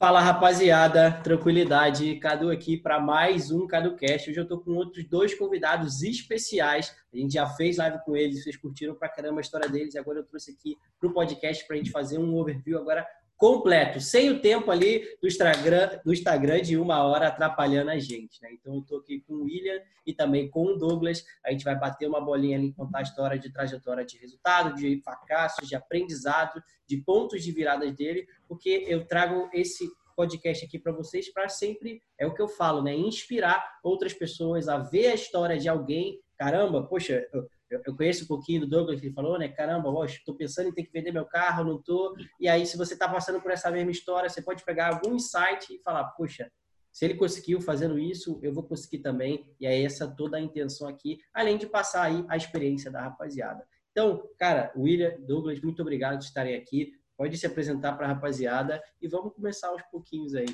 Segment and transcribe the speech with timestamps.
[0.00, 4.30] Fala rapaziada, tranquilidade, Cadu aqui para mais um CaduCast.
[4.30, 6.96] Hoje eu estou com outros dois convidados especiais.
[7.12, 9.94] A gente já fez live com eles, vocês curtiram pra caramba a história deles.
[9.96, 13.06] Agora eu trouxe aqui pro podcast para a gente fazer um overview agora
[13.40, 18.38] completo, sem o tempo ali do Instagram, do Instagram de uma hora atrapalhando a gente.
[18.42, 18.50] Né?
[18.52, 21.24] Então eu estou aqui com o William e também com o Douglas.
[21.42, 25.00] A gente vai bater uma bolinha ali, contar a história de trajetória de resultado, de
[25.02, 30.92] fracassos, de aprendizado, de pontos de viradas dele, porque eu trago esse podcast aqui para
[30.92, 32.94] vocês para sempre, é o que eu falo, né?
[32.94, 36.20] Inspirar outras pessoas a ver a história de alguém.
[36.36, 37.26] Caramba, poxa,
[37.70, 39.48] eu, conheço um pouquinho do Douglas que ele falou, né?
[39.48, 42.16] Caramba, estou pensando em ter que vender meu carro, não tô.
[42.40, 45.72] E aí, se você está passando por essa mesma história, você pode pegar algum insight
[45.72, 46.50] e falar, poxa,
[46.92, 49.48] se ele conseguiu fazendo isso, eu vou conseguir também.
[49.60, 53.64] E é essa toda a intenção aqui, além de passar aí a experiência da rapaziada.
[53.92, 56.92] Então, cara, William, Douglas, muito obrigado por estarem aqui.
[57.16, 60.46] Pode se apresentar para a rapaziada e vamos começar aos pouquinhos aí.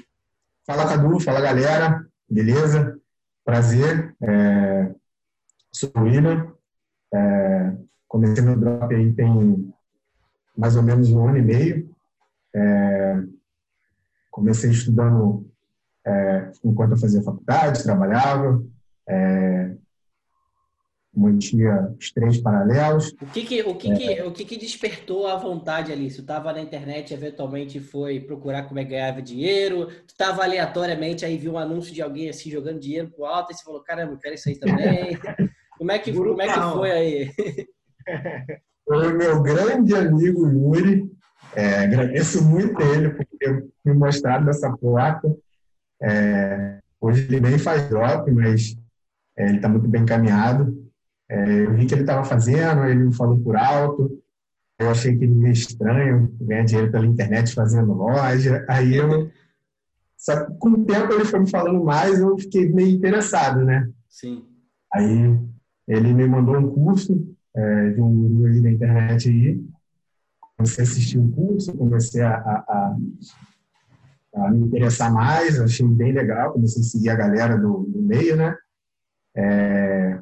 [0.67, 1.21] Fala, Cadu.
[1.21, 2.05] Fala, galera.
[2.29, 3.01] Beleza?
[3.45, 4.17] Prazer.
[4.21, 4.93] É...
[5.73, 6.56] Sou o William.
[7.15, 7.77] É...
[8.09, 9.73] Comecei meu drop aí tem
[10.57, 11.91] mais ou menos um ano e meio.
[12.55, 13.23] É...
[14.31, 15.49] Comecei estudando
[16.07, 16.51] é...
[16.65, 18.63] enquanto eu fazia faculdade, trabalhava.
[19.09, 19.77] É
[21.17, 23.15] mantinha os três paralelos.
[23.21, 23.97] O que que, o que, é.
[23.97, 26.11] que, o que, que despertou a vontade ali?
[26.11, 31.25] Você estava na internet eventualmente foi procurar como é que ganhava dinheiro, tu estava aleatoriamente
[31.25, 34.13] aí viu um anúncio de alguém assim jogando dinheiro pro alto e você falou, caramba,
[34.13, 35.19] eu quero isso aí também.
[35.87, 37.31] como é que, como é que foi aí?
[38.89, 41.11] Foi meu grande amigo Yuri,
[41.57, 45.29] é, agradeço muito ele por ter me mostrado essa placa.
[46.01, 48.77] É, hoje ele nem faz drop, mas
[49.37, 50.73] é, ele está muito bem encaminhado.
[51.29, 54.23] É, eu vi que ele estava fazendo, ele me falou por alto.
[54.79, 58.65] Eu achei que ele meio estranho, ganhar dinheiro pela internet fazendo loja.
[58.69, 59.29] Aí eu.
[60.17, 63.89] Só que com o tempo ele foi me falando mais, eu fiquei meio interessado, né?
[64.09, 64.47] Sim.
[64.93, 65.56] Aí
[65.87, 69.65] ele me mandou um curso é, de um guru da internet aí.
[70.57, 72.97] Comecei a assistir o um curso, comecei a, a, a,
[74.47, 78.37] a, me interessar mais, achei bem legal, comecei a seguir a galera do, do meio,
[78.37, 78.57] né?
[79.35, 80.19] É,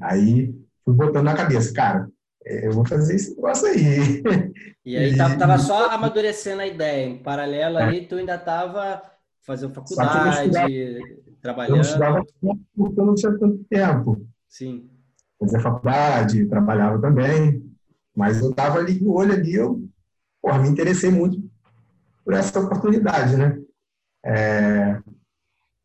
[0.00, 2.08] Aí fui botando na cabeça, cara,
[2.44, 4.22] eu vou fazer esse negócio aí.
[4.84, 7.06] E aí tava, tava só amadurecendo a ideia.
[7.06, 7.84] Em paralelo é.
[7.84, 9.02] aí, tu ainda tava
[9.40, 10.50] fazendo faculdade,
[11.40, 11.70] trabalhando.
[11.70, 12.24] Eu não estudava
[12.76, 14.26] porque eu não tinha tanto tempo.
[14.48, 14.88] Sim.
[15.38, 17.62] Fazia faculdade, trabalhava também.
[18.16, 19.84] Mas eu tava ali no olho ali, eu
[20.44, 21.42] porra, me interessei muito
[22.22, 23.58] por essa oportunidade, né?
[24.24, 24.98] É,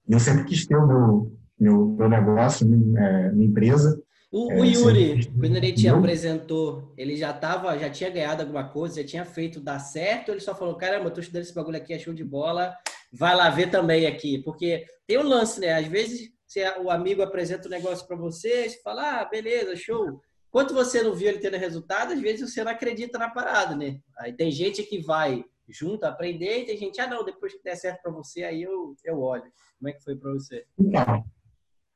[0.07, 4.01] eu sempre quis ter o meu, meu, meu negócio, minha, minha empresa.
[4.31, 5.31] O, é, o Yuri, sim.
[5.31, 9.59] quando ele te apresentou, ele já tava, já tinha ganhado alguma coisa, já tinha feito
[9.59, 12.23] dar certo, ele só falou, caramba, eu tô estudando esse bagulho aqui, é show de
[12.23, 12.75] bola,
[13.11, 14.39] vai lá ver também aqui.
[14.43, 15.73] Porque tem um lance, né?
[15.73, 20.19] Às vezes você, o amigo apresenta um negócio para você, você fala, ah, beleza, show.
[20.49, 23.99] Quando você não viu ele tendo resultado, às vezes você não acredita na parada, né?
[24.17, 27.75] Aí tem gente que vai junto aprender e tem gente, ah, não, depois que der
[27.75, 29.51] certo para você, aí eu, eu olho.
[29.77, 30.65] Como é que foi para você?
[30.75, 31.23] Não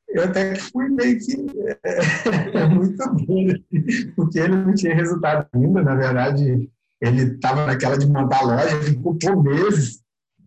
[0.08, 1.32] eu até que fui meio que
[1.84, 1.98] é,
[2.62, 3.46] é muito bom,
[4.14, 6.70] porque ele não tinha resultado ainda, na verdade,
[7.00, 10.02] ele estava naquela de montar a loja, ficou por meses,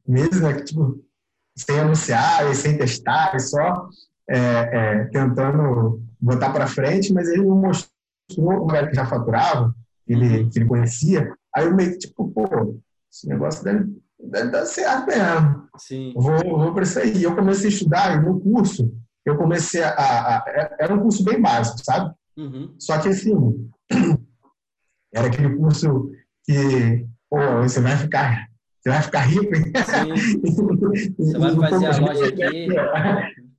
[0.07, 1.03] meses, né, tipo,
[1.57, 3.90] sem anunciar, e sem testar, e só
[4.29, 7.91] é, é, tentando botar para frente, mas ele não mostrou
[8.38, 9.73] o que já faturava,
[10.06, 12.79] que ele, que ele conhecia, aí eu meio que, tipo, pô,
[13.12, 13.85] esse negócio deve,
[14.19, 15.67] deve dar certo mesmo.
[15.78, 16.13] Sim.
[16.16, 17.16] Vou, vou para isso aí.
[17.17, 18.91] E eu comecei a estudar, no curso,
[19.25, 22.13] eu comecei a, a, a, Era um curso bem básico, sabe?
[22.38, 22.75] Uhum.
[22.79, 23.69] Só que, assim,
[25.13, 26.12] era aquele curso
[26.44, 28.47] que, pô, você vai ficar.
[28.87, 29.63] Você vai ficar rico, hein?
[29.85, 31.11] Sim.
[31.17, 32.67] Você vai fazer a loja aqui.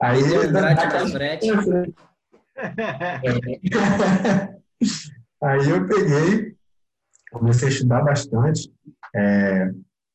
[0.01, 1.47] Aí, grátis frete.
[5.43, 6.57] Aí eu peguei,
[7.31, 8.73] comecei a estudar bastante.
[9.15, 9.71] É,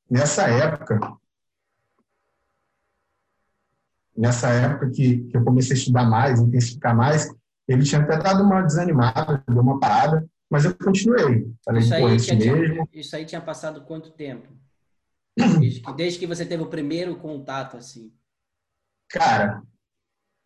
[0.09, 0.99] nessa época,
[4.17, 7.31] nessa época que, que eu comecei a estudar mais, intensificar mais,
[7.67, 11.53] ele tinha até dado uma desanimada, deu uma parada, mas eu continuei.
[11.63, 12.89] Falei, isso, aí, isso, mesmo.
[12.91, 14.62] isso aí tinha passado quanto tempo?
[15.35, 18.13] Desde que, desde que você teve o primeiro contato, assim?
[19.09, 19.63] Cara,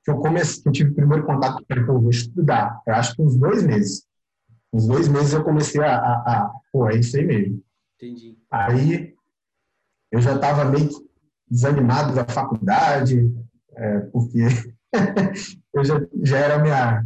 [0.03, 3.15] que eu comecei, que eu tive o primeiro contato, com eu vou estudar, eu acho
[3.15, 4.07] que uns dois meses.
[4.71, 7.63] Uns dois meses eu comecei a, a, a pô, é isso aí mesmo.
[7.95, 8.37] Entendi.
[8.49, 9.15] Aí
[10.11, 10.89] eu já estava meio
[11.49, 13.29] desanimado da faculdade,
[13.75, 14.39] é, porque
[15.73, 17.05] eu já, já era minha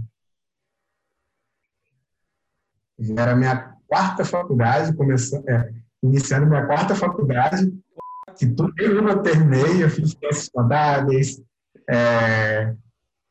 [3.00, 5.74] já era minha quarta faculdade, começando, é,
[6.04, 7.72] iniciando minha quarta faculdade.
[8.38, 11.42] que tudo eu terminei, eu fiz ciências contábeis,
[11.90, 12.74] é,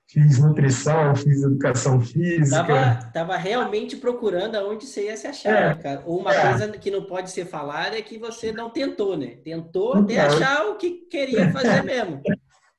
[0.08, 2.64] fiz nutrição, fiz educação física.
[2.64, 6.02] Tava, tava realmente procurando aonde você ia se achar, é, né, cara.
[6.04, 6.48] Ou uma é.
[6.48, 9.36] coisa que não pode ser falada é que você não tentou, né?
[9.44, 12.22] Tentou até então, achar o que queria fazer mesmo.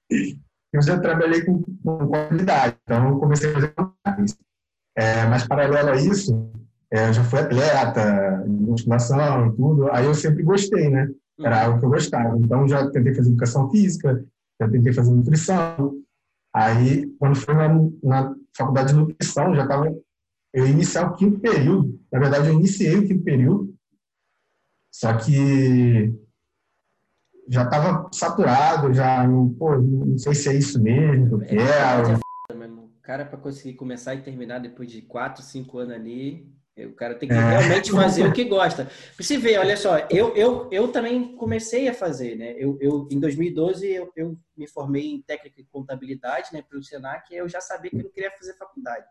[0.74, 3.74] Eu já trabalhei com, com qualidade, então eu comecei a fazer.
[4.96, 6.50] É, mas paralelo a isso,
[6.92, 11.10] é, já fui atleta, musculação e tudo, aí eu sempre gostei, né?
[11.40, 11.64] Era uhum.
[11.66, 12.38] algo que eu gostava.
[12.38, 14.24] Então já tentei fazer educação física,
[14.60, 16.02] já tentei fazer nutrição,
[16.54, 17.70] Aí, quando fui na,
[18.04, 19.88] na faculdade de nutrição, já estava.
[20.54, 22.00] Eu ia iniciar o quinto período.
[22.12, 23.74] Na verdade, eu iniciei o quinto período,
[24.94, 26.14] só que
[27.48, 32.20] já estava saturado, já não, pô, não sei se é isso mesmo que eu quero.
[32.20, 37.16] O cara, para conseguir começar e terminar depois de quatro, cinco anos ali, o cara
[37.16, 37.38] tem que é.
[37.38, 38.90] realmente fazer o que gosta.
[39.18, 42.56] Você vê, olha só, eu, eu, eu também comecei a fazer, né?
[42.58, 47.32] Eu, eu em 2012 eu, eu me formei em técnica de contabilidade, né, pelo Senac,
[47.32, 49.06] e eu já sabia que eu não queria fazer faculdade.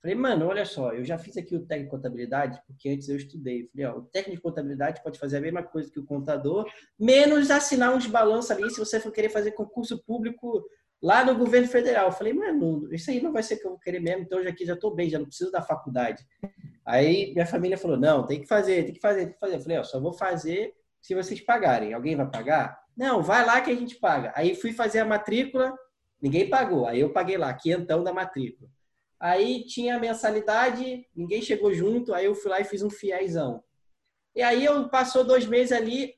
[0.00, 3.16] Falei, mano, olha só, eu já fiz aqui o técnico de contabilidade, porque antes eu
[3.16, 3.68] estudei.
[3.72, 6.64] Falei, ó, o técnico de contabilidade pode fazer a mesma coisa que o contador,
[6.98, 10.64] menos assinar uns balanços ali se você for querer fazer concurso público
[11.02, 12.12] lá no governo federal.
[12.12, 14.50] Falei, mano, isso aí não vai ser o que eu vou querer mesmo, então já
[14.50, 16.24] aqui já estou bem, já não preciso da faculdade.
[16.86, 19.56] Aí minha família falou: não, tem que fazer, tem que fazer, tem que fazer.
[19.56, 21.92] Eu falei: ó, só vou fazer se vocês pagarem.
[21.92, 22.80] Alguém vai pagar?
[22.96, 24.32] Não, vai lá que a gente paga.
[24.34, 25.76] Aí fui fazer a matrícula,
[26.22, 26.86] ninguém pagou.
[26.86, 28.70] Aí eu paguei lá, quinhentão da matrícula.
[29.18, 33.62] Aí tinha a mensalidade, ninguém chegou junto, aí eu fui lá e fiz um fiéisão.
[34.34, 36.14] E aí eu passou dois meses ali,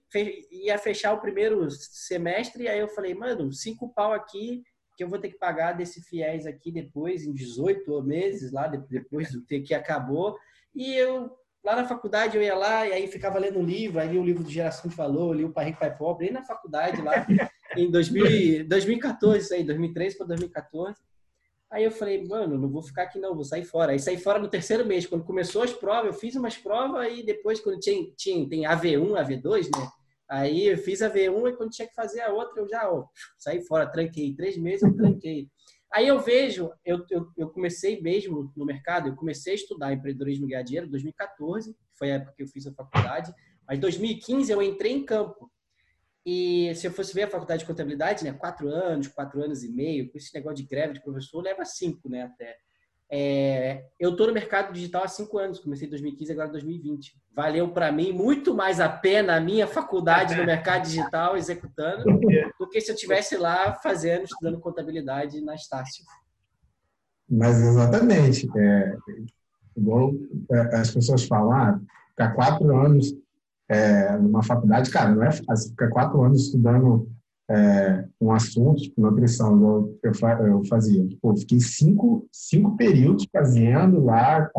[0.51, 4.65] ia fechar o primeiro semestre, e aí eu falei, mano, cinco pau aqui,
[4.97, 9.31] que eu vou ter que pagar desse fiéis aqui depois, em 18 meses, lá depois
[9.31, 10.37] do que acabou.
[10.75, 11.31] E eu,
[11.65, 14.25] lá na faculdade, eu ia lá e aí ficava lendo um livro, aí li o
[14.25, 17.27] livro do Geração que Falou, li o Pai Rico, Pai Pobre, aí na faculdade lá,
[17.77, 21.01] em 2000, 2014, isso aí, 2003 para 2014.
[21.71, 23.93] Aí eu falei, mano, não vou ficar aqui não, vou sair fora.
[23.93, 27.23] Aí saí fora no terceiro mês, quando começou as provas, eu fiz umas provas e
[27.23, 29.89] depois, quando tinha, tinha tem AV1, AV2, né?
[30.29, 33.07] Aí eu fiz a V1 e quando tinha que fazer a outra, eu já ó,
[33.39, 34.35] saí fora, tranquei.
[34.35, 35.49] Três meses eu tranquei.
[35.93, 40.45] Aí eu vejo, eu, eu, eu, comecei mesmo no mercado, eu comecei a estudar empreendedorismo
[40.45, 43.33] e ganhar dinheiro em 2014, foi a época que eu fiz a faculdade,
[43.67, 45.51] mas em 2015 eu entrei em campo.
[46.27, 49.73] E se eu fosse ver a faculdade de contabilidade, né, quatro anos, quatro anos e
[49.73, 52.59] meio, com esse negócio de greve de professor, leva cinco, né, até.
[53.11, 57.17] É, eu estou no mercado digital há cinco anos, comecei em 2015, agora 2020.
[57.35, 62.05] Valeu para mim muito mais a pena a minha faculdade no mercado digital executando
[62.59, 66.05] do que se eu tivesse lá fazendo, estudando contabilidade na Estácio.
[67.31, 68.47] Mas exatamente.
[68.57, 68.97] É,
[69.77, 70.13] igual
[70.51, 73.15] é, as pessoas falam, ah, ficar quatro anos
[73.69, 75.71] é, numa faculdade, cara, não é fácil.
[75.71, 77.11] Ficar quatro anos estudando
[77.51, 80.15] é, um assunto, tipo nutrição, eu,
[80.47, 81.09] eu fazia.
[81.21, 84.51] Pô, fiquei cinco, cinco períodos fazendo lá,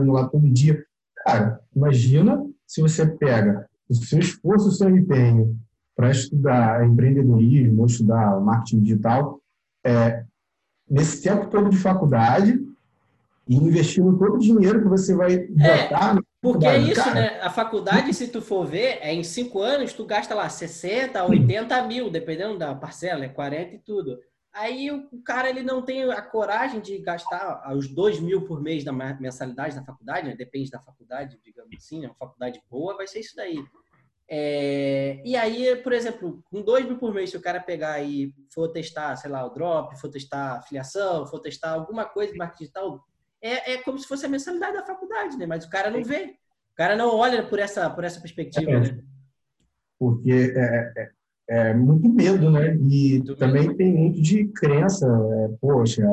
[0.00, 0.84] indo lá todo dia.
[1.24, 5.58] Cara, imagina se você pega o seu esforço, o seu empenho
[5.96, 9.40] para estudar empreendedorismo, ou estudar marketing digital,
[9.84, 10.24] é,
[10.88, 12.58] nesse tempo todo de faculdade,
[13.48, 16.16] e investindo todo o dinheiro que você vai é, botar.
[16.40, 17.14] Porque é isso, cara.
[17.14, 17.40] né?
[17.40, 21.82] A faculdade, se tu for ver, é em cinco anos, tu gasta lá 60, 80
[21.82, 24.18] mil, dependendo da parcela, é 40 e tudo.
[24.52, 28.82] Aí o cara ele não tem a coragem de gastar os dois mil por mês
[28.82, 30.34] da mensalidade da faculdade, né?
[30.34, 32.08] depende da faculdade, digamos assim, né?
[32.08, 33.62] Uma faculdade boa vai ser isso daí.
[34.32, 38.32] É, e aí, por exemplo, com dois mil por mês, se o cara pegar e
[38.52, 42.38] for testar, sei lá, o drop, for testar a filiação, for testar alguma coisa de
[42.38, 43.04] marketing digital,
[43.42, 45.46] é, é como se fosse a mensalidade da faculdade, né?
[45.46, 46.34] Mas o cara não vê.
[46.72, 48.98] O cara não olha por essa, por essa perspectiva, é, né?
[49.98, 51.10] Porque é, é,
[51.48, 52.74] é, muito medo, né?
[52.76, 53.76] E muito também medo.
[53.76, 55.06] tem muito de crença.
[55.06, 56.04] É, poxa,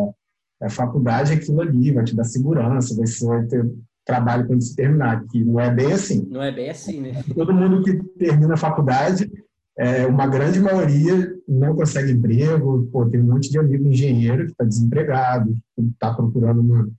[0.62, 3.66] a faculdade é aquilo ali, vai te dar segurança, você vai ter
[4.06, 6.26] trabalho quando se terminar, que não é bem assim.
[6.30, 7.24] Não é bem assim, né?
[7.36, 9.30] Todo mundo que termina a faculdade,
[9.78, 14.52] é, uma grande maioria não consegue emprego, pô, tem um monte de amigo engenheiro que
[14.52, 16.90] está desempregado, está procurando uma,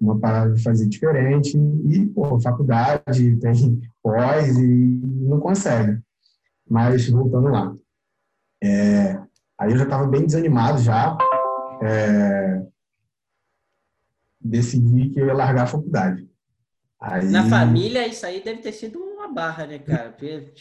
[0.00, 6.00] uma parada de fazer diferente e, pô, faculdade, tem pós e não consegue.
[6.68, 7.74] Mas, voltando lá.
[8.62, 9.18] É,
[9.58, 11.16] aí eu já estava bem desanimado já.
[11.82, 12.62] É,
[14.40, 16.28] decidi que eu ia largar a faculdade.
[17.00, 17.30] Aí...
[17.30, 20.10] Na família, isso aí deve ter sido uma barra, né, cara?
[20.10, 20.52] Porque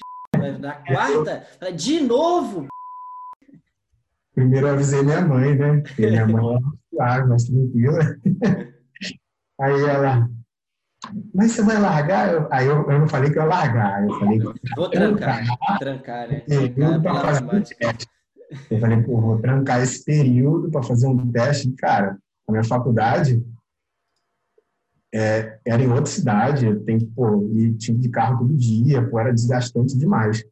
[0.60, 2.68] na quarta, de novo.
[4.34, 5.82] Primeiro eu avisei minha mãe, né?
[5.82, 6.60] Porque minha mãe
[7.00, 8.00] é mais tranquila.
[9.60, 10.30] Aí ela,
[11.34, 12.34] mas você vai largar?
[12.34, 14.40] Eu, aí eu, eu não falei que eu ia largar, eu falei
[14.76, 16.40] Vou trancar, trancar, trancar né?
[16.42, 18.08] Trancar para fazer um teste.
[18.72, 21.72] Eu falei, pô, vou trancar esse período para fazer um teste.
[21.74, 23.44] Cara, a minha faculdade
[25.14, 29.20] é, era em outra cidade, eu tenho, pô, e tinha de carro todo dia, pô,
[29.20, 30.44] era desgastante demais.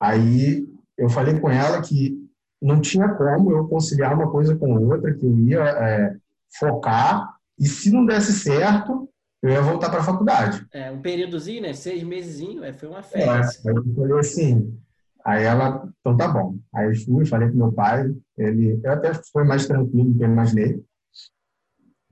[0.00, 0.66] Aí
[0.96, 2.16] eu falei com ela que
[2.60, 6.16] não tinha como eu conciliar uma coisa com outra, que eu ia é,
[6.58, 9.08] focar, e se não desse certo,
[9.42, 10.66] eu ia voltar para a faculdade.
[10.72, 11.74] É, um períodozinho, né?
[11.74, 13.68] Seis meses, é, foi uma festa.
[13.68, 14.78] É, aí eu falei assim,
[15.24, 16.56] aí ela, então tá bom.
[16.74, 20.28] Aí fui, falei com meu pai, ele eu até foi mais tranquilo do que eu
[20.28, 20.82] imaginei.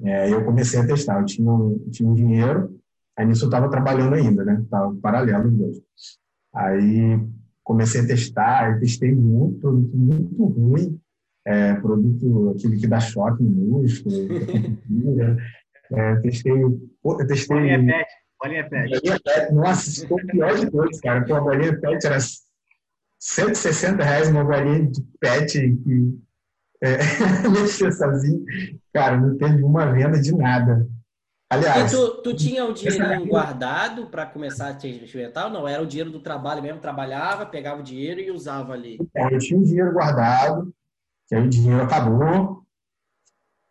[0.02, 2.78] É, eu comecei a testar, eu tinha, um, tinha um dinheiro,
[3.16, 4.64] aí nisso eu estava trabalhando ainda, né?
[4.68, 5.82] Tava paralelo os dois.
[6.54, 7.18] Aí
[7.64, 11.00] comecei a testar, testei muito, muito ruim,
[11.46, 14.16] é, produto aquele que dá choque no músculo,
[15.92, 16.80] é, testei, eu
[17.26, 17.56] testei...
[17.56, 18.08] Bolinha pet,
[18.40, 19.52] bolinha pet.
[19.52, 22.18] Nossa, ficou o pior de todos, cara, Pô, a bolinha pet era
[23.18, 26.18] 160 reais uma bolinha de pet que
[26.82, 26.96] é,
[27.48, 28.44] mexer sozinho,
[28.92, 30.86] cara, não teve uma venda de nada.
[31.48, 35.68] Aliás, e tu, tu tinha o dinheiro guardado para começar a te experimentar ou não?
[35.68, 36.80] Era o dinheiro do trabalho mesmo?
[36.80, 38.98] Trabalhava, pegava o dinheiro e usava ali?
[39.14, 40.72] É, eu tinha um dinheiro guardado,
[41.32, 42.62] que aí o dinheiro acabou.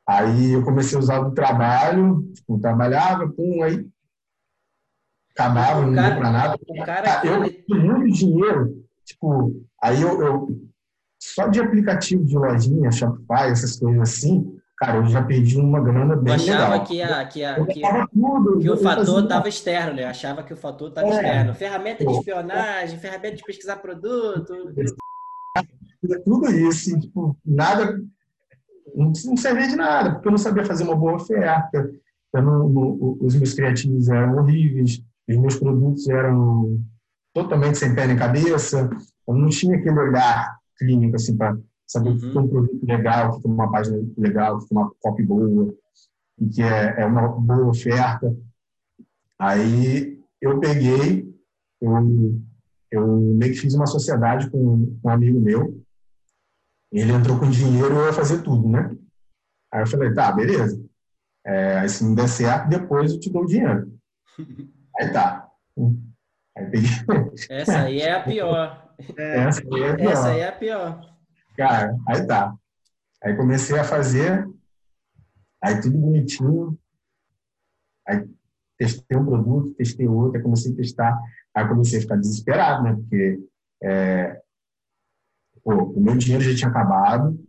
[0.07, 3.87] Aí eu comecei a usar do trabalho, tipo, trabalhava, pum, aí
[5.31, 6.57] acabava, não deu para nada.
[6.83, 10.61] Cara, eu tinha muito dinheiro, tipo, aí eu, eu
[11.21, 16.15] só de aplicativo de lojinha, Shopify, essas coisas assim, cara, eu já perdi uma grana
[16.15, 16.85] bem eu achava legal.
[16.87, 20.03] Que, a, que, a, que, tudo, que o fator estava externo, né?
[20.03, 21.11] Eu achava que o fator estava é.
[21.11, 21.53] externo.
[21.53, 24.73] Ferramenta de espionagem, ferramenta de pesquisar produto.
[26.25, 28.01] Tudo isso, tipo, nada,
[28.95, 31.91] não, não servia de nada, porque eu não sabia fazer uma boa oferta.
[32.33, 36.79] Não, não, os meus criativos eram horríveis, os meus produtos eram
[37.33, 38.89] totalmente sem pé nem cabeça,
[39.27, 42.19] eu não tinha aquele olhar clínico assim, para saber uhum.
[42.19, 45.73] que é um produto legal, que é uma página legal, que é uma copy boa,
[46.39, 48.35] e que é, é uma boa oferta.
[49.37, 51.29] Aí eu peguei,
[51.81, 52.41] eu,
[52.91, 55.80] eu meio que fiz uma sociedade com um amigo meu,
[56.91, 58.95] ele entrou com dinheiro e eu ia fazer tudo, né?
[59.71, 60.83] Aí eu falei, tá, beleza.
[61.45, 63.97] É, aí se não der certo, depois eu te dou o dinheiro.
[64.99, 65.49] Aí tá.
[66.57, 66.89] Aí peguei.
[67.49, 68.93] Essa aí é a pior.
[69.17, 70.11] É, essa, aí é a pior.
[70.11, 71.17] Essa aí é a pior.
[71.55, 72.53] Cara, aí tá.
[73.23, 74.47] Aí comecei a fazer,
[75.63, 76.77] aí tudo bonitinho.
[78.05, 78.27] Aí
[78.77, 81.17] testei um produto, testei outro, aí comecei a testar.
[81.55, 82.95] Aí comecei a ficar desesperado, né?
[82.95, 83.39] Porque
[83.81, 84.41] é,
[85.63, 87.39] pô, o meu dinheiro já tinha acabado,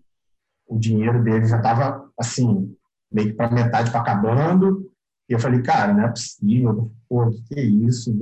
[0.67, 2.75] o dinheiro dele já estava, assim,
[3.11, 4.91] meio que para metade para acabando.
[5.29, 8.13] E eu falei, cara, não é possível, pô, o que é isso?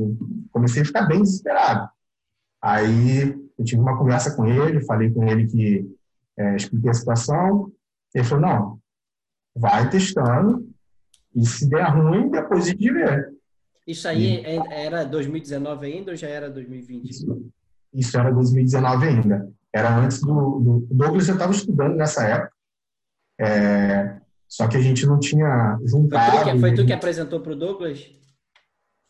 [0.50, 1.88] Comecei a ficar bem desesperado.
[2.62, 5.96] Aí eu tive uma conversa com ele, falei com ele que
[6.36, 7.72] é, expliquei a situação.
[8.14, 8.80] Ele falou: não,
[9.54, 10.68] vai testando
[11.34, 13.30] e se der ruim, depois a gente vê.
[13.86, 17.08] Isso aí e, é, era 2019 ainda ou já era 2020?
[17.08, 17.50] Isso,
[17.92, 19.52] isso era 2019 ainda.
[19.72, 20.60] Era antes do.
[20.60, 22.52] do Douglas já estava estudando nessa época.
[23.40, 26.30] É, só que a gente não tinha juntado.
[26.30, 28.04] Foi tu que, foi tu que apresentou para o Douglas?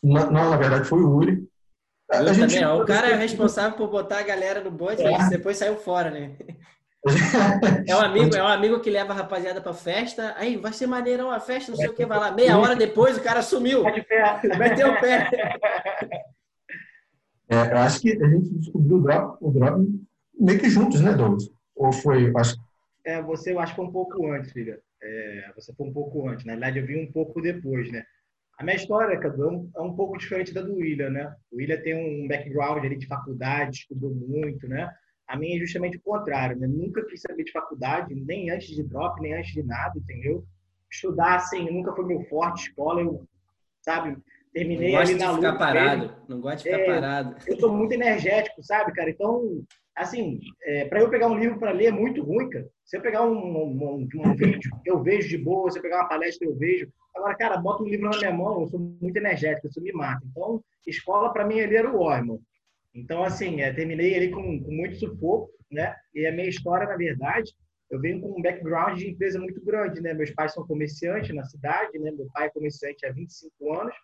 [0.02, 1.48] Não, não, na verdade foi o Uri.
[2.10, 2.58] A gente...
[2.58, 5.10] também, o cara é responsável por botar a galera no bote, é.
[5.10, 6.36] mas depois saiu fora, né?
[7.86, 10.34] É um amigo, é um amigo que leva a rapaziada pra festa.
[10.36, 12.30] Aí, vai ser maneirão a festa, não sei o que, vai lá.
[12.30, 13.82] Meia hora depois o cara sumiu.
[14.58, 15.30] Meteu o pé.
[17.48, 19.82] É, eu acho que a gente descobriu o drop, o drop
[20.40, 21.50] meio que juntos, né, Douglas?
[21.76, 22.56] Ou foi, acho
[23.04, 24.80] É, você eu acho que foi um pouco antes, filha.
[25.02, 26.44] É, você foi um pouco antes.
[26.44, 28.04] Na verdade, eu vi um pouco depois, né?
[28.59, 31.35] A minha história, Cadu, é um pouco diferente da do William, né?
[31.50, 34.92] O William tem um background ali de faculdade, estudou muito, né?
[35.26, 36.66] A minha é justamente o contrário, né?
[36.66, 40.44] Nunca quis saber de faculdade, nem antes de drop, nem antes de nada, entendeu?
[40.90, 43.26] Estudar, assim, nunca foi meu forte, escola, eu,
[43.80, 44.18] sabe?
[44.52, 45.40] Terminei ali na luta.
[45.40, 47.37] Não gosto de ficar parado, não gosto de ficar é, parado.
[47.47, 49.09] Eu sou muito energético, sabe, cara?
[49.09, 49.62] Então,
[49.94, 52.68] assim, é, para eu pegar um livro para ler é muito ruim, cara.
[52.85, 55.70] Se eu pegar um, um, um, vídeo, eu vejo de boa.
[55.70, 56.90] Se eu pegar uma palestra, eu vejo.
[57.14, 60.25] Agora, cara, bota um livro na minha mão, eu sou muito energético, isso me mata.
[60.30, 62.40] Então, escola para mim ali era o ó, irmão.
[62.94, 65.94] Então, assim, é, terminei ali com, com muito sufoco, né?
[66.14, 67.52] E a minha história, na verdade,
[67.90, 70.14] eu venho com um background de empresa muito grande, né?
[70.14, 72.11] Meus pais são comerciantes na cidade, né?
[72.12, 73.94] Meu pai é comerciante há 25 anos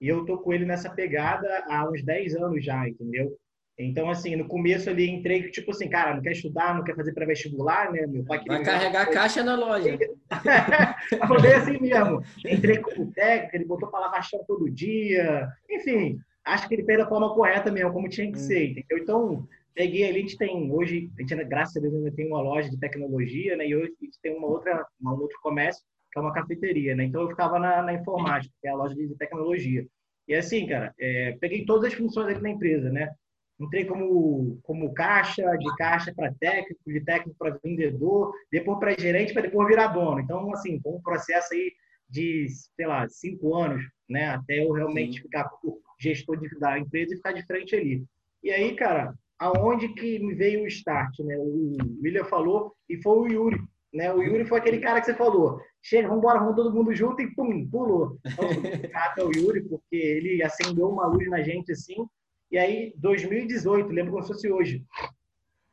[0.00, 3.36] e eu tô com ele nessa pegada há uns 10 anos já, entendeu?
[3.78, 7.12] Então, assim, no começo ali entrei, tipo assim, cara, não quer estudar, não quer fazer
[7.12, 8.06] pré-vestibular, né?
[8.06, 9.98] Meu pai Vai carregar a caixa na loja.
[11.28, 12.22] falei assim mesmo.
[12.46, 15.46] Entrei como técnico, ele botou para lavar chão todo dia.
[15.70, 18.42] Enfim, acho que ele fez da forma correta mesmo, como tinha que hum.
[18.42, 18.98] ser, entendeu?
[18.98, 22.40] Então, peguei ali, a gente tem, hoje, a gente, graças a Deus, ainda tem uma
[22.40, 23.68] loja de tecnologia, né?
[23.68, 27.04] E hoje a gente tem uma outra, um outro comércio, que é uma cafeteria, né?
[27.04, 29.86] Então, eu ficava na, na informática, que é a loja de tecnologia.
[30.26, 33.12] E assim, cara, é, peguei todas as funções ali na empresa, né?
[33.58, 39.32] Entrei como, como caixa, de caixa para técnico, de técnico para vendedor, depois para gerente,
[39.32, 40.20] para depois virar dono.
[40.20, 41.72] Então, assim, foi um processo aí
[42.08, 42.46] de,
[42.76, 44.28] sei lá, cinco anos, né?
[44.28, 45.22] Até eu realmente Sim.
[45.22, 45.50] ficar
[45.98, 48.04] gestor de, da empresa e ficar de frente ali.
[48.42, 51.36] E aí, cara, aonde que me veio o start, né?
[51.38, 53.60] O William falou e foi o Yuri,
[53.92, 54.12] né?
[54.12, 57.20] O Yuri foi aquele cara que você falou, chega, vamos embora, vamos todo mundo junto
[57.22, 58.18] e pum, pulou.
[58.24, 62.06] Então, o Yuri, porque ele acendeu uma luz na gente assim,
[62.50, 64.84] e aí, 2018, lembro como se fosse hoje.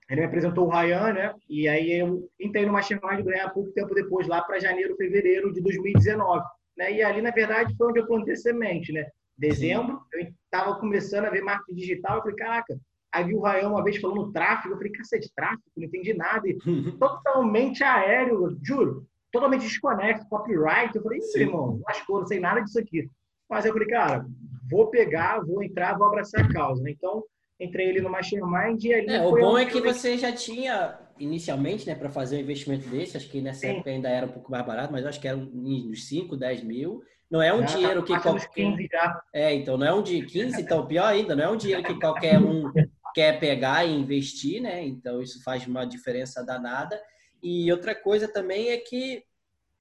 [0.09, 1.33] Ele me apresentou o Ryan, né?
[1.49, 5.61] E aí eu entrei no Mastermind ganhar pouco tempo depois, lá para janeiro, fevereiro de
[5.61, 6.43] 2019.
[6.77, 6.93] Né?
[6.93, 9.07] E ali, na verdade, foi onde eu plantei semente, né?
[9.37, 12.17] Dezembro, eu estava começando a ver marketing digital.
[12.17, 12.79] Eu falei, caraca,
[13.11, 14.73] aí vi o Ryan uma vez falando tráfego.
[14.73, 16.47] Eu falei, cacete, tráfego, não entendi nada.
[16.47, 16.57] E
[16.99, 19.07] totalmente aéreo, juro.
[19.31, 20.95] Totalmente desconexo, copyright.
[20.95, 23.09] Eu falei, irmão, lascou, não sei nada disso aqui.
[23.53, 24.25] Mas eu falei, cara,
[24.69, 26.81] vou pegar, vou entrar, vou abraçar a causa.
[26.81, 26.91] Né?
[26.91, 27.23] Então,
[27.59, 29.13] entrei ele no Mastermind e ali.
[29.13, 33.15] É, o bom é que você já tinha, inicialmente, né, para fazer um investimento desse,
[33.15, 33.67] acho que nessa Sim.
[33.75, 37.03] época ainda era um pouco mais barato, mas acho que era uns 5, 10 mil.
[37.29, 38.49] Não é um já, dinheiro tá que qualquer.
[38.49, 39.21] 15 já.
[39.33, 41.99] É, então não é um de 15, então pior ainda, não é um dinheiro que
[41.99, 42.71] qualquer um
[43.13, 44.83] quer pegar e investir, né?
[44.83, 46.99] Então isso faz uma diferença danada.
[47.41, 49.23] E outra coisa também é que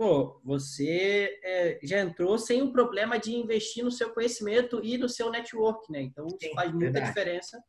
[0.03, 5.09] pô, você é, já entrou sem o problema de investir no seu conhecimento e no
[5.09, 6.03] seu network, né?
[6.03, 7.07] Então, isso Sim, faz muita verdade.
[7.07, 7.63] diferença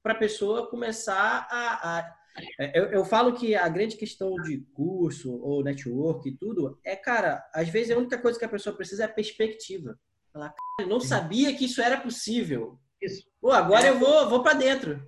[0.00, 1.98] para a pessoa começar a.
[1.98, 2.16] a
[2.60, 6.94] é, eu, eu, falo que a grande questão de curso ou network e tudo é,
[6.94, 9.98] cara, às vezes a única coisa que a pessoa precisa é a perspectiva.
[10.32, 10.54] Ela,
[10.86, 12.78] não sabia que isso era possível.
[13.02, 13.24] Isso.
[13.40, 13.90] Pô, agora é.
[13.90, 15.04] eu vou, vou para dentro.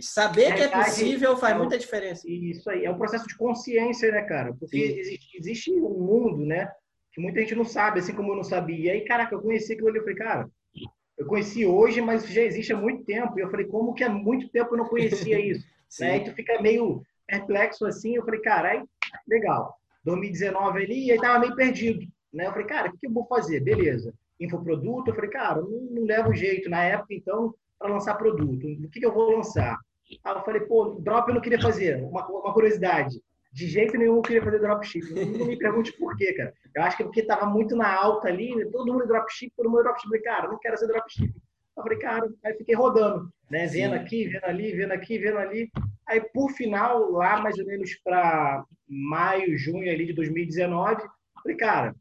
[0.00, 2.22] Saber que é possível faz é muita diferença.
[2.28, 4.54] Isso aí, é um processo de consciência, né, cara?
[4.54, 6.70] Porque existe, existe, um mundo, né,
[7.12, 8.78] que muita gente não sabe, assim como eu não sabia.
[8.78, 10.50] E aí, caraca, eu conheci aquilo ali, eu falei, cara,
[11.18, 13.38] eu conheci hoje, mas já existe há muito tempo.
[13.38, 15.66] E eu falei, como que há muito tempo eu não conhecia isso?
[15.98, 16.18] né?
[16.18, 18.14] E tu fica meio perplexo assim.
[18.14, 18.84] Eu falei, cara, aí,
[19.26, 19.74] legal.
[20.04, 22.06] 2019 ali, e aí tava meio perdido.
[22.32, 22.46] Né?
[22.46, 23.60] Eu falei, cara, o que eu vou fazer?
[23.60, 24.14] Beleza.
[24.38, 26.70] Infoproduto, eu falei, cara, não, não leva o jeito.
[26.70, 28.66] Na época, então, para lançar produto.
[28.66, 29.78] O que, que eu vou lançar?
[30.22, 31.96] Aí eu falei, pô, drop eu não queria fazer.
[32.04, 33.18] Uma, uma curiosidade.
[33.52, 35.02] De jeito nenhum eu queria fazer dropship.
[35.38, 36.52] Não, me pergunte por quê, cara.
[36.74, 39.82] Eu acho que é porque estava muito na alta ali, todo mundo dropship, todo mundo
[39.82, 40.04] dropship.
[40.04, 41.34] Eu falei, cara, não quero ser dropship.
[41.76, 43.66] Eu falei, cara, aí fiquei rodando, né?
[43.66, 45.70] Vendo aqui, vendo ali, vendo aqui, vendo ali.
[46.06, 51.02] Aí, por final, lá mais ou menos para maio, junho ali de 2019,
[51.42, 51.94] falei, cara,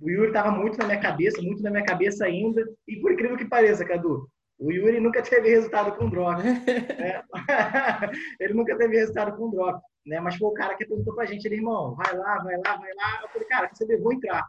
[0.00, 2.64] o Yuri estava muito na minha cabeça, muito na minha cabeça ainda.
[2.86, 6.42] E por incrível que pareça, Cadu, o Yuri nunca teve resultado com drop.
[6.42, 7.22] né?
[8.40, 9.80] ele nunca teve resultado com drop.
[10.06, 10.20] Né?
[10.20, 12.94] Mas foi o cara que perguntou pra gente, ele, irmão, vai lá, vai lá, vai
[12.94, 13.20] lá.
[13.22, 14.46] Eu falei, cara, você vou entrar.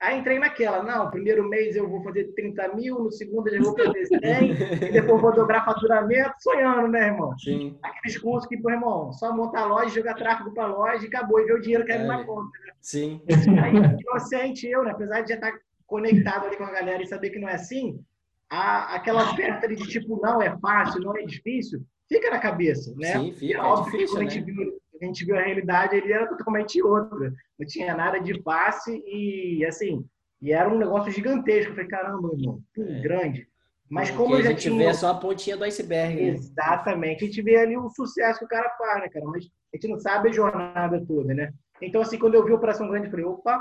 [0.00, 3.76] Aí entrei naquela, não, primeiro mês eu vou fazer 30 mil, no segundo eu vou
[3.78, 4.50] fazer 100,
[4.88, 7.38] e depois vou dobrar faturamento, sonhando, né, irmão?
[7.38, 7.78] Sim.
[7.80, 11.38] Aqueles cursos que, pô, irmão, só montar a loja, jogar tráfego para loja e acabou,
[11.38, 12.06] e ver o dinheiro caindo é.
[12.08, 12.50] na conta.
[12.66, 12.72] Né?
[12.80, 13.22] Sim.
[13.62, 15.52] Aí, inocente eu, né, apesar de já estar
[15.86, 18.04] conectado ali com a galera e saber que não é assim,
[18.52, 23.12] a, aquela oferta de tipo, não é fácil, não é difícil, fica na cabeça, né?
[23.12, 23.56] Sim, fica.
[23.56, 24.52] É óbvio é difícil, que a gente, né?
[24.52, 27.32] viu, a gente viu a realidade, ele era totalmente outra.
[27.58, 30.04] Não tinha nada de fácil e, assim,
[30.42, 31.70] e era um negócio gigantesco.
[31.70, 33.00] Eu falei, caramba, irmão, é.
[33.00, 33.48] grande.
[33.88, 34.86] Mas como a gente tinha...
[34.86, 36.14] vê só a pontinha do iceberg.
[36.14, 36.28] Né?
[36.28, 37.24] Exatamente.
[37.24, 39.24] A gente vê ali o sucesso que o cara faz, né, cara?
[39.26, 41.52] Mas a gente não sabe a jornada toda, né?
[41.80, 43.58] Então, assim, quando eu vi a Operação Grande, eu falei, opa,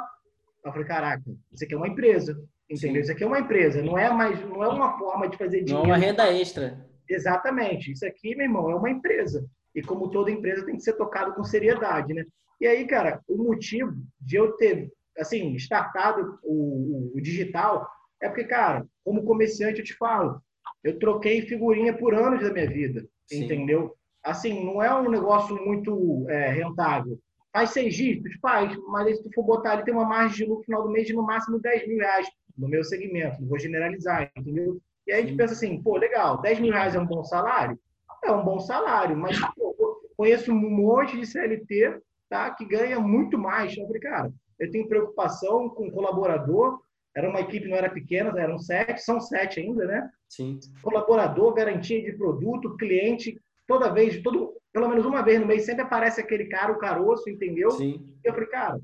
[0.65, 2.38] eu falei, caraca, isso aqui é uma empresa.
[2.72, 2.96] Entendeu?
[2.96, 3.00] Sim.
[3.02, 5.86] Isso aqui é uma empresa, não é mais, não é uma forma de fazer dinheiro.
[5.86, 6.86] Não é uma renda extra.
[7.10, 7.92] Exatamente.
[7.92, 9.46] Isso aqui, meu irmão, é uma empresa.
[9.76, 12.26] E como toda empresa tem que ser tocado com seriedade, né?
[12.60, 17.88] E aí, cara, o motivo de eu ter, assim, startado o, o, digital
[18.22, 20.42] é porque, cara, como comerciante eu te falo,
[20.84, 23.46] eu troquei figurinha por anos da minha vida, Sim.
[23.46, 23.96] entendeu?
[24.24, 27.20] Assim, não é um negócio muito é, rentável.
[27.52, 28.34] Faz seis dígitos?
[28.42, 30.92] Faz, mas se tu for botar ali, tem uma margem de lucro no final do
[30.92, 32.28] mês de no máximo 10 mil reais
[32.62, 34.80] no meu segmento, não vou generalizar, entendeu?
[35.08, 37.78] E aí a gente pensa assim, pô, legal, 10 mil reais é um bom salário?
[38.24, 43.38] É um bom salário, mas pô, conheço um monte de CLT tá, que ganha muito
[43.38, 43.76] mais.
[43.76, 46.80] Eu falei, cara, eu tenho preocupação com o colaborador,
[47.15, 50.10] era uma equipe, não era pequena, eram sete, são sete ainda, né?
[50.30, 50.60] Sim.
[50.82, 55.82] Colaborador, garantia de produto, cliente, toda vez, todo, pelo menos uma vez no mês, sempre
[55.82, 57.71] aparece aquele cara, o caroço, entendeu?
[57.71, 58.08] Sim.
[58.24, 58.80] Eu falei, cara,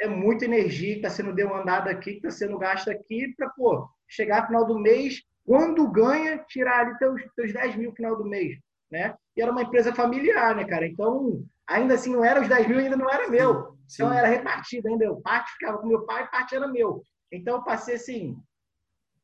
[0.00, 3.88] é muita energia que está sendo demandada aqui, que está sendo gasta aqui, para, pô,
[4.08, 8.16] chegar no final do mês, quando ganha, tirar ali teus, teus 10 mil no final
[8.16, 8.58] do mês,
[8.90, 9.14] né?
[9.36, 10.86] E era uma empresa familiar, né, cara?
[10.86, 13.76] Então, ainda assim, não era os 10 mil, ainda não era meu.
[13.86, 14.02] Sim.
[14.02, 15.14] Então, era repartido ainda.
[15.16, 17.02] Parte ficava com meu pai, parte era meu.
[17.32, 18.36] Então, eu passei, assim,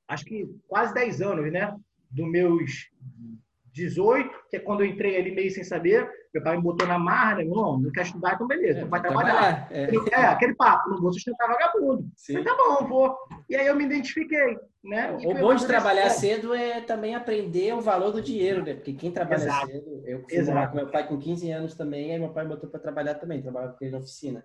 [0.09, 1.75] acho que quase 10 anos, né?
[2.11, 2.91] Dos meus
[3.73, 6.99] 18, que é quando eu entrei ali meio sem saber, meu pai me botou na
[6.99, 7.45] marra, né?
[7.45, 9.69] Não, não quer estudar, então beleza, é, vai trabalhar.
[9.71, 9.89] É.
[10.13, 10.25] é.
[10.27, 12.07] aquele papo, não vou sustentar vagabundo.
[12.15, 12.45] Sim.
[12.45, 13.17] tá bom, vou.
[13.49, 15.17] E aí eu me identifiquei, né?
[15.25, 18.75] o bom de trabalhar cedo é também aprender o valor do dinheiro, né?
[18.75, 19.67] Porque quem trabalha Exato.
[19.67, 22.51] cedo, eu fui morar com meu pai com 15 anos também, aí meu pai me
[22.51, 24.45] botou para trabalhar também, trabalhava com ele na oficina.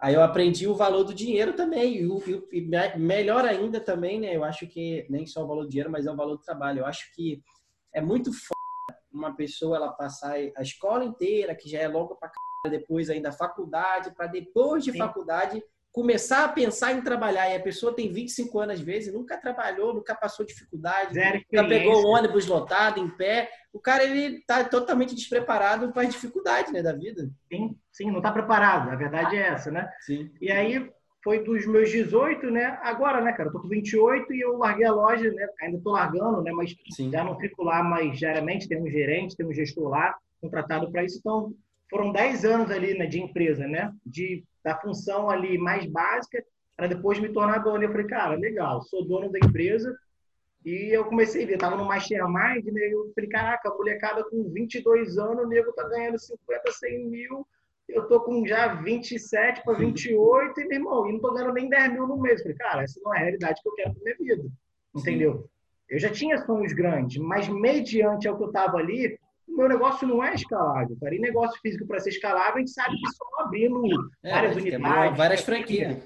[0.00, 2.20] Aí eu aprendi o valor do dinheiro também, e, o,
[2.52, 4.34] e melhor ainda também, né?
[4.34, 6.80] Eu acho que nem só o valor do dinheiro, mas é o valor do trabalho.
[6.80, 7.40] Eu acho que
[7.92, 8.32] é muito
[9.12, 12.30] uma pessoa ela passar a escola inteira, que já é logo para
[12.70, 14.98] depois ainda a faculdade, para depois de Sim.
[14.98, 17.48] faculdade começar a pensar em trabalhar.
[17.50, 21.68] E a pessoa tem 25 anos às vezes, nunca trabalhou, nunca passou dificuldade, Zero nunca
[21.68, 23.50] pegou um ônibus lotado em pé.
[23.72, 27.28] O cara ele tá totalmente despreparado para as dificuldades, né, da vida.
[27.52, 28.90] Sim, sim, não está preparado.
[28.90, 29.90] A verdade é essa, né?
[30.00, 30.30] Sim.
[30.40, 30.90] E aí
[31.28, 32.78] foi dos meus 18, né?
[32.80, 35.46] Agora, né, cara, eu tô com 28 e eu larguei a loja, né?
[35.60, 36.50] Ainda tô largando, né?
[36.52, 37.10] Mas Sim.
[37.10, 41.04] já não fico lá mais diariamente, tem um gerente, tem um gestor lá, contratado para
[41.04, 41.18] isso.
[41.18, 41.52] Então,
[41.90, 43.92] foram 10 anos ali, né, de empresa, né?
[44.06, 46.42] De, da função ali mais básica
[46.74, 47.84] para depois me tornar dono.
[47.84, 49.94] Eu falei, cara, legal, sou dono da empresa.
[50.64, 52.88] E eu comecei a ver, tava no Mastermind, né?
[52.90, 57.46] Eu falei, caraca, a molecada com 22 anos, o nego tá ganhando 50, 100 mil
[57.88, 61.68] eu tô com já 27 para 28 e, meu irmão, e não tô ganhando nem
[61.68, 62.42] 10 mil no mês.
[62.42, 64.48] falei, cara, essa não é a realidade que eu quero para minha vida.
[64.94, 65.34] Entendeu?
[65.34, 65.48] Sim.
[65.90, 70.06] Eu já tinha sonhos grandes, mas mediante ao que eu tava ali, o meu negócio
[70.06, 71.14] não é escalável, cara.
[71.14, 73.82] E negócio físico para ser escalável, a gente sabe que só abrindo
[74.22, 75.16] é, várias unidades.
[75.16, 75.96] Várias franquias.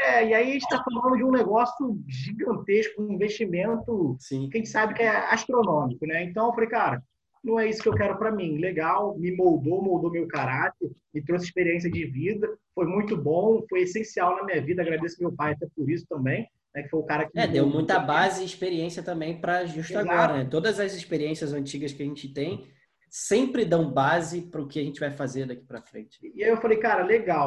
[0.00, 4.48] É, e aí a gente está falando de um negócio gigantesco, um investimento Sim.
[4.48, 6.24] que a gente sabe que é astronômico, né?
[6.24, 7.02] Então eu falei, cara,
[7.44, 8.58] não é isso que eu quero para mim.
[8.58, 13.82] Legal, me moldou, moldou meu caráter, me trouxe experiência de vida, foi muito bom, foi
[13.82, 14.82] essencial na minha vida.
[14.82, 17.38] Agradeço meu pai até por isso também, né, que foi o cara que.
[17.38, 20.10] É, deu muita base e experiência também para justo Exato.
[20.10, 20.38] agora.
[20.38, 20.48] Né?
[20.50, 22.66] Todas as experiências antigas que a gente tem
[23.10, 26.18] sempre dão base para o que a gente vai fazer daqui para frente.
[26.34, 27.44] E aí eu falei, cara, legal,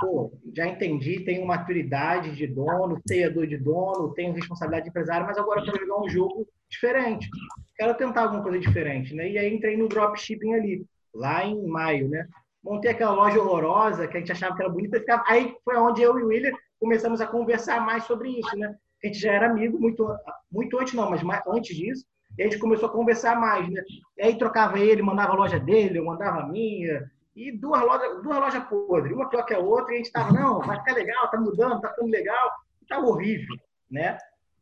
[0.00, 5.26] pô, já entendi, tenho maturidade de dono, tenho dor de dono, tenho responsabilidade de empresário,
[5.26, 7.28] mas agora eu quero jogar um jogo diferente.
[7.76, 9.30] Quero tentar alguma coisa diferente, né?
[9.30, 12.26] E aí entrei no dropshipping ali, lá em maio, né?
[12.62, 15.02] Montei aquela loja horrorosa que a gente achava que era bonita.
[15.26, 18.74] Aí foi onde eu e o William começamos a conversar mais sobre isso, né?
[19.02, 20.08] A gente já era amigo muito,
[20.50, 22.04] muito antes, não, mas antes disso.
[22.36, 23.82] E a gente começou a conversar mais, né?
[24.16, 27.10] E aí trocava ele, mandava a loja dele, eu mandava a minha.
[27.34, 30.32] E duas lojas, duas lojas podres, uma pior que a outra, e a gente tava,
[30.32, 32.50] não, vai ficar legal, tá mudando, tá ficando legal.
[32.82, 33.56] E tava horrível,
[33.90, 34.18] né?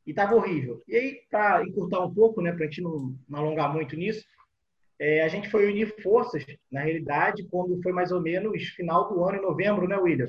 [0.06, 0.82] E tava horrível.
[0.88, 4.24] E aí, para encurtar um pouco, né, pra gente não, não alongar muito nisso,
[4.98, 9.24] é, a gente foi unir forças, na realidade, quando foi mais ou menos final do
[9.24, 10.28] ano, em novembro, né, William?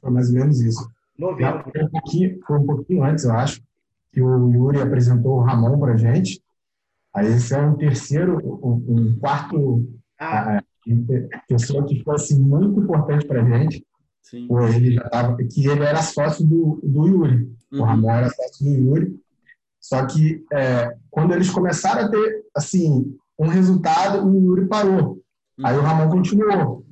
[0.00, 0.88] Foi mais ou menos isso.
[1.18, 1.70] Novembro.
[1.70, 3.62] Foi um pouquinho, foi um pouquinho antes, eu acho
[4.12, 6.42] que o Yuri apresentou o Ramon para a gente.
[7.14, 10.62] Aí esse é um terceiro, um, um quarto ah.
[11.48, 13.84] pessoa que foi assim, muito importante para a gente.
[14.22, 14.48] Sim.
[14.74, 17.50] ele já tava, que ele era sócio do, do Yuri.
[17.72, 17.80] Uhum.
[17.80, 19.20] O Ramon era sócio do Yuri.
[19.80, 25.14] Só que é, quando eles começaram a ter assim um resultado, o Yuri parou.
[25.58, 25.66] Uhum.
[25.66, 26.86] Aí o Ramon continuou.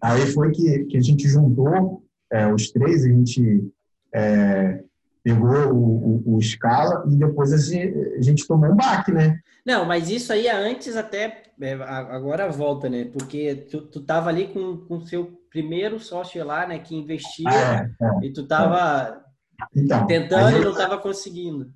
[0.00, 3.70] Aí foi que, que a gente juntou é, os três, a gente
[4.12, 4.82] é,
[5.24, 9.40] pegou o, o, o escala e depois a gente, a gente, tomou um baque, né?
[9.64, 13.06] Não, mas isso aí é antes até, é, agora volta, né?
[13.06, 16.78] Porque tu, tu tava ali com o seu primeiro sócio lá, né?
[16.78, 19.24] Que investia ah, é, é, e tu tava
[19.58, 19.80] é.
[19.80, 21.72] então, tentando e não tava conseguindo.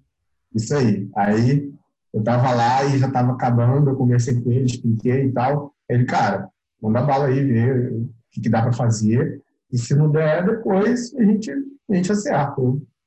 [0.54, 1.08] Isso aí.
[1.16, 1.72] Aí
[2.12, 5.72] eu tava lá e já tava acabando, eu conversei com ele, expliquei e tal.
[5.88, 6.50] Ele, cara,
[6.82, 9.42] manda bala aí, ver o que, que dá para fazer.
[9.72, 12.60] E se não der, depois a gente, a gente acerta.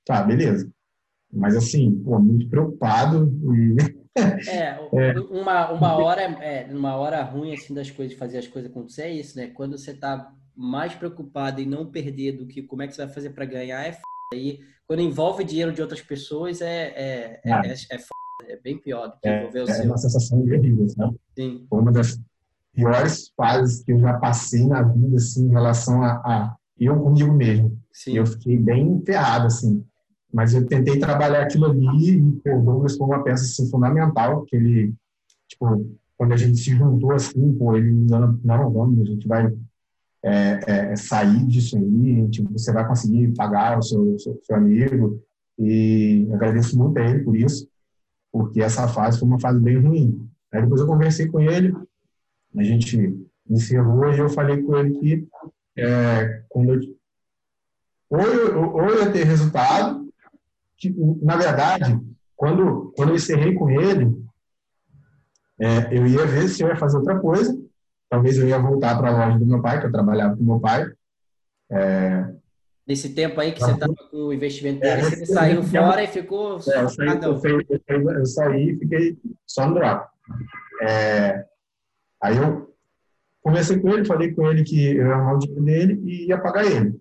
[0.05, 0.71] Tá, beleza.
[1.31, 4.01] Mas assim, pô, muito preocupado e...
[4.49, 8.47] É, é, uma, uma hora é, uma hora ruim assim das coisas, de fazer as
[8.47, 9.47] coisas acontecer é isso, né?
[9.47, 13.13] Quando você tá mais preocupado em não perder do que como é que você vai
[13.13, 14.01] fazer para ganhar, é f...
[14.33, 17.61] aí quando envolve dinheiro de outras pessoas é é, é, ah.
[17.63, 18.09] é, é, f...
[18.49, 19.83] é bem pior do que é, envolver o é seu.
[19.85, 21.09] É uma sensação terrível, né?
[21.37, 21.65] Sim.
[21.69, 22.19] Foi uma das
[22.73, 27.31] piores fases que eu já passei na vida assim em relação a, a eu comigo
[27.31, 27.79] mesmo.
[27.93, 28.17] Sim.
[28.17, 29.85] Eu fiquei bem ferrado assim
[30.34, 34.44] mas eu tentei trabalhar aquilo ali e pô, o Douglas foi uma peça assim, fundamental,
[34.46, 34.94] que ele,
[35.48, 39.52] tipo, quando a gente se juntou assim, pô, ele não, não vamos, a gente vai
[40.24, 45.22] é, é, sair disso aí, tipo, você vai conseguir pagar o seu, seu, seu amigo,
[45.58, 47.67] e agradeço muito a ele por isso,
[48.32, 50.28] porque essa fase foi uma fase bem ruim.
[50.52, 51.74] Aí depois eu conversei com ele,
[52.58, 53.17] a gente
[53.50, 55.28] encerrou e eu falei com ele que
[55.78, 56.82] é, quando eu,
[58.10, 60.00] ou, eu, ou eu ia ter resultado,
[61.22, 62.00] na verdade,
[62.36, 64.20] quando, quando eu encerrei com ele,
[65.60, 67.56] é, eu ia ver se eu ia fazer outra coisa,
[68.10, 70.60] talvez eu ia voltar para a loja do meu pai, que eu trabalhava com meu
[70.60, 70.91] pai.
[71.72, 72.34] É,
[72.88, 76.08] Nesse tempo aí que você estava com o investimento dele, é, você saiu fora e
[76.08, 76.54] ficou.
[76.54, 80.10] É, eu, saí, eu, saí, eu saí e fiquei só no drop.
[80.82, 81.46] É,
[82.22, 82.74] aí eu
[83.41, 86.41] conversei com ele, falei com ele que eu ia arrumar o dinheiro dele e ia
[86.41, 87.00] pagar ele.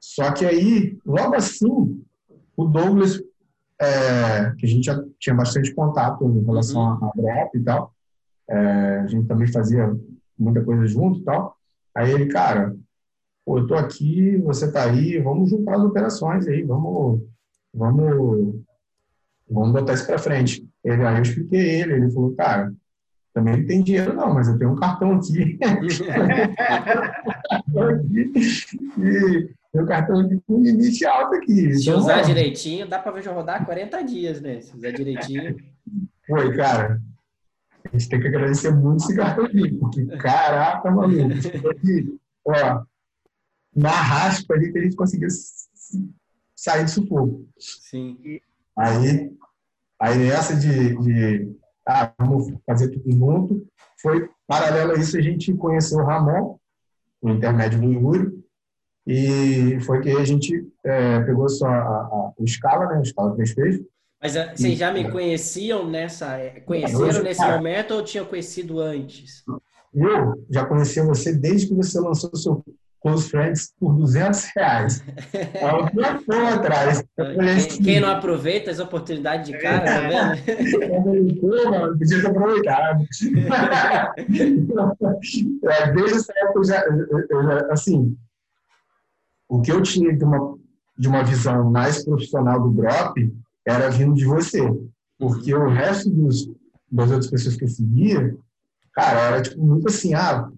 [0.00, 2.04] Só que aí, logo assim,
[2.58, 3.22] o Douglas,
[3.80, 7.06] é, que a gente já tinha bastante contato em relação uhum.
[7.06, 7.94] à drop e tal,
[8.50, 9.96] é, a gente também fazia
[10.36, 11.56] muita coisa junto e tal.
[11.94, 12.74] Aí ele, cara,
[13.46, 17.22] pô, eu tô aqui, você tá aí, vamos juntar as operações aí, vamos,
[17.72, 18.56] vamos,
[19.48, 20.68] vamos botar isso para frente.
[20.82, 22.74] Ele, aí eu expliquei ele, ele falou, cara,
[23.32, 25.56] também não tem dinheiro não, mas eu tenho um cartão aqui.
[28.98, 31.74] e meu cartão com limite alto aqui.
[31.74, 34.60] Se então, usar direitinho, dá para rodar 40 dias, né?
[34.60, 35.56] Se usar direitinho.
[36.26, 37.00] Foi, cara.
[37.84, 41.34] A gente tem que agradecer muito esse cartãozinho, porque caraca, maluco.
[42.44, 42.82] Ó,
[43.74, 45.28] na raspa ali que a gente conseguiu
[46.54, 47.46] sair do sufoco.
[47.58, 48.40] Sim.
[48.76, 49.32] Aí,
[50.00, 53.66] aí nessa de, de ah, vamos fazer tudo junto,
[54.00, 56.58] foi paralelo a isso a gente conheceu o Ramon,
[57.22, 58.44] o intermédio do Yuri,
[59.10, 63.50] e foi que a gente é, pegou só a, o Scala, né, o Scala 3
[63.52, 63.80] fez.
[64.20, 68.26] Mas a, ah, vocês já me conheciam nessa, é, conheceram nesse cara, momento ou tinham
[68.26, 69.44] conhecido antes?
[69.94, 72.62] Eu já conhecia você desde que você lançou o seu
[73.00, 75.02] Close Friends por 200 reais.
[75.62, 77.02] Alguma coisa atrás.
[77.16, 81.40] Quem, quem, não aproveita as oportunidades de cara, tá vendo?
[81.40, 83.06] Pô, mano, podia ter aproveitado.
[85.64, 86.84] é, desde essa época, eu já,
[87.30, 88.14] eu já, assim,
[89.48, 90.58] o que eu tinha de uma,
[90.96, 93.32] de uma visão mais profissional do drop
[93.66, 94.60] era vindo de você.
[95.18, 96.50] Porque o resto dos,
[96.90, 98.36] das outras pessoas que eu seguia,
[98.92, 100.48] cara, era tipo muito assim, ah,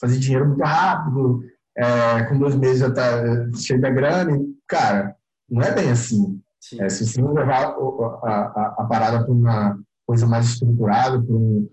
[0.00, 1.42] fazer dinheiro muito rápido,
[1.76, 3.22] é, com dois meses já tá
[3.54, 4.36] cheio da grana.
[4.36, 5.16] E, cara,
[5.48, 6.40] não é bem assim.
[6.80, 11.34] É, se você não levar a, a, a parada para uma coisa mais estruturada, para
[11.34, 11.68] um,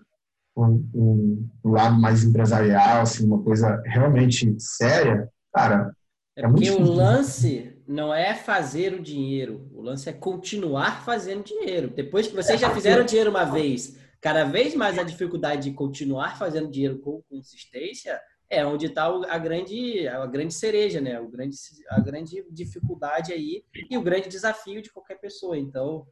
[0.56, 5.96] um, um, um, lado mais empresarial, assim, uma coisa realmente séria, cara.
[6.36, 11.44] É, é porque o lance não é fazer o dinheiro, o lance é continuar fazendo
[11.44, 11.90] dinheiro.
[11.90, 16.38] Depois que vocês já fizeram dinheiro uma vez, cada vez mais a dificuldade de continuar
[16.38, 18.20] fazendo dinheiro com consistência
[18.50, 21.20] é onde está a grande, a grande cereja, né?
[21.20, 21.56] O grande,
[21.90, 25.58] a grande dificuldade aí e o grande desafio de qualquer pessoa.
[25.58, 26.06] Então,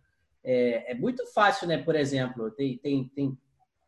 [0.43, 1.77] é, é muito fácil, né?
[1.77, 3.37] Por exemplo, tem, tem, tem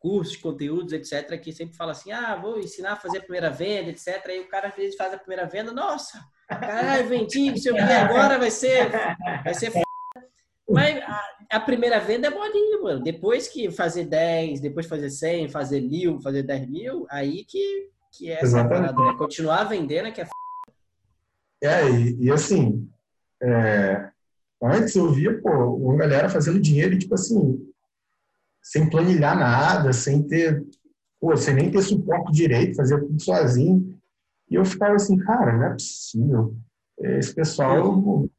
[0.04, 3.89] cursos, conteúdos, etc., que sempre fala assim: ah, vou ensinar a fazer a primeira venda,
[3.89, 4.22] etc.
[4.28, 7.76] Aí o cara às vezes faz a primeira venda, nossa, caralho, vendi, não sei o
[7.76, 8.92] que, agora vai ser,
[9.44, 9.72] vai ser
[10.70, 13.04] mas a, a, primeira venda é bolinho, mano.
[13.04, 18.30] Depois que fazer 10, depois fazer 100, fazer mil, fazer 10 mil, aí que que
[18.30, 19.16] é essa parada, né?
[19.18, 20.28] Continuar vendendo é que é
[21.63, 22.88] É, e, e assim,
[23.42, 24.10] é,
[24.62, 27.73] antes eu via, pô, uma galera fazendo dinheiro, tipo assim,
[28.63, 30.65] sem planilhar nada, sem ter,
[31.19, 33.93] pô, sem nem ter suporte direito, fazer tudo sozinho.
[34.49, 36.56] E eu ficava assim, cara, não é possível.
[36.99, 38.30] Esse pessoal.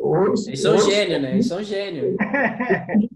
[0.00, 1.32] Ou, Eles são gênio, né?
[1.32, 2.16] Eles são gênio.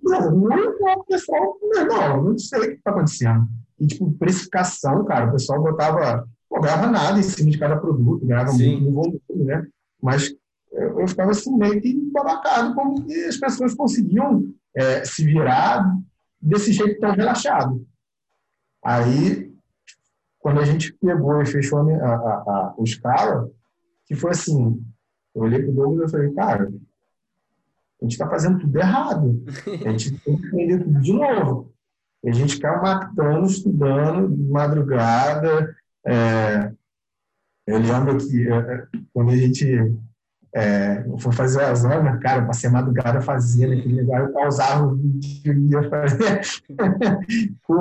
[0.02, 1.58] Não, não é o pessoal.
[1.62, 3.46] Não, não sei o que está acontecendo.
[3.78, 6.26] E, tipo, precificação, cara, o pessoal botava,
[6.60, 8.80] ganhava nada em cima de cada produto, ganhava Sim.
[8.80, 9.66] muito no volume, né?
[10.02, 10.34] Mas
[10.72, 15.84] eu, eu, ficava assim, meio que babacado, como que as pessoas conseguiam é, se virar
[16.40, 17.86] desse jeito tão relaxado.
[18.84, 19.52] Aí,
[20.38, 23.50] quando a gente pegou e fechou a, a, a, o escala,
[24.06, 24.82] que foi assim,
[25.34, 26.72] eu olhei pro Douglas e falei, cara,
[28.00, 29.44] a gente está fazendo tudo errado.
[29.84, 31.72] A gente tem que aprender tudo de novo.
[32.22, 35.76] E a gente ficava matando, estudando, de madrugada.
[36.04, 36.72] É,
[37.66, 39.66] eu lembro que é, quando a gente
[40.54, 44.94] é, foi fazer as aulas, cara, passei a madrugada fazendo aquele lugar, eu pausava o
[44.94, 46.40] vídeo e ia fazer.
[47.66, 47.76] Pô,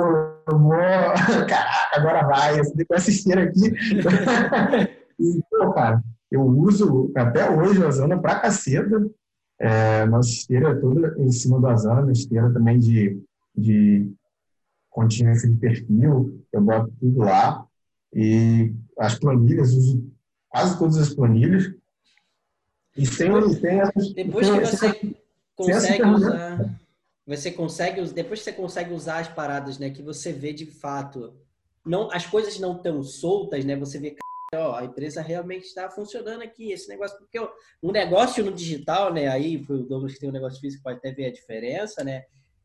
[1.48, 3.72] caraca, agora vai, eu com essa esteira aqui.
[5.18, 9.08] e, pô, cara, eu uso até hoje a Asana pra caceta.
[9.60, 13.20] É, nossa esteira é toda em cima do Asana, esteira também de,
[13.56, 14.12] de
[14.88, 17.64] contingência de perfil, eu boto tudo lá.
[18.14, 20.10] E as planilhas, uso
[20.48, 21.72] quase todas as planilhas.
[22.98, 25.14] E tem, tem essas, Depois que você
[25.56, 26.78] consegue usar
[27.28, 31.34] você consegue, depois que você consegue usar as paradas, né, que você vê de fato,
[31.84, 33.76] não, as coisas não tão soltas, né?
[33.76, 34.16] Você vê,
[34.54, 37.38] ó, a empresa realmente está funcionando aqui, esse negócio, porque
[37.82, 39.28] um negócio no digital, né?
[39.28, 42.24] Aí o Douglas que tem um negócio físico pode até ver a diferença, né?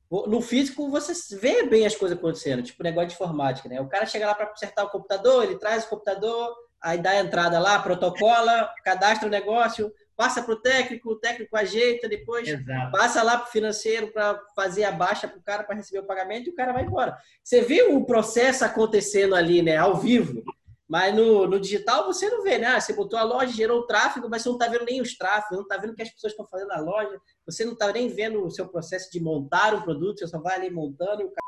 [0.10, 3.82] No físico você vê bem as coisas acontecendo, tipo negócio de informática, né?
[3.82, 7.20] O cara chega lá para consertar o computador, ele traz o computador, aí dá a
[7.20, 9.92] entrada lá, protocola, cadastra o negócio,
[10.24, 12.92] passa para o técnico, o técnico ajeita, depois Exato.
[12.94, 16.08] passa lá para o financeiro para fazer a baixa para o cara para receber o
[16.08, 17.18] pagamento e o cara vai embora.
[17.44, 20.42] Você viu o processo acontecendo ali, né, ao vivo,
[20.88, 22.68] mas no, no digital você não vê, né?
[22.68, 25.18] Ah, você botou a loja, gerou o tráfego, mas você não está vendo nem os
[25.18, 27.92] tráfegos, não está vendo o que as pessoas estão fazendo na loja, você não está
[27.92, 31.26] nem vendo o seu processo de montar um produto, você só vai ali montando e
[31.26, 31.44] o cara...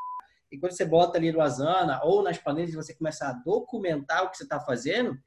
[0.51, 4.29] E quando você bota ali no Asana ou nas planilhas você começa a documentar o
[4.29, 5.17] que você está fazendo,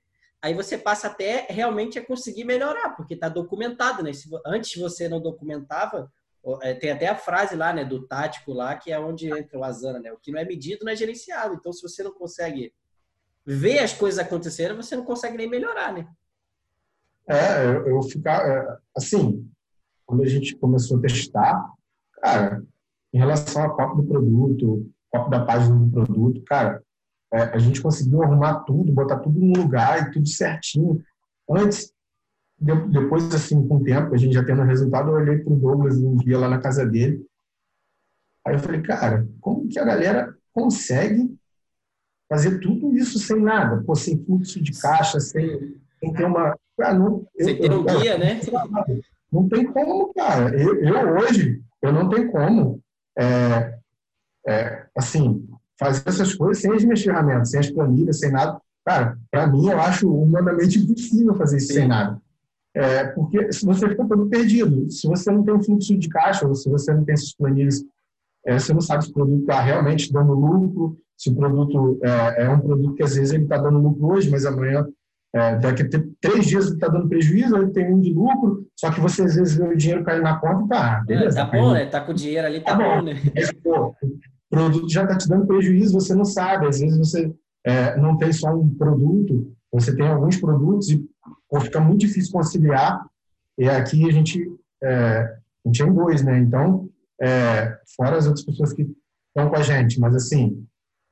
[0.43, 4.13] aí você passa até realmente a conseguir melhorar, porque está documentado, né?
[4.13, 6.11] Se, antes você não documentava,
[6.63, 9.65] é, tem até a frase lá, né, do tático lá, que é onde entra o
[9.65, 10.13] Asana, né?
[10.13, 11.55] O que não é medido não é gerenciado.
[11.55, 12.73] Então, se você não consegue
[13.45, 16.07] ver as coisas acontecendo, você não consegue nem melhorar, né?
[17.27, 19.47] É, eu, eu ficar é, assim,
[20.07, 21.73] quando a gente começou a testar,
[22.15, 22.65] cara,
[23.13, 26.83] em relação a copo do produto, copo da página do produto, cara,
[27.33, 31.03] é, a gente conseguiu arrumar tudo, botar tudo no lugar e tudo certinho.
[31.49, 31.93] Antes,
[32.59, 35.57] de, depois, assim, com o tempo, a gente já tendo resultado, eu olhei para o
[35.57, 37.25] Douglas um dia lá na casa dele.
[38.47, 41.37] Aí eu falei, cara, como que a galera consegue
[42.29, 43.83] fazer tudo isso sem nada?
[43.85, 46.57] Pô, sem fluxo de caixa, sem, sem ter uma.
[46.81, 48.41] Ah, não, sem ter um guia, né?
[49.31, 50.59] Não tem como, cara.
[50.59, 52.81] Eu, eu hoje, eu não tenho como.
[53.19, 53.79] É,
[54.47, 55.48] é, assim,
[55.79, 58.61] fazer essas coisas sem as minhas ferramentas, sem as planilhas, sem nada.
[58.85, 61.75] Cara, para mim, eu acho humanamente impossível fazer isso Sim.
[61.75, 62.21] sem nada.
[62.75, 66.47] É, porque se você fica todo perdido, se você não tem um fluxo de caixa,
[66.47, 67.85] ou se você não tem essas planilhas,
[68.47, 72.45] é, você não sabe se o produto está realmente dando lucro, se o produto é,
[72.45, 74.87] é, um produto que às vezes ele está dando lucro hoje, mas amanhã,
[75.35, 75.89] é, daqui a
[76.21, 79.35] três dias ele está dando prejuízo, ele tem um de lucro, só que você às
[79.35, 81.41] vezes vê o dinheiro cair na conta e tá, beleza.
[81.41, 81.87] É, tá bom, né?
[81.87, 83.15] Tá com o dinheiro ali, tá, tá bom, bom, né?
[83.63, 83.95] Pô,
[84.51, 86.67] o produto já está te dando prejuízo, você não sabe.
[86.67, 87.33] Às vezes você
[87.65, 91.07] é, não tem só um produto, você tem alguns produtos e
[91.61, 93.05] fica muito difícil conciliar.
[93.59, 94.43] E aqui a gente,
[94.83, 96.39] é, a gente é em dois, né?
[96.39, 96.89] Então,
[97.21, 98.83] é, fora as outras pessoas que
[99.29, 100.65] estão com a gente, mas assim,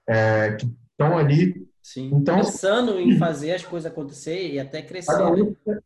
[0.08, 1.66] é, que estão ali.
[1.82, 5.12] Sim, então, pensando em fazer as coisas acontecer e até crescer.
[5.12, 5.78] Cada um, né?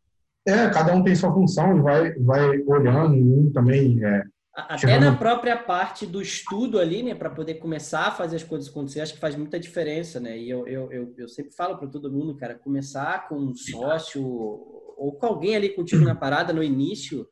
[0.47, 5.17] é, cada um tem sua função e vai, vai olhando, um também é, até na
[5.17, 9.15] própria parte do estudo ali, né, para poder começar a fazer as coisas acontecer, acho
[9.15, 10.37] que faz muita diferença, né?
[10.37, 14.23] E eu, eu, eu, eu sempre falo para todo mundo, cara, começar com um sócio
[14.25, 17.29] ou com alguém ali contigo na parada no início,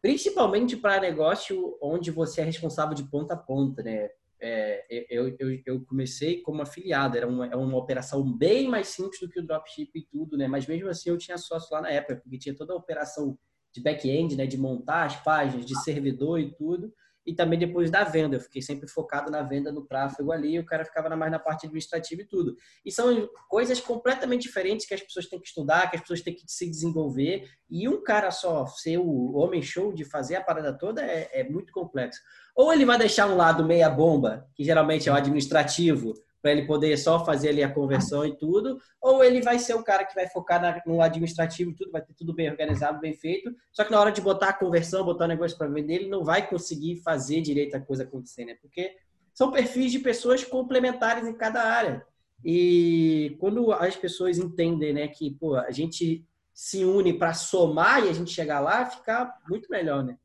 [0.00, 4.08] principalmente para negócio onde você é responsável de ponta a ponta, né?
[4.42, 9.20] É, eu, eu, eu, comecei como afiliado, era uma, era uma operação bem mais simples
[9.20, 10.48] do que o dropship e tudo, né?
[10.48, 13.38] Mas mesmo assim eu tinha sócio lá na época, porque tinha toda a operação
[13.72, 16.92] de back-end, né, de montar as páginas, de servidor e tudo,
[17.26, 18.36] e também depois da venda.
[18.36, 21.66] Eu fiquei sempre focado na venda, no tráfego ali, o cara ficava mais na parte
[21.66, 22.56] administrativa e tudo.
[22.84, 26.34] E são coisas completamente diferentes que as pessoas têm que estudar, que as pessoas têm
[26.34, 30.76] que se desenvolver, e um cara só ser o homem show de fazer a parada
[30.76, 32.20] toda é, é muito complexo.
[32.56, 36.66] Ou ele vai deixar um lado meia bomba, que geralmente é o administrativo, para ele
[36.66, 40.14] poder só fazer ali a conversão e tudo, ou ele vai ser o cara que
[40.14, 43.84] vai focar na, no administrativo e tudo, vai ter tudo bem organizado, bem feito, só
[43.84, 46.48] que na hora de botar a conversão, botar o negócio para vender, ele não vai
[46.48, 48.56] conseguir fazer direito a coisa acontecer, né?
[48.60, 48.96] Porque
[49.34, 52.04] são perfis de pessoas complementares em cada área.
[52.44, 58.08] E quando as pessoas entendem, né, que pô, a gente se une para somar e
[58.08, 60.18] a gente chegar lá, fica muito melhor, né?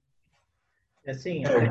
[1.07, 1.61] Assim, eu,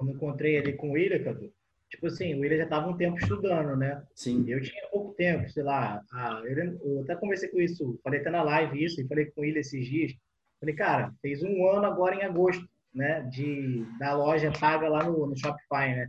[0.00, 1.52] eu encontrei ali com o William, Cadu,
[1.90, 4.02] tipo assim, o William já estava um tempo estudando, né?
[4.14, 4.44] Sim.
[4.48, 6.00] Eu tinha pouco tempo, sei lá.
[6.12, 9.40] Ah, eu, eu, até conversei com isso, falei até na live isso, e falei com
[9.40, 10.12] o William esses dias.
[10.60, 13.22] Falei, cara, fez um ano agora em agosto, né?
[13.32, 16.08] De, da loja paga lá no, no Shopify, né?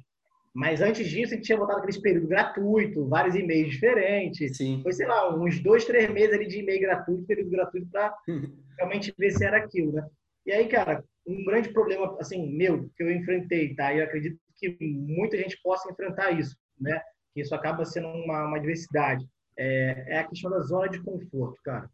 [0.54, 4.58] Mas antes disso, a gente tinha botado aqueles períodos gratuito, vários e-mails diferentes.
[4.58, 4.82] Sim.
[4.84, 8.14] Foi, sei lá, uns dois, três meses ali de e-mail gratuito, período gratuito, para
[8.78, 10.06] realmente ver se era aquilo, né?
[10.46, 13.96] E aí, cara, um grande problema, assim, meu, que eu enfrentei, tá?
[13.96, 17.02] Eu acredito que muita gente possa enfrentar isso, né?
[17.34, 19.26] Que isso acaba sendo uma, uma diversidade.
[19.58, 21.90] É, é, a questão da zona de conforto, cara.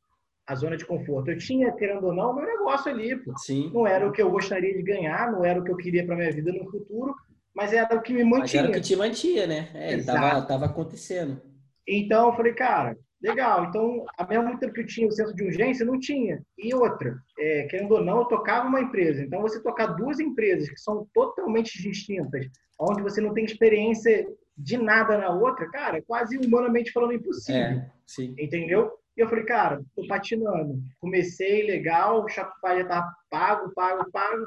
[0.45, 1.31] a zona de conforto.
[1.31, 3.15] Eu tinha, querendo ou não, o meu negócio ali.
[3.17, 3.37] Pô.
[3.37, 3.71] Sim.
[3.73, 6.15] Não era o que eu gostaria de ganhar, não era o que eu queria para
[6.15, 7.15] minha vida no futuro,
[7.55, 8.41] mas era o que me mantinha.
[8.41, 9.69] Mas era o que te mantinha, né?
[9.73, 11.41] É, estava tava acontecendo.
[11.87, 13.65] Então, eu falei, cara, legal.
[13.65, 16.41] Então, ao mesmo tempo que eu tinha o senso de urgência, não tinha.
[16.57, 19.23] E outra, é, querendo ou não, eu tocava uma empresa.
[19.23, 22.47] Então, você tocar duas empresas que são totalmente distintas,
[22.79, 27.61] onde você não tem experiência de nada na outra, cara, é quase humanamente falando impossível.
[27.61, 27.91] É,
[28.39, 28.91] entendeu?
[29.15, 30.79] E eu falei, cara, tô patinando.
[30.99, 34.45] Comecei legal, o Shopify já tá pago, pago, pago.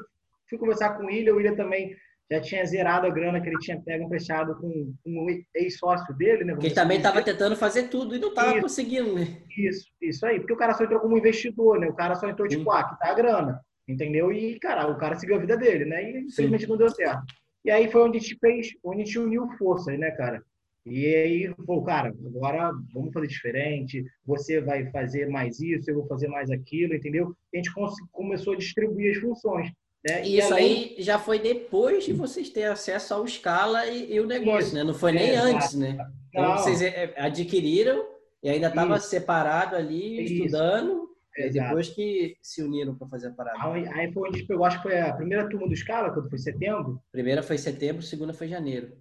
[0.49, 1.95] Fui conversar com o William, o William também
[2.31, 6.45] já tinha zerado a grana que ele tinha pego emprestado com, com um ex-sócio dele,
[6.45, 6.53] né?
[6.53, 9.41] Porque ele também estava tentando fazer tudo e não estava conseguindo, né?
[9.57, 10.39] Isso, isso aí.
[10.39, 11.89] Porque o cara só entrou como investidor, né?
[11.89, 12.77] O cara só entrou, tipo, Sim.
[12.77, 14.31] ah, que tá a grana, entendeu?
[14.31, 16.09] E, cara, o cara seguiu a vida dele, né?
[16.09, 17.21] E infelizmente não deu certo.
[17.65, 20.41] E aí foi onde a gente fez, onde a gente uniu forças, né, cara?
[20.85, 26.07] E aí, falou, cara, agora vamos fazer diferente, você vai fazer mais isso, eu vou
[26.07, 27.35] fazer mais aquilo, entendeu?
[27.53, 27.71] E a gente
[28.11, 29.71] começou a distribuir as funções.
[30.07, 30.25] Né?
[30.25, 30.65] E isso além...
[30.65, 34.75] aí já foi depois de vocês terem acesso ao escala e, e o negócio, isso.
[34.75, 34.83] né?
[34.83, 35.97] Não foi nem é, antes, né?
[36.29, 36.57] Então não.
[36.57, 38.03] vocês é, é, adquiriram
[38.41, 40.33] e ainda estava separado ali, isso.
[40.33, 43.57] estudando, e depois que se uniram para fazer a parada.
[43.93, 46.29] Aí foi onde a gente pegou, acho que foi a primeira turma do escala, quando
[46.29, 46.99] foi setembro.
[47.11, 48.97] Primeira foi setembro, segunda foi janeiro.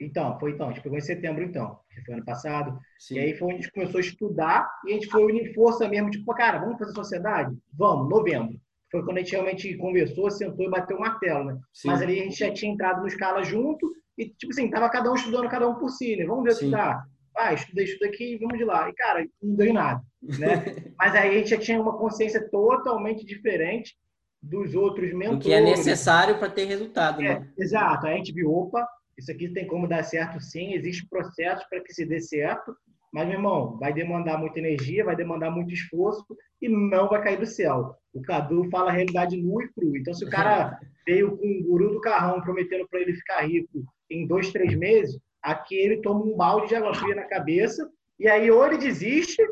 [0.00, 2.78] Então, foi então, a gente pegou em setembro então, que foi ano passado.
[2.98, 3.16] Sim.
[3.16, 5.88] E aí foi onde a gente começou a estudar e a gente foi unir força
[5.88, 7.56] mesmo, tipo, cara, vamos fazer sociedade?
[7.72, 8.58] Vamos, novembro.
[8.90, 11.58] Foi quando a gente realmente conversou, sentou e bateu o martelo, né?
[11.74, 11.88] Sim.
[11.88, 15.10] Mas ali a gente já tinha entrado no escala junto e, tipo assim, tava cada
[15.10, 16.24] um estudando cada um por si, né?
[16.24, 17.02] Vamos ver o que dá.
[17.36, 18.88] Ah, estudei, estudei aqui, vamos de lá.
[18.88, 20.92] E, cara, não deu em nada, né?
[20.98, 23.94] Mas aí a gente já tinha uma consciência totalmente diferente
[24.42, 25.38] dos outros mentores.
[25.38, 27.52] O que é necessário para ter resultado, é, né?
[27.58, 28.06] Exato.
[28.06, 28.86] Aí a gente viu, opa,
[29.18, 32.74] isso aqui tem como dar certo sim, existe processo para que se dê certo,
[33.12, 36.26] mas, meu irmão, vai demandar muita energia, vai demandar muito esforço
[36.60, 37.94] e não vai cair do céu.
[38.12, 39.98] O Cadu fala a realidade nua e crua.
[39.98, 43.84] Então, se o cara veio com o guru do carrão prometendo para ele ficar rico
[44.10, 47.88] em dois, três meses, aqui ele toma um balde de água fria na cabeça
[48.18, 49.42] e aí ou ele desiste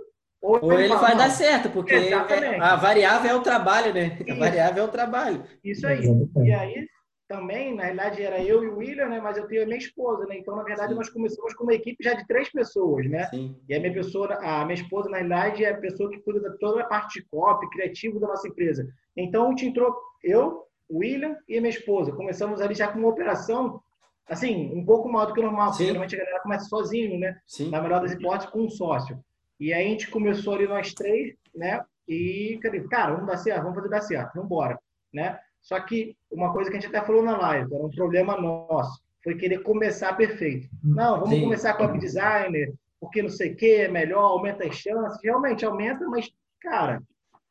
[0.42, 4.18] ou, ou ele, fala, vai dar certo, porque a variável é o trabalho, né?
[4.28, 5.44] A variável é o trabalho.
[5.64, 6.02] Isso aí.
[6.44, 6.86] E aí,
[7.29, 9.20] também, na realidade, era eu e o William, né?
[9.20, 10.39] Mas eu tenho a minha esposa, né?
[10.39, 10.97] Então, na verdade, Sim.
[10.97, 13.27] nós começamos com uma equipe já de três pessoas, né?
[13.27, 13.57] Sim.
[13.68, 16.59] E a minha pessoa, a minha esposa, na realidade, é a pessoa que cuida de
[16.59, 18.89] toda a parte de copy, criativo da nossa empresa.
[19.16, 22.12] Então, a gente entrou, eu, o William e a minha esposa.
[22.12, 23.81] Começamos ali já com uma operação,
[24.29, 25.70] assim, um pouco maior do que o normal.
[25.70, 27.39] Porque geralmente a galera começa sozinho, né?
[27.47, 27.70] Sim.
[27.70, 29.18] Na melhor das hipóteses, com um sócio.
[29.59, 31.83] E aí a gente começou ali nós três, né?
[32.07, 34.79] E, cara, vamos dar certo, vamos fazer dar certo, vamos embora,
[35.12, 35.41] né?
[35.66, 39.02] Só que uma coisa que a gente até falou na live, era um problema nosso,
[39.22, 40.68] foi querer começar perfeito.
[40.82, 41.40] Não, vamos Sim.
[41.40, 45.18] começar com a designer, porque não sei o que, é melhor, aumenta as chances.
[45.24, 47.02] Realmente aumenta, mas, cara,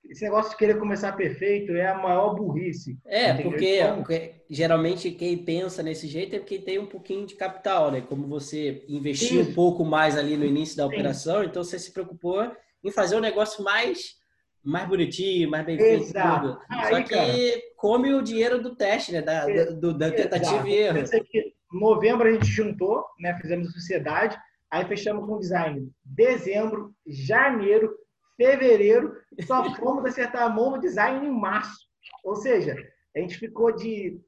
[0.10, 2.98] esse negócio de querer começar perfeito é a maior burrice.
[3.06, 7.36] É, porque, então, porque, geralmente quem pensa nesse jeito é porque tem um pouquinho de
[7.36, 8.00] capital, né?
[8.00, 10.94] Como você investiu um pouco mais ali no início da Sim.
[10.94, 12.50] operação, então você se preocupou
[12.82, 14.24] em fazer o negócio mais
[14.66, 16.60] mais bonitinho, mais bem feito, tudo.
[16.70, 19.22] Aí, Só que cara, come o dinheiro do teste, né?
[19.22, 20.98] Da, do, da tentativa e erro.
[21.34, 23.38] Em novembro a gente juntou, né?
[23.40, 24.38] Fizemos sociedade,
[24.72, 25.92] aí fechamos com design.
[26.04, 27.96] Dezembro, janeiro,
[28.36, 29.14] fevereiro,
[29.46, 31.86] só fomos acertar a mão no design em março.
[32.24, 32.76] Ou seja,
[33.16, 34.20] a gente ficou de,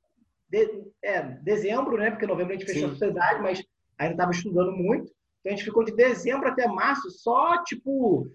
[0.49, 2.11] de é, dezembro, né?
[2.11, 2.95] Porque novembro a gente fechou Sim.
[2.95, 3.63] a sociedade, mas
[3.97, 5.11] ainda estava estudando muito.
[5.39, 8.27] Então a gente ficou de dezembro até março só, tipo,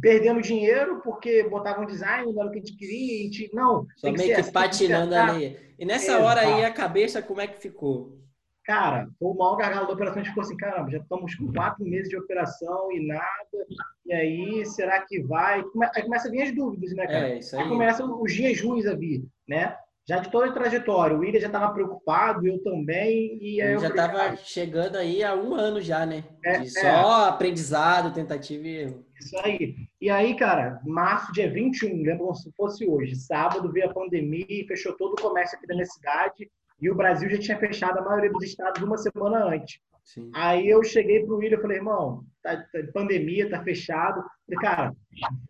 [0.00, 3.86] perdendo dinheiro porque botavam design, não era o que a gente queria, a gente, não.
[3.96, 5.58] Só meio que, que patinando ali.
[5.78, 6.24] E nessa Exato.
[6.24, 8.18] hora aí, a cabeça, como é que ficou?
[8.64, 11.84] Cara, o maior gargalo da operação, a gente ficou assim, caramba, já estamos com quatro
[11.84, 13.66] meses de operação e nada,
[14.04, 15.64] e aí, será que vai?
[15.94, 17.30] Aí começa a vir as dúvidas, né, cara?
[17.30, 17.62] É, isso aí.
[17.62, 19.74] aí começam os dias ruins a vir, né?
[20.08, 21.14] já de toda a trajetória.
[21.14, 23.38] O William já estava preocupado, eu também.
[23.42, 26.24] E aí eu já estava chegando aí há um ano já, né?
[26.42, 26.70] É, de é.
[26.70, 27.28] só é.
[27.28, 29.04] aprendizado, tentativa e erro.
[29.20, 29.76] Isso aí.
[30.00, 33.16] E aí, cara, março, dia 21, lembra como se fosse hoje.
[33.16, 36.50] Sábado veio a pandemia e fechou todo o comércio aqui da minha cidade.
[36.80, 39.80] E o Brasil já tinha fechado a maioria dos estados uma semana antes.
[40.04, 40.30] Sim.
[40.34, 44.22] Aí eu cheguei para o William e falei, irmão, tá, tá, pandemia, tá fechado.
[44.46, 44.96] Falei, cara,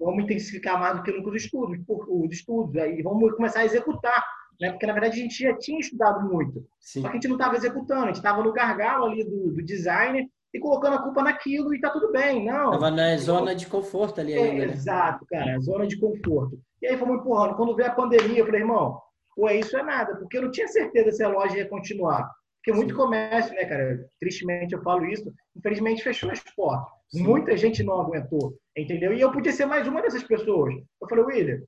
[0.01, 4.25] vamos intensificar mais do que nunca os estudos, os estudos, aí vamos começar a executar
[4.61, 4.71] né?
[4.71, 6.66] Porque, na verdade, a gente já tinha estudado muito.
[6.81, 7.03] Sim.
[7.03, 9.62] Só que a gente não estava executando, a gente estava no gargalo ali do, do
[9.62, 12.70] design e colocando a culpa naquilo e tá tudo bem, não.
[12.70, 14.64] Tava na zona de conforto ali ainda.
[14.64, 14.72] É, né?
[14.72, 16.59] Exato, cara, zona de conforto.
[16.80, 17.57] E aí fomos empurrando.
[17.57, 19.01] Quando veio a pandemia, eu falei, irmão,
[19.34, 22.30] pô, isso é nada, porque eu não tinha certeza se a loja ia continuar.
[22.57, 24.05] Porque muito comércio, né, cara?
[24.18, 26.92] Tristemente eu falo isso, infelizmente fechou as portas.
[27.11, 27.22] Sim.
[27.22, 29.14] Muita gente não aguentou, entendeu?
[29.14, 30.74] E eu podia ser mais uma dessas pessoas.
[31.01, 31.62] Eu falei, William,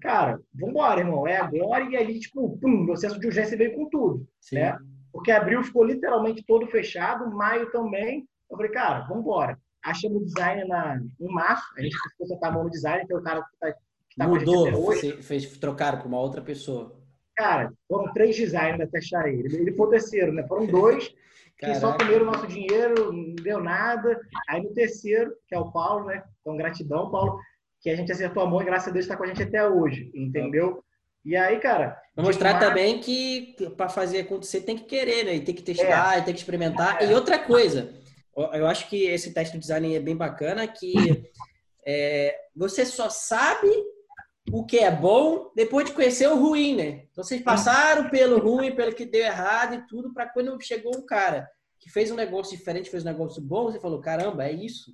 [0.00, 1.84] cara, vambora, irmão, é agora.
[1.84, 4.56] E ali, tipo, pum, o processo de urgência veio com tudo, Sim.
[4.56, 4.78] né?
[5.16, 8.28] Porque abril ficou literalmente todo fechado, maio também.
[8.50, 9.58] Eu falei, cara, vambora.
[9.82, 13.12] Achamos o design na, em março, a gente ficou sentar a mão no design, que
[13.14, 15.22] é o cara que tá, que tá Mudou, hoje.
[15.22, 17.00] fez, trocaram para uma outra pessoa.
[17.34, 19.56] Cara, foram três designers até achar ele.
[19.56, 20.46] Ele foi o terceiro, né?
[20.46, 21.14] Foram dois
[21.58, 24.20] que só comeram o nosso dinheiro, não deu nada.
[24.48, 26.22] Aí no terceiro, que é o Paulo, né?
[26.40, 27.38] Então, gratidão, Paulo,
[27.80, 29.66] que a gente acertou a mão e graças a Deus está com a gente até
[29.66, 30.84] hoje, entendeu?
[31.26, 32.00] E aí, cara.
[32.14, 32.68] Vou mostrar março...
[32.68, 35.34] também que para fazer acontecer tem que querer, né?
[35.34, 36.20] E tem que testar, é.
[36.20, 37.02] tem que experimentar.
[37.02, 37.10] É.
[37.10, 37.92] E outra coisa,
[38.52, 40.94] eu acho que esse teste de design é bem bacana, que
[41.84, 43.68] é, você só sabe
[44.52, 47.06] o que é bom depois de conhecer o ruim, né?
[47.10, 51.04] Então vocês passaram pelo ruim, pelo que deu errado e tudo, para quando chegou um
[51.04, 51.50] cara
[51.80, 54.92] que fez um negócio diferente, fez um negócio bom, você falou: caramba, é isso.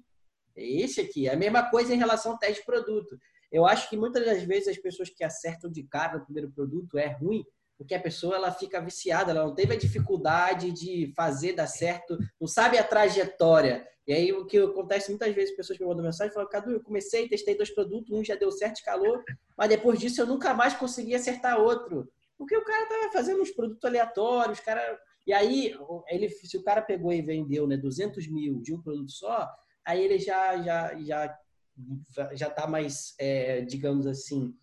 [0.57, 1.29] É esse aqui.
[1.29, 3.19] É a mesma coisa em relação ao teste de produto.
[3.53, 6.99] Eu acho que muitas das vezes as pessoas que acertam de cara no primeiro produto
[6.99, 7.45] é ruim,
[7.77, 12.17] porque a pessoa ela fica viciada, ela não teve a dificuldade de fazer dar certo,
[12.41, 13.87] não sabe a trajetória.
[14.07, 17.29] E aí o que acontece muitas vezes, pessoas me mandam mensagem falam, Cadu, eu comecei,
[17.29, 19.23] testei dois produtos, um já deu certo, escalou,
[19.57, 22.11] mas depois disso eu nunca mais consegui acertar outro.
[22.39, 24.99] Porque o cara tava fazendo uns produtos aleatórios, cara...
[25.25, 25.73] E aí,
[26.09, 29.49] ele, se o cara pegou e vendeu né, 200 mil de um produto só,
[29.85, 31.39] aí ele já já já
[32.33, 34.55] já tá mais, é, digamos assim,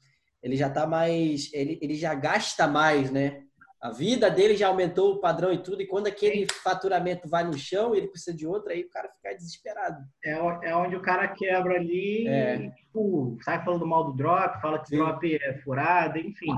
[0.42, 3.44] ele já tá mais, ele, ele já gasta mais, né?
[3.82, 7.58] A vida dele já aumentou o padrão e tudo, e quando aquele faturamento vai no
[7.58, 10.04] chão, ele precisa de outro, aí o cara fica desesperado.
[10.24, 12.70] É, é onde o cara quebra ali, é.
[12.72, 14.98] tipo, sai falando mal do drop, fala que Sim.
[14.98, 16.54] drop é furado, enfim.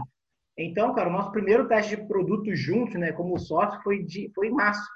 [0.57, 4.47] Então, cara, o nosso primeiro teste de produto junto, né, como sócio, foi, de, foi
[4.47, 4.87] em março,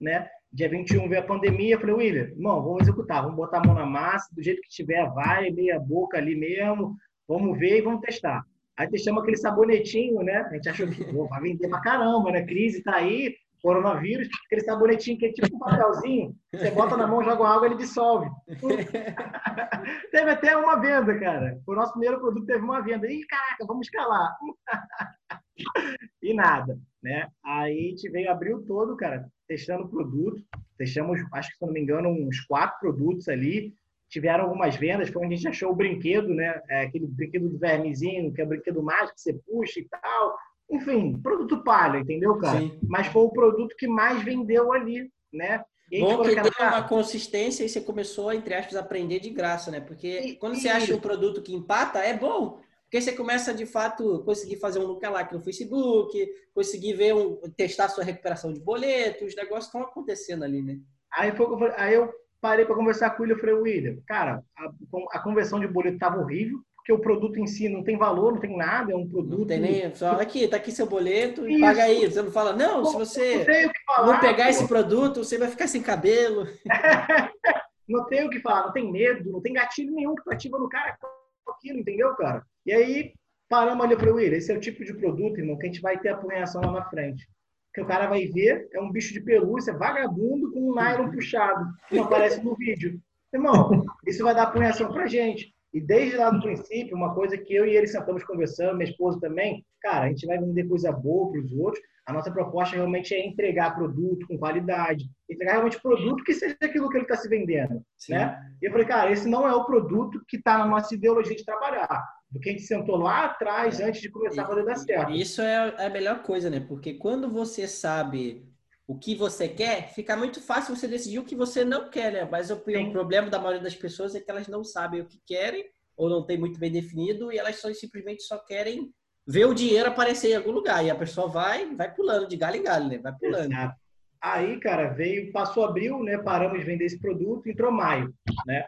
[0.00, 0.28] né?
[0.52, 3.86] Dia 21 veio a pandemia, falei, William, irmão, vamos executar, vamos botar a mão na
[3.86, 6.96] massa, do jeito que tiver, vai, meia boca ali mesmo,
[7.26, 8.44] Vamos ver e vamos testar.
[8.76, 10.38] Aí testamos aquele sabonetinho, né?
[10.38, 12.44] A gente achou que vai vender pra caramba, né?
[12.44, 17.22] Crise tá aí, coronavírus, aquele sabonetinho que é tipo um papelzinho, você bota na mão,
[17.22, 18.28] joga água, ele dissolve.
[20.10, 21.60] teve até uma venda, cara.
[21.66, 23.10] O nosso primeiro produto teve uma venda.
[23.10, 24.36] Ih, caraca, vamos escalar.
[26.22, 27.28] e nada, né?
[27.44, 30.42] Aí a gente veio, abriu todo, cara, testando o produto.
[30.76, 33.72] Testamos, acho que se não me engano, uns quatro produtos ali
[34.08, 36.60] tiveram algumas vendas, foi onde a gente achou o brinquedo, né?
[36.68, 40.36] É, aquele brinquedo do vermezinho, que é o brinquedo mágico que você puxa e tal.
[40.72, 42.60] Enfim, produto palha, entendeu, cara?
[42.60, 42.78] Sim.
[42.88, 45.62] Mas foi o produto que mais vendeu ali, né?
[45.90, 49.70] E Bom que deu uma consistência e você começou, entre aspas, a aprender de graça,
[49.70, 49.78] né?
[49.78, 52.58] Porque e, quando você acha um produto que empata, é bom.
[52.84, 57.90] Porque você começa, de fato, conseguir fazer um lookalike no Facebook, conseguir ver um, testar
[57.90, 60.78] sua recuperação de boleto, os negócios estão acontecendo ali, né?
[61.12, 61.46] Aí, foi,
[61.76, 62.10] aí eu
[62.40, 64.72] parei para conversar com ele, eu falei, William, cara, a,
[65.12, 68.40] a conversão de boleto estava horrível, porque o produto em si não tem valor, não
[68.40, 69.38] tem nada, é um produto.
[69.38, 69.94] Não tem nem.
[69.94, 72.10] Só aqui, tá aqui seu boleto e paga aí.
[72.10, 74.50] Você não fala, não, se você não, falar, não pegar pô.
[74.50, 76.44] esse produto, você vai ficar sem cabelo.
[77.88, 80.58] não tem o que falar, não tem medo, não tem gatilho nenhum que tu ativa
[80.58, 80.98] no cara
[81.46, 82.44] aquilo, entendeu, cara?
[82.66, 83.12] E aí,
[83.48, 85.80] paramos ali para o William, esse é o tipo de produto, irmão, que a gente
[85.80, 87.28] vai ter a punhação lá na frente
[87.74, 91.64] que o cara vai ver é um bicho de pelúcia, vagabundo, com um nylon puxado,
[91.88, 93.00] que não aparece no vídeo.
[93.32, 95.54] Irmão, isso vai dar punhação pra gente.
[95.72, 99.18] E desde lá do princípio, uma coisa que eu e ele sentamos conversando, minha esposa
[99.20, 101.82] também, cara, a gente vai vender coisa boa para os outros.
[102.06, 106.88] A nossa proposta realmente é entregar produto com qualidade, entregar realmente produto que seja aquilo
[106.88, 108.38] que ele está se vendendo, né?
[108.60, 111.44] E eu falei, cara, esse não é o produto que está na nossa ideologia de
[111.44, 115.12] trabalhar do que a gente sentou lá atrás antes de começar a fazer dar certo.
[115.12, 116.60] Isso é, é a melhor coisa, né?
[116.60, 118.51] Porque quando você sabe
[118.92, 122.28] o que você quer, fica muito fácil você decidir o que você não quer, né?
[122.30, 125.18] Mas o, o problema da maioria das pessoas é que elas não sabem o que
[125.26, 125.64] querem
[125.96, 128.92] ou não tem muito bem definido e elas só, simplesmente só querem
[129.26, 130.84] ver o dinheiro aparecer em algum lugar.
[130.84, 132.98] E a pessoa vai, vai pulando de galho em galho, né?
[132.98, 133.50] Vai pulando.
[133.50, 133.80] Exato.
[134.20, 136.18] Aí, cara, veio, passou abril, né?
[136.18, 138.12] Paramos de vender esse produto, entrou maio,
[138.46, 138.66] né?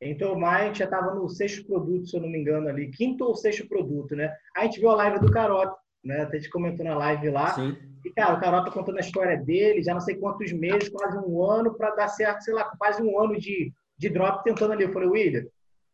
[0.00, 2.90] Então, maio a gente já estava no sexto produto, se eu não me engano, ali,
[2.90, 4.32] quinto ou sexto produto, né?
[4.56, 5.74] Aí a gente viu a live do Carota,
[6.04, 6.20] né?
[6.22, 7.54] Até a gente comentou na live lá.
[7.54, 7.76] Sim.
[8.04, 11.42] E, cara, o Carota contando a história dele, já não sei quantos meses, quase um
[11.42, 14.84] ano, para dar certo, sei lá, quase um ano de, de drop tentando ali.
[14.84, 15.46] Eu falei, William,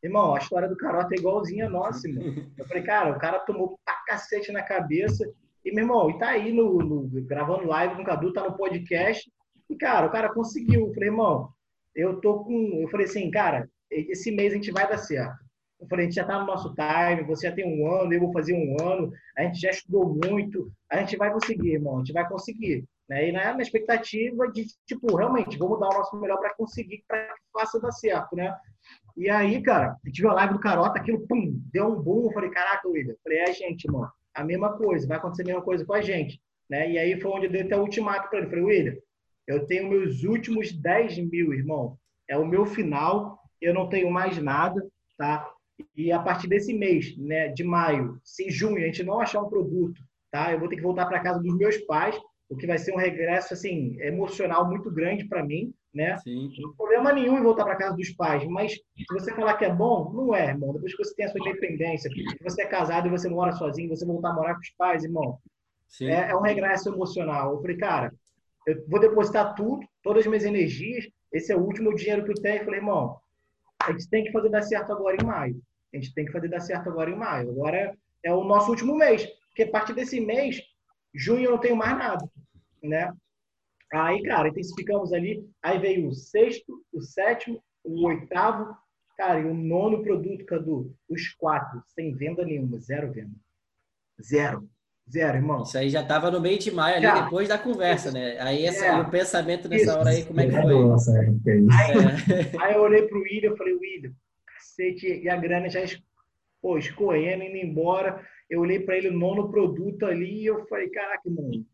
[0.02, 2.44] irmão, a história do Carota é igualzinha a nossa, irmão.
[2.58, 5.24] Eu falei, cara, o cara tomou pra cacete na cabeça.
[5.64, 8.56] E, meu irmão, e tá aí no, no gravando live com o Cadu, tá no
[8.56, 9.30] podcast.
[9.68, 10.88] E, cara, o cara conseguiu.
[10.88, 11.48] Eu falei, irmão,
[11.94, 12.80] eu tô com.
[12.82, 15.38] Eu falei assim, cara, esse mês a gente vai dar certo.
[15.80, 18.20] Eu falei, a gente já está no nosso time, você já tem um ano, eu
[18.20, 21.98] vou fazer um ano, a gente já estudou muito, a gente vai conseguir, irmão, a
[21.98, 22.84] gente vai conseguir.
[23.08, 23.28] Né?
[23.28, 27.18] E na, na expectativa de, tipo, realmente, vamos dar o nosso melhor para conseguir, para
[27.34, 28.54] que faça dar certo, né?
[29.16, 32.26] E aí, cara, eu tive a live do Carota, aquilo, pum, deu um boom.
[32.26, 33.14] Eu falei, caraca, William.
[33.24, 36.40] Falei, é, gente, mano, a mesma coisa, vai acontecer a mesma coisa com a gente.
[36.70, 36.92] Né?
[36.92, 38.48] E aí foi onde eu dei até o ultimato para ele.
[38.48, 38.96] Falei, William,
[39.46, 41.98] eu tenho meus últimos 10 mil, irmão.
[42.28, 44.80] É o meu final, eu não tenho mais nada,
[45.18, 45.50] tá?
[45.96, 49.48] E a partir desse mês, né, de maio, se junho a gente não achar um
[49.48, 50.00] produto,
[50.30, 50.52] tá?
[50.52, 52.18] Eu vou ter que voltar para casa dos meus pais,
[52.48, 56.16] o que vai ser um regresso assim emocional muito grande para mim, né?
[56.18, 56.48] Sim.
[56.58, 59.64] Não tem problema nenhum em voltar para casa dos pais, mas se você falar que
[59.64, 60.72] é bom, não é, irmão.
[60.72, 62.10] Depois que você tem a sua independência,
[62.42, 65.38] você é casado e você mora sozinho, você voltar a morar com os pais, irmão,
[66.02, 67.52] é, é, um regresso emocional.
[67.54, 68.12] Eu falei, cara,
[68.66, 72.42] eu vou depositar tudo, todas as minhas energias, esse é o último dinheiro que eu
[72.42, 72.58] tenho.
[72.58, 73.16] Eu falei, irmão,
[73.80, 75.62] a gente tem que fazer dar certo agora em maio.
[75.92, 77.50] A gente tem que fazer dar certo agora em maio.
[77.50, 80.62] Agora é, é o nosso último mês, porque a partir desse mês,
[81.14, 82.28] junho eu não tenho mais nada,
[82.82, 83.12] né?
[83.92, 85.44] Aí, cara, intensificamos ali.
[85.62, 88.76] Aí veio o sexto, o sétimo, o oitavo,
[89.16, 93.34] cara, e o nono produto, Cadu, os quatro, sem venda nenhuma, zero venda.
[94.22, 94.68] Zero.
[95.12, 95.62] Zero, irmão.
[95.62, 97.22] Isso aí já estava no meio de maio, ali, já.
[97.22, 98.38] depois da conversa, né?
[98.38, 98.96] Aí esse, é.
[98.96, 99.98] o pensamento nessa Isso.
[99.98, 100.74] hora aí, como é que foi?
[100.74, 101.34] Nossa, é aí,
[102.54, 102.62] é.
[102.62, 104.12] aí eu olhei pro William, eu falei, William,
[104.70, 105.80] cacete, e a grana já
[106.62, 108.24] pô, escorrendo, indo embora.
[108.48, 111.64] Eu olhei para ele, o nono produto ali, e eu falei, caraca, mano,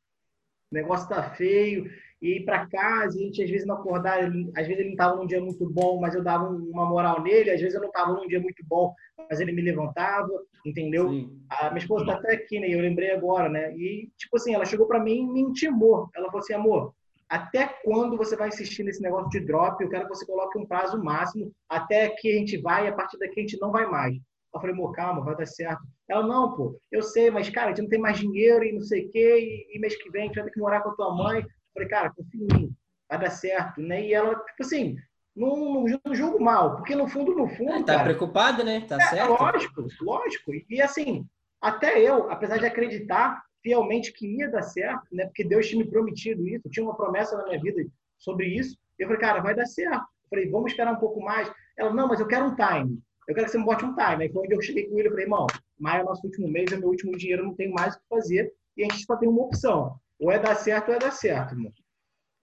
[0.70, 1.90] o negócio tá feio
[2.20, 5.16] e ir para casa, a gente às vezes não acordar, às vezes ele não estava
[5.16, 8.12] num dia muito bom, mas eu dava uma moral nele, às vezes eu não estava
[8.12, 8.94] num dia muito bom,
[9.28, 10.30] mas ele me levantava,
[10.64, 11.10] entendeu?
[11.10, 11.42] Sim.
[11.48, 12.68] A minha esposa está até aqui, né?
[12.68, 13.76] Eu lembrei agora, né?
[13.76, 16.08] E, tipo assim, ela chegou para mim e me intimou.
[16.14, 16.94] Ela falou assim, amor,
[17.28, 19.82] até quando você vai insistir nesse negócio de drop?
[19.82, 22.94] Eu quero que você coloque um prazo máximo até que a gente vai e a
[22.94, 24.16] partir daqui a gente não vai mais.
[24.54, 25.82] Eu falei, amor, calma, vai dar certo.
[26.08, 28.80] Ela, não, pô, eu sei, mas, cara, a gente não tem mais dinheiro e não
[28.80, 30.90] sei o quê, e, e mês que vem a gente vai ter que morar com
[30.90, 31.44] a tua mãe.
[31.74, 32.76] Falei, cara, confia em mim,
[33.08, 34.06] vai dar certo, né?
[34.06, 34.96] E ela, tipo assim,
[35.34, 37.72] não, não, não julgo mal, porque no fundo, no fundo.
[37.72, 38.80] É, tá cara, preocupada, né?
[38.88, 39.30] Tá é, certo.
[39.30, 40.52] Lógico, lógico.
[40.70, 41.26] E assim,
[41.60, 45.24] até eu, apesar de acreditar fielmente que ia dar certo, né?
[45.26, 47.84] Porque Deus tinha me prometido isso, tinha uma promessa na minha vida
[48.16, 48.78] sobre isso.
[48.96, 49.96] Eu falei, cara, vai dar certo.
[49.96, 51.52] Eu falei, vamos esperar um pouco mais.
[51.76, 53.02] Ela, não, mas eu quero um time.
[53.26, 54.22] Eu quero que você me bote um time.
[54.22, 55.08] Aí foi onde eu cheguei com ele.
[55.08, 55.48] Eu falei, irmão,
[55.80, 58.54] maio é nosso último mês, é meu último dinheiro, não tenho mais o que fazer.
[58.76, 59.98] E a gente só tem uma opção.
[60.20, 61.72] Ou é dar certo ou é dar certo, irmão.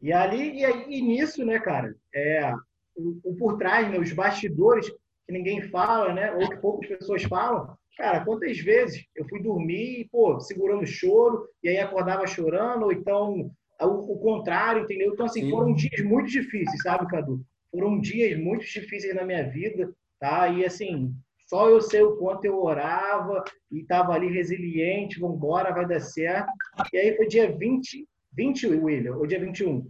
[0.02, 2.54] E ali, e, e nisso, né, cara, é,
[2.98, 7.24] o, o, por trás, né, os bastidores que ninguém fala, né, ou que poucas pessoas
[7.24, 12.91] falam, cara, quantas vezes eu fui dormir, pô, segurando choro, e aí acordava chorando, ou
[12.91, 15.14] então o, o contrário, entendeu?
[15.14, 15.50] Então, assim, Sim.
[15.50, 17.44] foram dias muito difíceis, sabe, Cadu?
[17.72, 20.48] Foram dias muito difíceis na minha vida, tá?
[20.48, 21.14] E, assim,
[21.48, 26.00] só eu sei o quanto eu orava e estava ali resiliente, vamos embora, vai dar
[26.00, 26.52] certo.
[26.91, 29.88] E aí foi dia 20, 20, William, ou dia 21?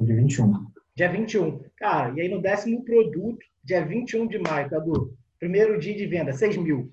[0.00, 0.66] Dia 21.
[0.94, 1.60] Dia 21.
[1.76, 6.32] Cara, e aí no décimo produto, dia 21 de maio, Cadu, primeiro dia de venda,
[6.32, 6.92] 6 mil.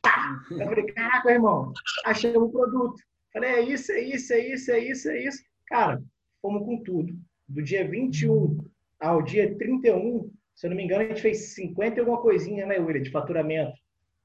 [0.50, 1.72] Eu falei, caraca, irmão,
[2.04, 3.00] achei um produto.
[3.32, 5.44] Falei, é isso, é isso, é isso, é isso, é isso.
[5.68, 6.02] Cara,
[6.42, 7.14] fomos com tudo.
[7.48, 8.58] Do dia 21
[9.00, 12.66] ao dia 31, se eu não me engano, a gente fez 50 e alguma coisinha,
[12.66, 13.78] né, William, de faturamento,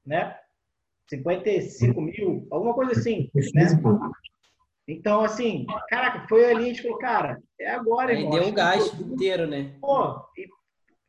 [0.03, 0.35] né?
[1.07, 3.67] 55 mil, alguma coisa assim, né?
[4.87, 8.39] Então, assim, caraca, foi ali, a gente falou, cara, é agora, Aí irmão.
[8.39, 9.75] deu um gás inteiro, né?
[9.79, 10.47] Pô, e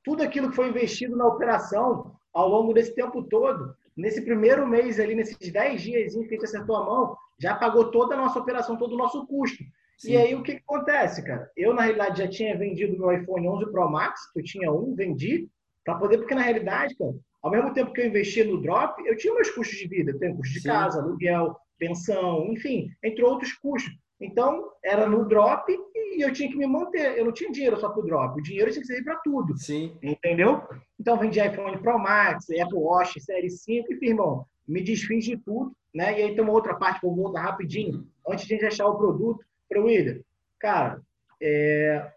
[0.04, 5.00] tudo aquilo que foi investido na operação ao longo desse tempo todo, nesse primeiro mês
[5.00, 8.38] ali, nesses 10 dias que a gente acertou a mão, já pagou toda a nossa
[8.38, 9.64] operação, todo o nosso custo.
[9.96, 10.12] Sim.
[10.12, 11.50] E aí o que, que, acontece, cara?
[11.56, 14.94] Eu, na realidade, já tinha vendido meu iPhone 11 Pro Max, que eu tinha um,
[14.94, 15.48] vendi,
[15.82, 19.16] para poder, porque na realidade, cara, ao mesmo tempo que eu investia no drop, eu
[19.16, 20.10] tinha meus custos de vida.
[20.10, 20.68] Eu tenho custo de Sim.
[20.68, 23.94] casa, aluguel, pensão, enfim, entre outros custos.
[24.20, 27.18] Então, era no drop e eu tinha que me manter.
[27.18, 28.38] Eu não tinha dinheiro só para o drop.
[28.38, 29.56] O dinheiro tinha que servir para tudo.
[29.58, 29.96] Sim.
[30.02, 30.62] Entendeu?
[30.98, 35.76] Então, vendi iPhone Pro Max, Apple Watch Série 5 e, irmão, me desfiz de tudo.
[35.94, 36.20] Né?
[36.20, 38.98] E aí tem uma outra parte, vou voltar rapidinho, antes de a gente achar o
[38.98, 40.20] produto para o William,
[40.60, 41.00] cara,
[41.40, 42.12] é...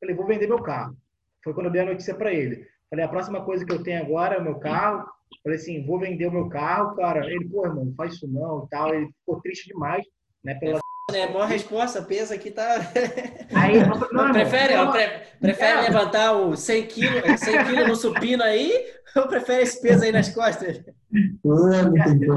[0.00, 0.96] falei, vou vender meu carro.
[1.44, 2.66] Foi quando eu dei a notícia para ele.
[2.90, 5.08] Falei, a próxima coisa que eu tenho agora é o meu carro.
[5.44, 7.24] Falei assim, vou vender o meu carro, cara.
[7.24, 8.92] Ele, pô, irmão, não faz isso não e tal.
[8.92, 10.04] Ele ficou triste demais,
[10.42, 10.56] né?
[10.56, 10.79] Pela...
[11.14, 11.32] É, né?
[11.32, 12.78] Boa resposta, pensa que tá.
[13.54, 13.78] Aí,
[14.12, 15.08] não, prefere, não, pre
[15.40, 15.82] prefere é.
[15.82, 18.72] levantar o 100 quilos 100 kg no supino aí
[19.16, 20.82] ou prefere esse peso aí nas costas?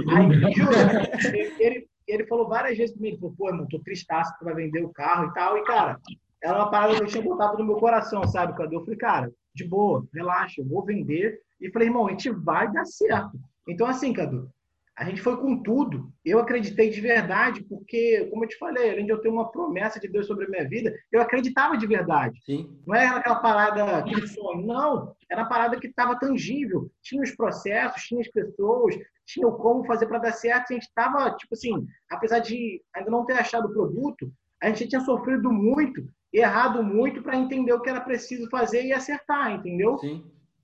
[0.09, 0.27] Aí,
[1.59, 4.89] ele, ele falou várias vezes comigo, falou, pô, irmão, tô tristaço que vai vender o
[4.89, 5.57] carro e tal.
[5.57, 5.99] E, cara,
[6.41, 8.75] era uma parada que eu tinha botado no meu coração, sabe, Cadu?
[8.75, 11.39] Eu falei, cara, de boa, relaxa, eu vou vender.
[11.61, 13.39] E falei, irmão, a gente vai dar certo.
[13.67, 14.49] Então, assim, Cadu,
[14.95, 16.13] A gente foi com tudo.
[16.23, 19.99] Eu acreditei de verdade, porque, como eu te falei, além de eu ter uma promessa
[19.99, 22.39] de Deus sobre a minha vida, eu acreditava de verdade.
[22.45, 22.79] Sim.
[22.85, 24.65] Não era aquela parada, aquele sonho.
[24.65, 26.91] Não, era a parada que estava tangível.
[27.01, 30.71] Tinha os processos, tinha as pessoas, tinha o como fazer para dar certo.
[30.71, 34.31] A gente estava, tipo assim, apesar de ainda não ter achado o produto,
[34.61, 38.93] a gente tinha sofrido muito, errado muito para entender o que era preciso fazer e
[38.93, 39.97] acertar, entendeu?
[39.97, 40.23] Sim.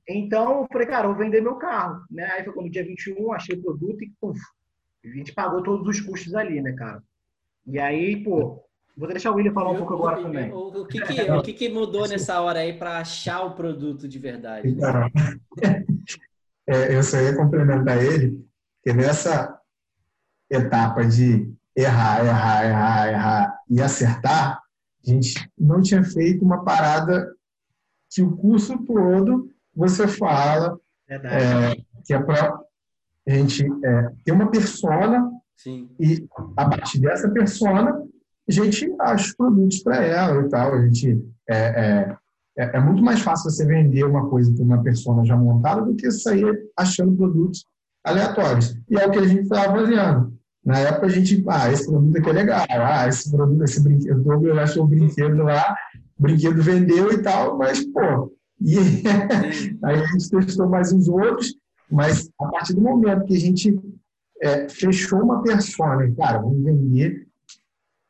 [0.09, 2.03] Então, eu falei, cara, eu vou vender meu carro.
[2.09, 2.23] Né?
[2.31, 4.39] Aí foi quando dia 21, achei o produto e puf,
[5.05, 7.01] a gente pagou todos os custos ali, né, cara?
[7.65, 8.63] E aí, pô,
[8.97, 10.51] vou deixar o William falar um pouco agora também.
[10.51, 14.07] O, o, que, que, o que, que mudou nessa hora aí para achar o produto
[14.07, 14.67] de verdade?
[14.67, 15.09] Então,
[16.67, 18.45] é, eu só ia complementar ele,
[18.83, 19.57] que nessa
[20.49, 24.59] etapa de errar, errar, errar, errar e acertar,
[25.05, 27.33] a gente não tinha feito uma parada
[28.09, 29.48] que o curso todo
[29.79, 30.77] você fala
[31.09, 32.59] é, que é para
[33.27, 35.89] a gente é, ter uma persona Sim.
[35.97, 36.27] e
[36.57, 38.03] a partir dessa persona
[38.47, 40.73] a gente acha os produtos para ela e tal.
[40.73, 42.17] A gente é, é,
[42.57, 45.95] é, é muito mais fácil você vender uma coisa para uma persona já montada do
[45.95, 47.63] que sair achando produtos
[48.03, 48.75] aleatórios.
[48.89, 50.33] E é o que a gente estava fazendo.
[50.65, 54.23] Na época a gente, ah, esse produto aqui é legal, ah, esse produto, esse brinquedo,
[54.23, 55.75] Douglas achou o brinquedo lá,
[56.17, 58.77] o brinquedo vendeu e tal, mas, pô, e
[59.83, 61.55] aí a gente testou mais uns outros,
[61.89, 63.79] mas a partir do momento que a gente
[64.41, 67.27] é, fechou uma persona, cara, vamos vender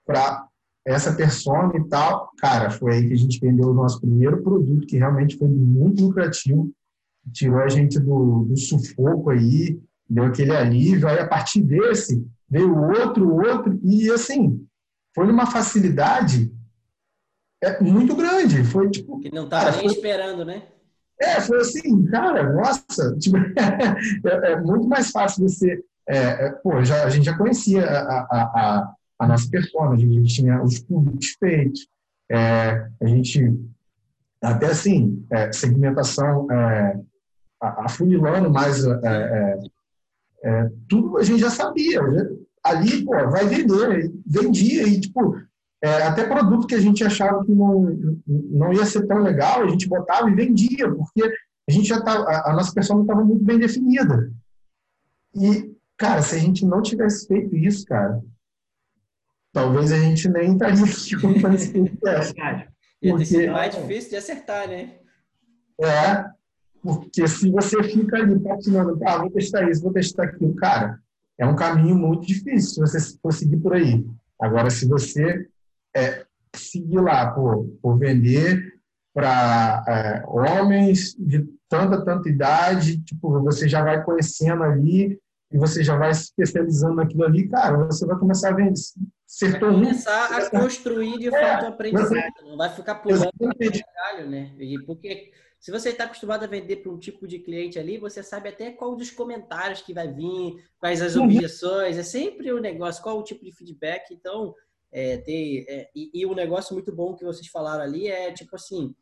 [0.06, 0.48] para
[0.86, 4.88] essa persona e tal, cara, foi aí que a gente vendeu o nosso primeiro produto,
[4.88, 6.72] que realmente foi muito lucrativo,
[7.32, 9.80] tirou a gente do, do sufoco aí,
[10.10, 14.66] deu aquele alívio, aí a partir desse veio outro, outro, e assim,
[15.14, 16.52] foi numa facilidade
[17.62, 18.64] é muito grande.
[18.64, 19.20] Foi tipo.
[19.20, 19.94] Que não estava nem foi...
[19.94, 20.64] esperando, né?
[21.22, 25.84] É, foi assim, cara, nossa, tipo, é, é, muito mais fácil você.
[26.08, 29.98] É, é, pô, já, a gente já conhecia a, a, a, a nossa persona, a
[29.98, 31.88] gente tinha os públicos feitos,
[32.32, 33.60] é, a gente,
[34.42, 36.48] até assim, é, segmentação,
[37.62, 38.82] afunilando mais,
[40.88, 42.02] tudo a gente já sabia.
[42.64, 45.36] Ali, pô, vai vender, vendia, e tipo,
[45.82, 49.68] é, até produto que a gente achava que não, não ia ser tão legal, a
[49.68, 51.24] gente botava e vendia, porque
[51.68, 54.32] a gente já tá, a, a nossa persona estava muito bem definida.
[55.36, 58.22] E, cara, se a gente não tivesse feito isso, cara,
[59.54, 62.34] talvez a gente nem estaria aqui com esse podcast.
[63.02, 64.96] Ia ter sido mais difícil de acertar, né?
[65.82, 66.26] É,
[66.82, 71.00] porque se você fica ali patinando, ah, vou testar isso, vou testar aquilo, cara,
[71.38, 74.06] é um caminho muito difícil se você for seguir por aí.
[74.42, 75.49] Agora, se você
[75.96, 76.26] é,
[76.56, 78.80] seguir lá por, por vender
[79.14, 85.20] para é, homens de tanta, tanta idade, tipo, você já vai conhecendo ali
[85.52, 88.80] e você já vai se especializando naquilo ali, cara, você vai começar a vender.
[89.42, 94.52] Vai começar a construir de é, fato o aprendizado, não vai ficar pulando caralho, né?
[94.86, 98.50] Porque se você está acostumado a vender para um tipo de cliente ali, você sabe
[98.50, 101.26] até qual dos comentários que vai vir, quais as uhum.
[101.26, 104.12] objeções, é sempre o negócio, qual o tipo de feedback.
[104.12, 104.56] Então,
[104.92, 108.56] é, ter, é, e, e um negócio muito bom que vocês falaram ali é tipo
[108.56, 108.96] assim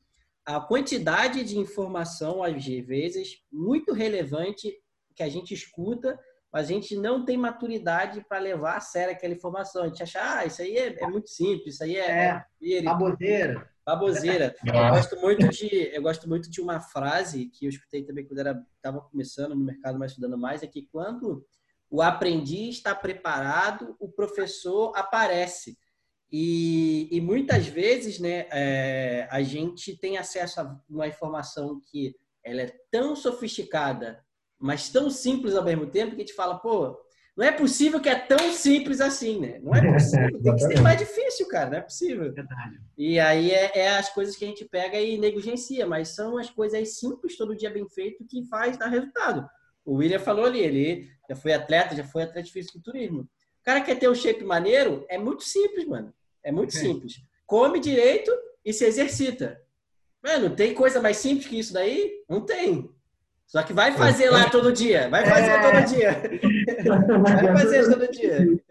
[0.45, 4.73] a quantidade de informação às vezes muito relevante
[5.15, 6.17] que a gente escuta
[6.51, 9.83] mas a gente não tem maturidade para levar a sério aquela informação.
[9.83, 12.43] A gente acha, ah, isso aí é, é muito simples, isso aí é...
[12.63, 13.69] é baboseira.
[13.85, 14.55] Baboseira.
[14.65, 18.39] Eu gosto, muito de, eu gosto muito de uma frase que eu escutei também quando
[18.75, 21.45] estava começando no mercado, mas estudando mais, é que quando
[21.89, 25.77] o aprendiz está preparado, o professor aparece.
[26.31, 32.13] E, e muitas vezes, né, é, a gente tem acesso a uma informação que
[32.43, 34.23] ela é tão sofisticada,
[34.59, 36.97] mas tão simples ao mesmo tempo, que a gente fala, pô,
[37.37, 39.59] não é possível que é tão simples assim, né?
[39.61, 42.33] Não é possível, tem que ser mais difícil, cara, não é possível.
[42.33, 42.81] Verdade.
[42.97, 46.49] E aí é, é, as coisas que a gente pega e negligencia, mas são as
[46.49, 49.47] coisas simples, todo dia bem feito, que faz dar resultado.
[49.87, 53.21] O William falou ali, ele já foi atleta, já foi atleta de fisiculturismo.
[53.21, 56.13] O cara quer ter um shape maneiro, é muito simples, mano.
[56.43, 56.79] É muito é.
[56.79, 57.21] simples.
[57.45, 58.29] Come direito
[58.65, 59.61] e se exercita.
[60.21, 62.21] Mano, tem coisa mais simples que isso daí?
[62.27, 62.89] Não tem.
[63.45, 65.07] Só que vai fazer lá todo dia.
[65.09, 65.71] Vai fazer é.
[65.71, 66.21] todo dia.
[67.23, 68.61] Vai fazer todo dia.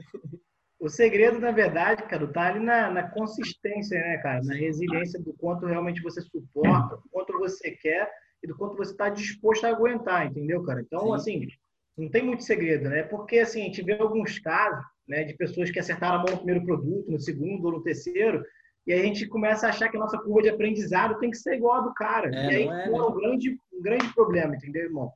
[0.79, 4.43] O segredo, na verdade, cara, tá ali na, na, consistência, né, cara?
[4.45, 8.07] Na resiliência do quanto realmente você suporta, do quanto você quer
[8.43, 10.81] e do quanto você está disposto a aguentar, entendeu, cara?
[10.81, 11.15] Então, Sim.
[11.15, 11.49] assim,
[11.97, 13.03] não tem muito segredo, né?
[13.03, 16.39] Porque, assim, a gente vê alguns casos né, de pessoas que acertaram a mão no
[16.39, 18.45] primeiro produto, no segundo ou no terceiro,
[18.87, 21.55] e a gente começa a achar que a nossa curva de aprendizado tem que ser
[21.55, 22.31] igual a do cara.
[22.33, 25.13] É, e aí é, é um, grande, um grande problema, entendeu, irmão?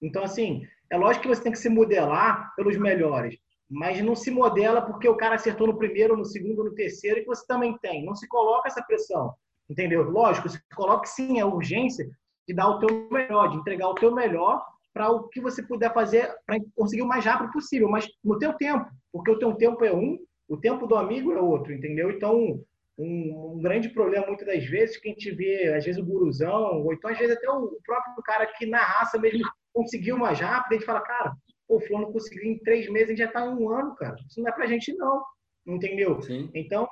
[0.00, 3.36] Então, assim, é lógico que você tem que se modelar pelos melhores,
[3.68, 7.22] mas não se modela porque o cara acertou no primeiro, no segundo, no terceiro, e
[7.22, 8.04] que você também tem.
[8.04, 9.34] Não se coloca essa pressão,
[9.68, 10.02] entendeu?
[10.08, 12.08] Lógico, se coloca sim a urgência
[12.48, 15.92] de dar o teu melhor, de entregar o teu melhor para o que você puder
[15.92, 19.84] fazer para conseguir o mais rápido possível, mas no teu tempo, porque o teu tempo
[19.84, 20.18] é um,
[20.48, 22.10] o tempo do amigo é outro, entendeu?
[22.10, 22.64] Então,
[22.98, 26.82] um, um, grande problema muitas das vezes que a gente vê, às vezes o guruzão,
[26.82, 29.44] ou então às vezes até o próprio cara que na raça mesmo
[29.74, 31.32] conseguiu mais rápido, a gente fala, cara,
[31.68, 34.16] o fulano conseguiu em três meses, a gente já está em um ano, cara.
[34.26, 35.22] Isso não é pra gente não,
[35.66, 36.20] entendeu?
[36.22, 36.50] Sim.
[36.54, 36.88] Então,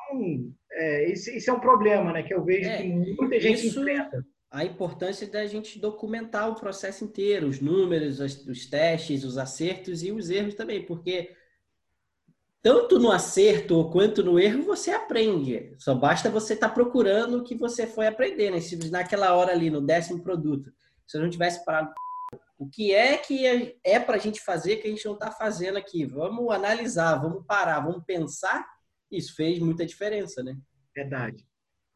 [0.70, 3.80] é, esse, esse, é um problema, né, que eu vejo é, que muita gente isso...
[3.80, 10.03] enfrenta a importância da gente documentar o processo inteiro, os números, os testes, os acertos
[10.03, 11.34] e os erros também, porque
[12.62, 15.74] tanto no acerto quanto no erro você aprende.
[15.78, 18.61] Só basta você estar tá procurando o que você foi aprender, né?
[18.61, 20.72] Se naquela hora ali, no décimo produto,
[21.07, 21.92] se eu não tivesse parado,
[22.59, 25.30] o que é que é, é para a gente fazer que a gente não está
[25.30, 26.05] fazendo aqui?
[26.07, 28.66] Vamos analisar, vamos parar, vamos pensar.
[29.11, 30.57] Isso fez muita diferença, né?
[30.94, 31.47] Verdade.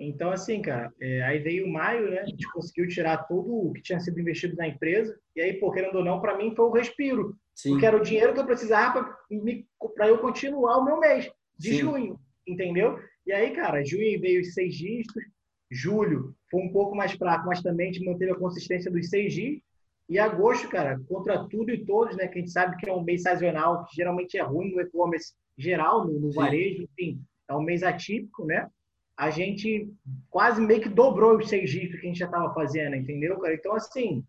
[0.02, 2.20] Então, assim, cara, é, aí veio maio, né?
[2.20, 5.14] A gente conseguiu tirar tudo o que tinha sido investido na empresa.
[5.36, 7.36] E aí, por querendo ou não, para mim foi o um respiro.
[7.54, 7.72] Sim.
[7.72, 9.14] Porque era o dinheiro que eu precisava
[9.94, 11.80] para eu continuar o meu mês de Sim.
[11.80, 12.98] junho, entendeu?
[13.26, 15.22] E aí, cara, junho veio os seis dígitos,
[15.70, 19.34] julho foi um pouco mais fraco, mas também a gente manteve a consistência dos seis
[19.34, 19.60] dias.
[20.08, 22.26] E agosto, cara, contra tudo e todos, né?
[22.26, 25.34] Que a gente sabe que é um mês sazonal, que geralmente é ruim no e-commerce
[25.58, 28.66] geral, no, no varejo, enfim, é um mês atípico, né?
[29.20, 29.92] A gente
[30.30, 33.52] quase meio que dobrou os seis dígitos que a gente já estava fazendo, entendeu, cara?
[33.52, 34.24] Então, assim,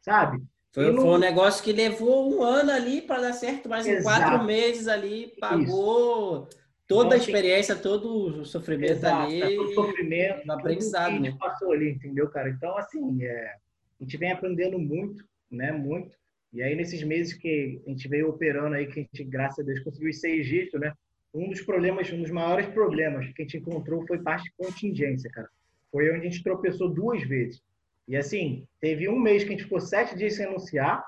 [0.00, 0.42] sabe?
[0.72, 4.42] Foi, foi, um negócio que levou um ano ali para dar certo, mas em quatro
[4.44, 6.58] meses ali pagou Isso.
[6.88, 9.40] toda então, a experiência, assim, todo o sofrimento exato, ali.
[9.40, 11.38] Tá todo o sofrimento, aprendizado, que a gente né?
[11.38, 12.48] passou ali, entendeu, cara?
[12.48, 13.56] Então, assim, é,
[14.00, 15.70] a gente vem aprendendo muito, né?
[15.70, 16.16] Muito.
[16.50, 19.62] E aí, nesses meses que a gente veio operando aí, que a gente, graças a
[19.62, 20.94] Deus, conseguiu os seis dígitos, né?
[21.36, 25.30] Um dos problemas, um dos maiores problemas que a gente encontrou foi parte de contingência,
[25.30, 25.48] cara.
[25.92, 27.62] Foi onde a gente tropeçou duas vezes.
[28.08, 31.04] E assim, teve um mês que a gente ficou sete dias sem anunciar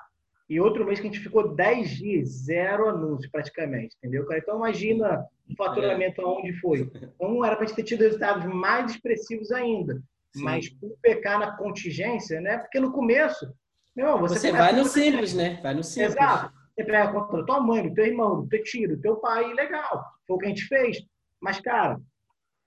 [0.49, 4.41] e outro mês que a gente ficou dez dias, zero anúncio praticamente, entendeu, cara?
[4.41, 6.25] Então imagina o faturamento é.
[6.25, 6.91] aonde foi.
[6.95, 10.03] Então era para a gente ter tido resultados mais expressivos ainda.
[10.35, 10.43] Sim.
[10.43, 12.59] Mas por pecar na contingência, né?
[12.59, 13.51] Porque no começo,
[13.97, 15.59] meu, você, você vai no simples, né?
[15.63, 16.15] Vai no simples.
[16.15, 16.58] Exato.
[16.79, 20.05] Você pega contra tua mãe, do teu irmão, do teu tio, do teu pai, legal.
[20.25, 21.03] Foi o que a gente fez.
[21.41, 22.01] Mas, cara,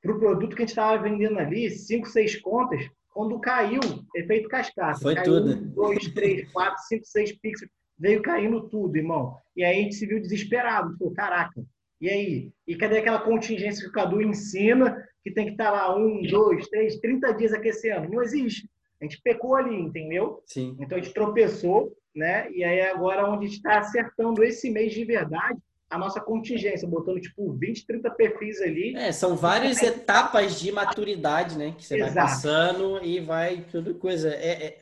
[0.02, 3.80] para o produto que a gente estava vendendo ali, cinco, seis contas, quando caiu,
[4.14, 5.00] efeito cascata.
[5.00, 5.54] Foi caiu tudo.
[5.54, 7.72] Um, dois, três, quatro, cinco, seis pixels.
[7.98, 9.38] Veio caindo tudo, irmão.
[9.56, 10.98] E aí a gente se viu desesperado.
[10.98, 11.64] Falou, caraca,
[12.02, 12.52] e aí?
[12.68, 16.22] E cadê aquela contingência que o Cadu ensina, que tem que estar tá lá um,
[16.24, 18.10] dois, três, trinta dias aquecendo?
[18.10, 18.70] Não existe.
[19.00, 20.42] A gente pecou ali, entendeu?
[20.46, 20.76] Sim.
[20.82, 22.52] Então a gente tropeçou, né?
[22.52, 25.60] E aí agora onde a gente está acertando esse mês de verdade,
[25.90, 28.96] a nossa contingência, botando tipo 20, 30 perfis ali.
[28.96, 31.76] É, são várias etapas de maturidade, né?
[31.78, 32.14] Que você Exato.
[32.14, 34.30] vai passando e vai tudo coisa.
[34.30, 34.78] É, é,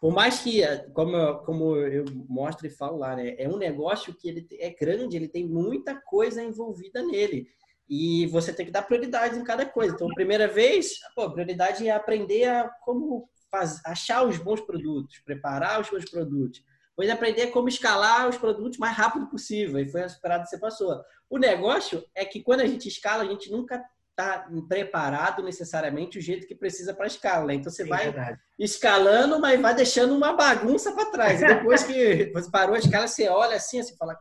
[0.00, 0.62] por mais que,
[0.94, 3.34] como eu, como eu mostro e falo lá, né?
[3.38, 7.46] É um negócio que ele é grande, ele tem muita coisa envolvida nele.
[7.86, 9.94] E você tem que dar prioridade em cada coisa.
[9.94, 15.18] Então, primeira vez, pô, a prioridade é aprender a como faz, achar os bons produtos,
[15.18, 16.62] preparar os bons produtos
[16.96, 19.80] Depois aprender como escalar os produtos mais rápido possível.
[19.80, 21.02] E foi a parada que você passou.
[21.28, 26.22] O negócio é que quando a gente escala, a gente nunca está preparado necessariamente o
[26.22, 27.46] jeito que precisa para escala.
[27.46, 27.54] Né?
[27.54, 28.38] Então você Sim, vai verdade.
[28.56, 31.42] escalando, mas vai deixando uma bagunça para trás.
[31.42, 34.16] E depois que você parou a escala, você olha assim, você fala: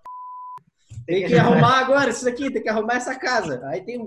[1.05, 3.61] tem que arrumar agora isso aqui, tem que arrumar essa casa.
[3.67, 3.99] Aí tem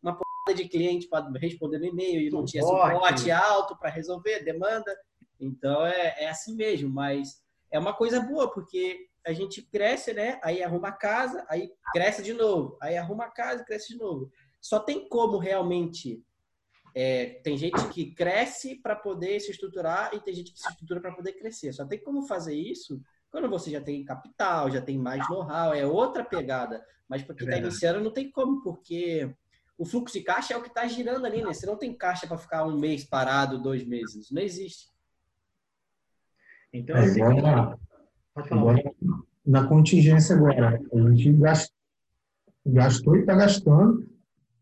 [0.00, 4.44] uma porrada de cliente para responder no e-mail e não tinha suporte alto para resolver,
[4.44, 4.96] demanda.
[5.40, 7.41] Então é, é assim mesmo, mas
[7.72, 10.38] é uma coisa boa, porque a gente cresce, né?
[10.44, 14.30] Aí arruma a casa, aí cresce de novo, aí arruma a casa, cresce de novo.
[14.60, 16.22] Só tem como realmente.
[16.94, 21.00] É, tem gente que cresce para poder se estruturar e tem gente que se estrutura
[21.00, 21.72] para poder crescer.
[21.72, 23.00] Só tem como fazer isso
[23.30, 26.84] quando você já tem capital, já tem mais know-how, é outra pegada.
[27.08, 29.34] Mas para quem está iniciando não tem como, porque
[29.78, 31.52] o fluxo de caixa é o que está girando ali, né?
[31.52, 34.26] Você não tem caixa para ficar um mês parado, dois meses.
[34.26, 34.91] Isso não existe.
[36.72, 37.78] Então, assim, agora,
[38.34, 38.82] agora,
[39.44, 41.38] na contingência agora, a gente
[42.64, 44.06] gastou e está gastando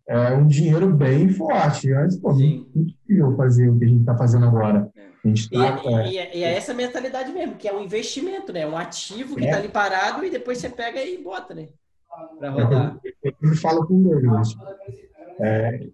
[0.09, 1.93] é, um dinheiro bem forte.
[1.93, 4.91] Antes, pô, impossível fazer o que a gente está fazendo agora.
[4.97, 5.11] É.
[5.23, 7.83] A gente tá, e, é, e, é, e, é, essa mentalidade mesmo, que é um
[7.83, 8.67] investimento, né?
[8.67, 9.61] Um ativo que está é.
[9.61, 11.69] ali parado e depois você pega e bota, né?
[12.39, 13.01] Para é rodar.
[13.23, 14.57] Eu, eu, falo com eles.
[15.39, 15.87] É,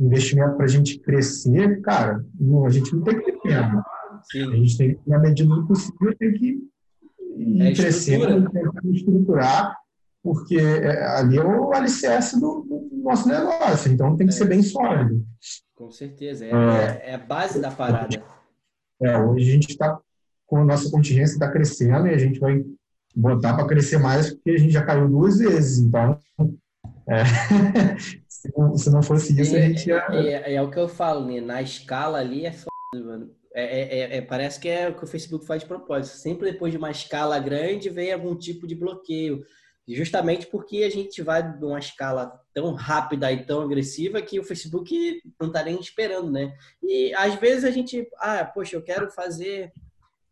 [0.00, 3.84] investimento para a gente crescer, cara, não, a gente não tem que ter pena.
[4.30, 4.52] Sim.
[4.52, 6.46] A gente tem, na medida do possível, tem que
[7.36, 9.76] ir é crescendo, tentando estruturar,
[10.22, 14.36] porque é, ali é o alicerce do, do, nosso negócio, então tem que é.
[14.36, 15.24] ser bem sólido.
[15.74, 18.22] Com certeza, é, é, é a base da parada.
[19.00, 19.98] É, hoje a gente está
[20.46, 22.62] com a nossa contingência está crescendo e a gente vai
[23.14, 26.18] botar para crescer mais porque a gente já caiu duas vezes, então
[27.08, 27.24] é,
[28.28, 30.04] se, não, fosse isso, a é, gente ia...
[30.10, 31.40] É, é, o que eu falo, né?
[31.40, 33.30] Na escala ali é foda, mano.
[33.52, 36.16] É, é, parece que é o que o Facebook faz de propósito.
[36.16, 39.44] Sempre depois de uma escala grande vem algum tipo de bloqueio.
[39.88, 45.20] Justamente porque a gente vai numa escala tão rápida e tão agressiva que o Facebook
[45.38, 46.54] não está nem esperando, né?
[46.80, 49.72] E às vezes a gente, ah, poxa, eu quero fazer.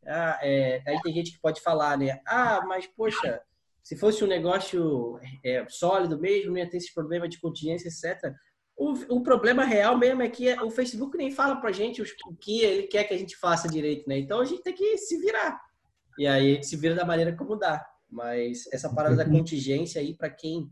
[0.07, 0.83] Ah, é...
[0.87, 2.21] aí tem gente que pode falar, né?
[2.25, 3.41] Ah, mas poxa,
[3.83, 8.33] se fosse um negócio é, sólido mesmo, não ia ter esse problema de contingência, etc.
[8.79, 12.61] O, o, problema real mesmo é que o Facebook nem fala pra gente o que
[12.61, 14.19] ele quer que a gente faça direito, né?
[14.19, 15.61] Então a gente tem que se virar.
[16.17, 17.85] E aí se vira da maneira como dá.
[18.09, 20.71] Mas essa parada da contingência aí, para quem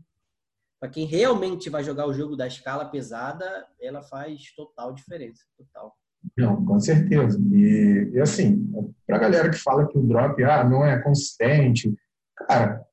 [0.79, 5.93] para quem realmente vai jogar o jogo da escala pesada, ela faz total diferença, total.
[6.37, 7.39] Não, com certeza.
[7.51, 8.71] E, e assim,
[9.05, 11.93] para a galera que fala que o drop ah, não é consistente,
[12.35, 12.85] cara,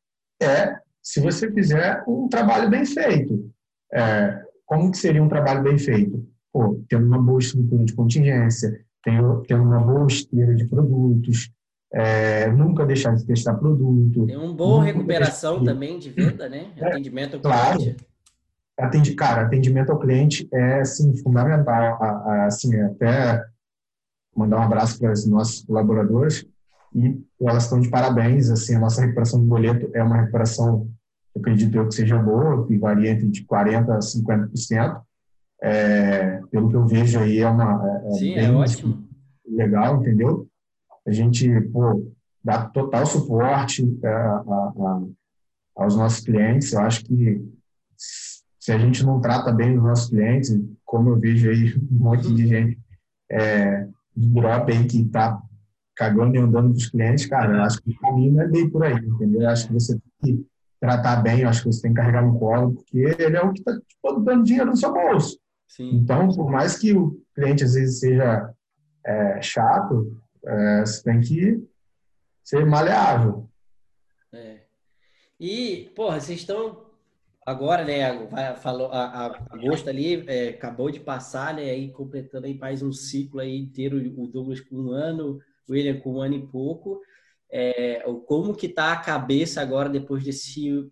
[0.42, 3.52] é se você fizer um trabalho bem feito.
[3.92, 4.43] É,
[4.75, 6.27] como que seria um trabalho bem feito?
[6.53, 11.51] Pô, tendo uma boa estrutura de contingência, tendo, tendo uma boa esteira de produtos,
[11.93, 14.27] é, nunca deixar de testar produto.
[14.27, 15.64] Tem uma boa recuperação de...
[15.64, 16.72] também de venda, né?
[16.77, 17.79] É, atendimento ao claro.
[17.79, 17.97] cliente.
[18.77, 22.03] Atendi, cara, atendimento ao cliente é assim, fundamental.
[22.47, 23.45] Assim, até
[24.37, 26.45] mandar um abraço para os nossos colaboradores
[26.93, 28.51] e elas estão de parabéns.
[28.51, 30.89] Assim, a nossa recuperação do boleto é uma recuperação,
[31.37, 35.03] acredito eu que seja boa, que varia entre de 40% a 50%.
[35.62, 39.09] É, pelo que eu vejo aí, é uma é, é Sim, é bem, é ótimo.
[39.47, 40.47] legal, entendeu?
[41.07, 42.12] A gente pô,
[42.43, 45.03] dá total suporte a, a, a,
[45.76, 46.72] aos nossos clientes.
[46.72, 47.43] Eu acho que
[47.97, 50.55] se a gente não trata bem os nossos clientes,
[50.85, 52.78] como eu vejo aí um monte de gente
[53.30, 55.41] é, de drop aí que está
[55.97, 58.95] cagando e andando dos clientes, cara, eu acho que o caminho é bem por aí,
[58.95, 59.43] entendeu?
[59.43, 62.25] Eu acho que você tem que tratar bem, eu acho que você tem que carregar
[62.25, 65.39] no colo, porque ele é o que está tipo, dando dinheiro no seu bolso.
[65.68, 65.91] Sim.
[65.97, 68.53] Então, por mais que o cliente às vezes seja
[69.05, 71.64] é, chato, é, você tem que
[72.43, 73.49] ser maleável.
[74.33, 74.61] É.
[75.41, 76.85] E, porra, vocês estão
[77.45, 78.27] agora, né?
[78.27, 81.62] Vai, falou, a, a, agosto ali é, acabou de passar, né?
[81.62, 86.14] Aí completando aí mais um ciclo aí inteiro, o Douglas com um ano, William com
[86.14, 87.01] um ano e pouco.
[87.57, 90.90] É, como que tá a cabeça agora depois desse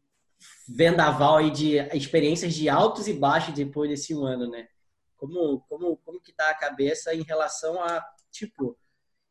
[0.68, 4.68] vendaval aí de experiências de altos e baixos depois desse ano, né?
[5.16, 8.00] Como, como, como que tá a cabeça em relação a,
[8.30, 8.78] tipo,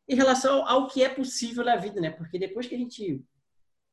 [0.06, 2.10] em relação ao que é possível na vida, né?
[2.10, 3.24] Porque depois que a gente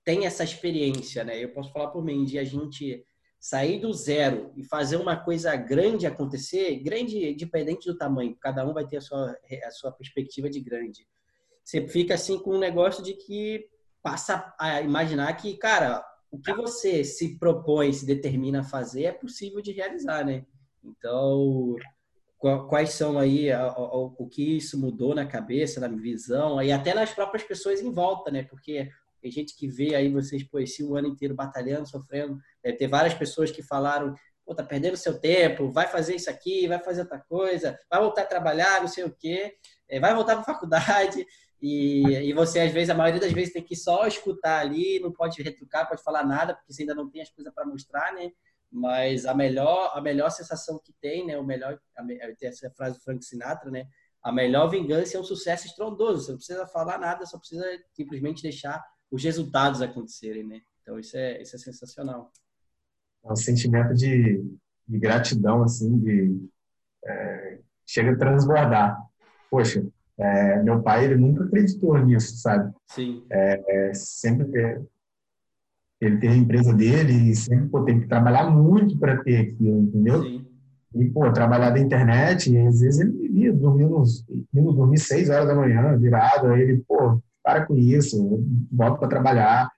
[0.04, 1.42] tem essa experiência, né?
[1.42, 3.06] Eu posso falar por mim, de a gente
[3.40, 8.74] sair do zero e fazer uma coisa grande acontecer, grande independente do tamanho, cada um
[8.74, 9.34] vai ter a sua,
[9.64, 11.08] a sua perspectiva de grande
[11.70, 13.70] você fica assim com um negócio de que
[14.02, 19.12] passa a imaginar que, cara, o que você se propõe, se determina a fazer é
[19.12, 20.48] possível de realizar, né?
[20.84, 21.76] Então,
[22.68, 27.14] quais são aí o, o que isso mudou na cabeça, na visão, e até nas
[27.14, 28.42] próprias pessoas em volta, né?
[28.42, 28.90] Porque
[29.22, 32.40] tem gente que vê aí vocês, pô, esse um ano inteiro batalhando, sofrendo.
[32.64, 36.68] Deve ter várias pessoas que falaram, pô, tá perdendo seu tempo, vai fazer isso aqui,
[36.68, 39.54] vai fazer outra coisa, vai voltar a trabalhar, não sei o quê,
[39.88, 41.24] é, vai voltar para faculdade.
[41.62, 45.12] E, e você, às vezes, a maioria das vezes tem que só escutar ali, não
[45.12, 48.32] pode retrucar, pode falar nada, porque você ainda não tem as coisas para mostrar, né?
[48.72, 51.38] Mas a melhor, a melhor sensação que tem, né?
[51.38, 51.80] O melhor,
[52.38, 53.88] tem essa frase do Frank Sinatra, né?
[54.22, 56.24] A melhor vingança é um sucesso estrondoso.
[56.24, 60.62] Você não precisa falar nada, só precisa simplesmente deixar os resultados acontecerem, né?
[60.82, 62.32] Então isso é, isso é sensacional.
[63.26, 64.44] É um sentimento de,
[64.88, 66.50] de gratidão, assim, de
[67.06, 68.98] é, chega a transbordar.
[69.50, 69.86] Poxa,
[70.20, 72.74] é, meu pai, ele nunca acreditou nisso, sabe?
[72.88, 73.24] Sim.
[73.30, 74.46] É, é sempre
[76.02, 79.82] ele tem a empresa dele e sempre pô, tem que trabalhar muito para ter aquilo,
[79.82, 80.24] entendeu?
[80.24, 80.46] Sim.
[80.96, 84.02] E, pô, trabalhar da internet, às vezes ele vivia dormindo,
[84.54, 89.08] indo dormir seis horas da manhã, virado, aí ele, pô, para com isso, volta para
[89.08, 89.72] trabalhar,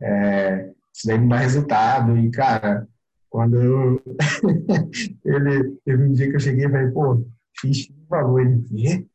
[0.00, 2.16] é, isso daí não dá resultado.
[2.16, 2.86] E, cara,
[3.30, 4.02] quando eu...
[5.24, 7.24] ele, teve um dia que eu cheguei e falei, pô,
[7.60, 9.06] fiz valor, ele,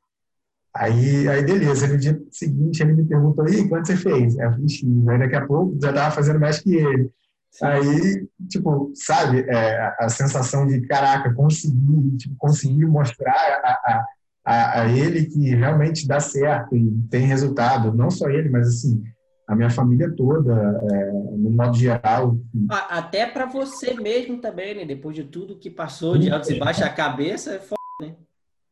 [0.74, 4.40] Aí, aí beleza, no dia seguinte ele me perguntou, e quanto você fez?
[4.40, 5.08] Aí eu falei, X.
[5.08, 7.12] Aí daqui a pouco já estava fazendo mais que ele.
[7.52, 7.66] Sim.
[7.66, 14.06] Aí, tipo, sabe, é, a sensação de, caraca, consegui, tipo, consegui mostrar a,
[14.46, 17.94] a, a, ele que realmente dá certo e tem resultado.
[17.94, 19.04] Não só ele, mas assim,
[19.46, 20.54] a minha família toda,
[20.90, 22.38] é, no modo geral.
[22.70, 24.86] Até para você mesmo também, né?
[24.86, 27.81] Depois de tudo que passou de altos e baixos, a cabeça é?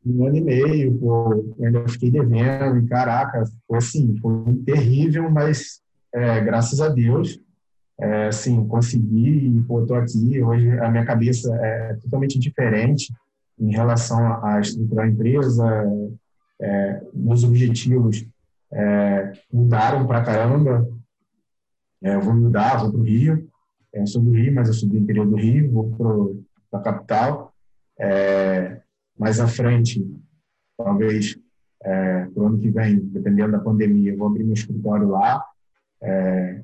[0.06, 5.82] Um ano e meio, pô, ainda fiquei devendo, e caraca, foi assim, foi terrível, mas
[6.14, 7.39] é, graças a Deus,
[8.00, 10.41] é, assim, consegui e, pô, tô aqui.
[10.41, 13.14] Hoje a minha cabeça é totalmente diferente
[13.60, 15.86] em relação à estrutura da empresa,
[16.62, 18.26] é, meus objetivos
[18.72, 20.88] é, mudaram para caramba.
[22.02, 23.50] É, eu vou mudar, vou para o Rio.
[23.93, 26.38] Eu sou do Rio, mas eu sou do interior do Rio, vou
[26.70, 27.54] para a capital.
[28.00, 28.78] É,
[29.20, 30.01] mais à frente,
[30.78, 31.38] talvez
[31.84, 35.43] é, para o ano que vem, dependendo da pandemia, eu vou abrir meu escritório lá.
[36.01, 36.63] É,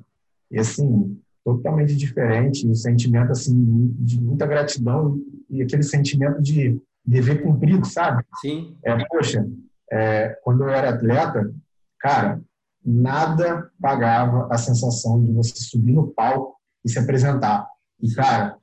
[0.49, 7.43] e assim, totalmente diferente, o sentimento assim de muita gratidão e aquele sentimento de dever
[7.43, 8.23] cumprido, sabe?
[8.39, 8.77] Sim.
[8.83, 9.45] É, poxa,
[9.91, 11.53] é, quando eu era atleta,
[11.99, 12.41] cara,
[12.83, 17.67] nada pagava a sensação de você subir no palco e se apresentar.
[18.01, 18.57] E, cara,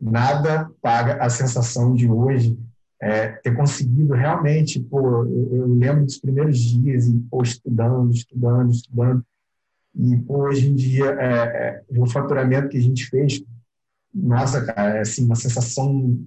[0.00, 2.58] nada paga a sensação de hoje
[3.00, 8.72] é, ter conseguido realmente, pô, eu, eu, lembro dos primeiros dias e, pô, estudando, estudando,
[8.72, 9.24] estudando.
[9.94, 13.42] E, pô, hoje em dia, é, é, o faturamento que a gente fez,
[14.12, 16.18] nossa, cara, é assim, uma sensação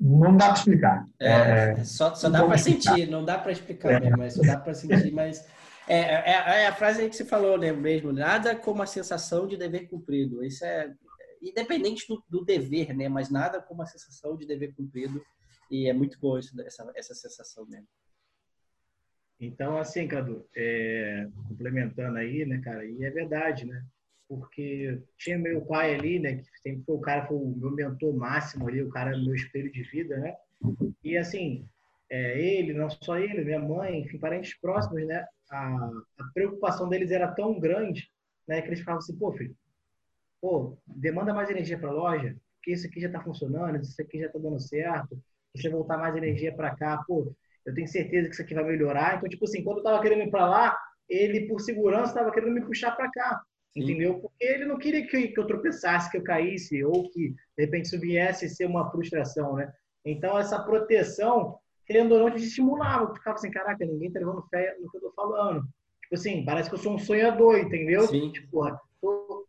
[0.00, 1.06] não dá para explicar.
[1.18, 4.10] É, é, só, só dá para sentir, não dá para explicar, é.
[4.10, 5.44] mas só dá para sentir, mas
[5.88, 9.56] é, é, é, a frase que você falou né, mesmo, nada como a sensação de
[9.56, 10.44] dever cumprido.
[10.44, 10.92] Isso é
[11.42, 13.08] independente do, do, dever, né?
[13.08, 15.22] Mas nada como a sensação de dever cumprido
[15.70, 17.88] e é muito boa isso, essa, essa sensação mesmo.
[19.40, 23.84] Então, assim, Cadu, é, complementando aí, né, cara, e é verdade, né?
[24.28, 28.14] porque tinha meu pai ali, né, que sempre foi o cara, foi o meu mentor
[28.14, 30.36] máximo ali, o cara meu espelho de vida, né?
[31.02, 31.66] E assim,
[32.10, 35.26] é, ele, não só ele, minha mãe, enfim, parentes próximos, né?
[35.50, 38.10] A, a, preocupação deles era tão grande,
[38.46, 39.56] né, que eles falavam assim, pô, filho,
[40.42, 44.20] pô, demanda mais energia para a loja, que isso aqui já está funcionando, isso aqui
[44.20, 45.18] já está dando certo,
[45.60, 47.32] você voltar mais energia para cá, pô,
[47.64, 49.16] eu tenho certeza que isso aqui vai melhorar.
[49.16, 50.78] Então, tipo assim, quando eu estava querendo ir para lá,
[51.08, 53.42] ele, por segurança, estava querendo me puxar para cá
[53.80, 54.18] entendeu?
[54.20, 57.86] Porque ele não queria que, que eu tropeçasse, que eu caísse, ou que, de repente,
[57.86, 59.72] isso viesse ser uma frustração, né?
[60.04, 63.06] Então, essa proteção, querendo ou não, te estimulava.
[63.08, 65.62] Tu ficava assim, caraca, ninguém tá levando fé no que eu tô falando.
[66.02, 68.02] Tipo assim, parece que eu sou um sonhador, entendeu?
[68.02, 68.32] Sim.
[68.32, 68.64] Tipo,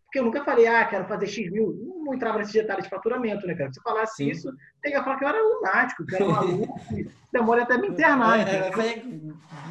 [0.09, 1.71] porque eu nunca falei, ah, quero fazer X mil.
[1.79, 3.71] Não, não entrava nesse detalhe de faturamento, né, cara?
[3.71, 4.29] Se eu falasse Sim.
[4.31, 4.51] isso,
[4.81, 6.79] tem que falar que eu era lunático, que eu era maluco,
[7.31, 8.39] demora até me internar.
[8.39, 8.71] É,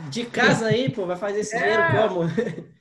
[0.08, 1.58] de casa aí, pô, vai fazer esse é...
[1.58, 2.30] dinheiro como?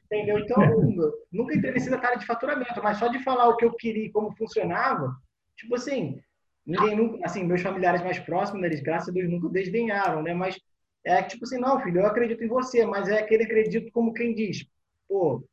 [0.05, 0.37] Entendeu?
[0.37, 0.57] Então,
[1.33, 4.11] nunca entrei nesse detalhe de faturamento, mas só de falar o que eu queria e
[4.11, 5.15] como funcionava,
[5.57, 6.21] tipo assim,
[6.63, 10.35] ninguém nunca, assim, meus familiares mais próximos, eles, graças a Deus, nunca desdenharam, né?
[10.35, 10.59] Mas
[11.03, 14.35] é tipo assim, não, filho, eu acredito em você, mas é aquele acredito como quem
[14.35, 14.63] diz,
[15.09, 15.43] pô,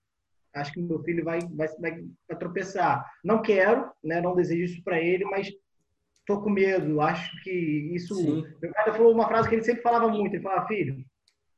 [0.55, 3.05] acho que meu filho vai, vai, vai, tropeçar.
[3.25, 4.21] Não quero, né?
[4.21, 5.51] Não desejo isso para ele, mas
[6.27, 7.01] tô com medo.
[7.01, 8.15] Acho que isso.
[8.15, 8.45] Sim.
[8.63, 10.35] Meu pai falou uma frase que ele sempre falava muito.
[10.35, 11.05] Ele falava, filho,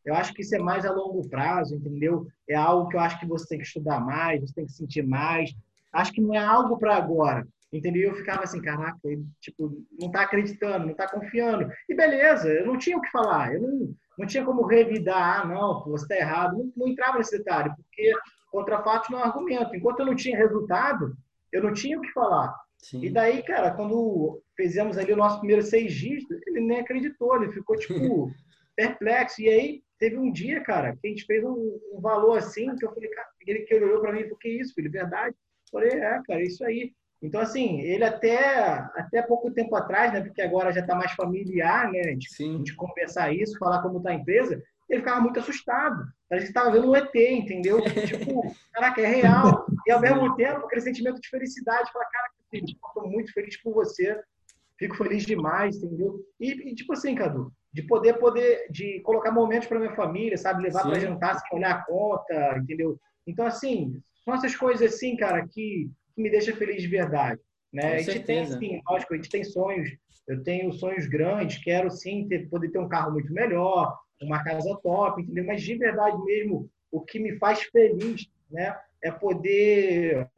[0.06, 2.26] eu acho que isso é mais a longo prazo, entendeu?
[2.48, 5.02] É algo que eu acho que você tem que estudar mais, você tem que sentir
[5.02, 5.52] mais.
[5.92, 8.10] Acho que não é algo para agora, entendeu?
[8.10, 11.68] Eu ficava assim, caraca, ele, tipo, não está acreditando, não está confiando.
[11.88, 15.44] E beleza, eu não tinha o que falar, eu não, não tinha como revidar, ah,
[15.44, 16.56] não, você está errado.
[16.56, 18.12] Não, não, entrava nesse detalhe, porque
[18.56, 19.74] contra fatos não é argumento.
[19.74, 21.16] Enquanto eu não tinha resultado,
[21.52, 22.54] eu não tinha o que falar.
[22.78, 23.04] Sim.
[23.04, 27.52] E daí, cara, quando fizemos ali o nosso primeiro seis dias, ele nem acreditou, ele
[27.52, 28.30] ficou, tipo,
[28.76, 29.42] perplexo.
[29.42, 32.84] E aí, Teve um dia, cara, que a gente fez um, um valor assim, que
[32.84, 35.34] eu falei, cara, ele que olhou para mim e falou, que isso, filho, verdade?
[35.34, 36.92] Eu falei, é, cara, isso aí.
[37.22, 41.90] Então, assim, ele até, até pouco tempo atrás, né, porque agora já está mais familiar,
[41.90, 45.38] né, a gente, a gente conversar isso, falar como está a empresa, ele ficava muito
[45.40, 46.04] assustado.
[46.30, 47.80] A gente estava vendo um ET, entendeu?
[48.06, 49.66] tipo, caraca, é real.
[49.86, 54.20] E ao mesmo tempo, aquele sentimento de felicidade, falar, cara, estou muito feliz por você,
[54.78, 56.20] fico feliz demais, entendeu?
[56.40, 60.62] E, e tipo assim, Cadu, de poder poder de colocar momentos para minha família, sabe,
[60.62, 62.98] levar para jantar sem olhar a conta, entendeu?
[63.26, 67.40] Então assim, são essas coisas assim, cara, que, que me deixa feliz de verdade,
[67.72, 67.82] né?
[67.82, 68.58] Com a gente certeza.
[68.58, 69.90] tem, sim, lógico, a gente tem sonhos.
[70.26, 74.78] Eu tenho sonhos grandes, quero sim ter, poder ter um carro muito melhor, uma casa
[74.82, 75.44] top, entendeu?
[75.44, 80.28] Mas de verdade mesmo, o que me faz feliz, né, é poder,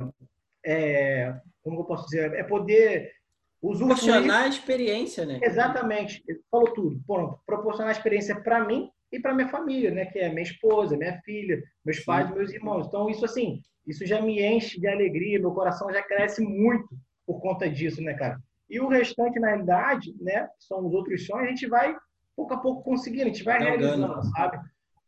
[0.65, 3.13] é, como eu posso dizer, é poder
[3.61, 5.41] Proporcionar a experiência, né?
[5.43, 6.23] Exatamente.
[6.49, 7.03] Falou tudo.
[7.05, 7.41] Pronto.
[7.45, 10.07] Proporcionar a experiência para mim e para minha família, né?
[10.07, 12.35] Que é minha esposa, minha filha, meus pais, Sim.
[12.35, 12.87] meus irmãos.
[12.87, 16.89] Então, isso assim, isso já me enche de alegria, meu coração já cresce muito
[17.27, 18.39] por conta disso, né, cara?
[18.71, 21.97] E o restante, na realidade, né, são os outros sonhos, a gente vai
[22.39, 24.59] pouco a pouco conseguindo, a gente vai realizando, sabe?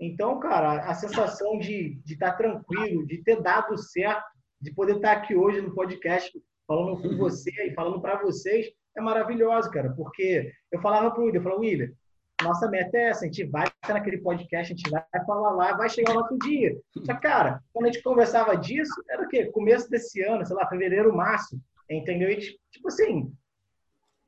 [0.01, 4.25] Então, cara, a sensação de estar tá tranquilo, de ter dado certo,
[4.61, 6.33] de poder estar tá aqui hoje no podcast
[6.67, 7.19] falando com uhum.
[7.19, 8.67] você e falando para vocês,
[8.97, 11.93] é maravilhoso, cara, porque eu falava para o William, eu falava, William,
[12.43, 15.77] nossa meta é essa, a gente vai estar naquele podcast, a gente vai falar lá,
[15.77, 16.77] vai chegar o nosso dia.
[17.05, 19.47] Só cara, quando a gente conversava disso, era o quê?
[19.47, 22.31] Começo desse ano, sei lá, fevereiro, março, entendeu?
[22.31, 23.33] E, tipo assim,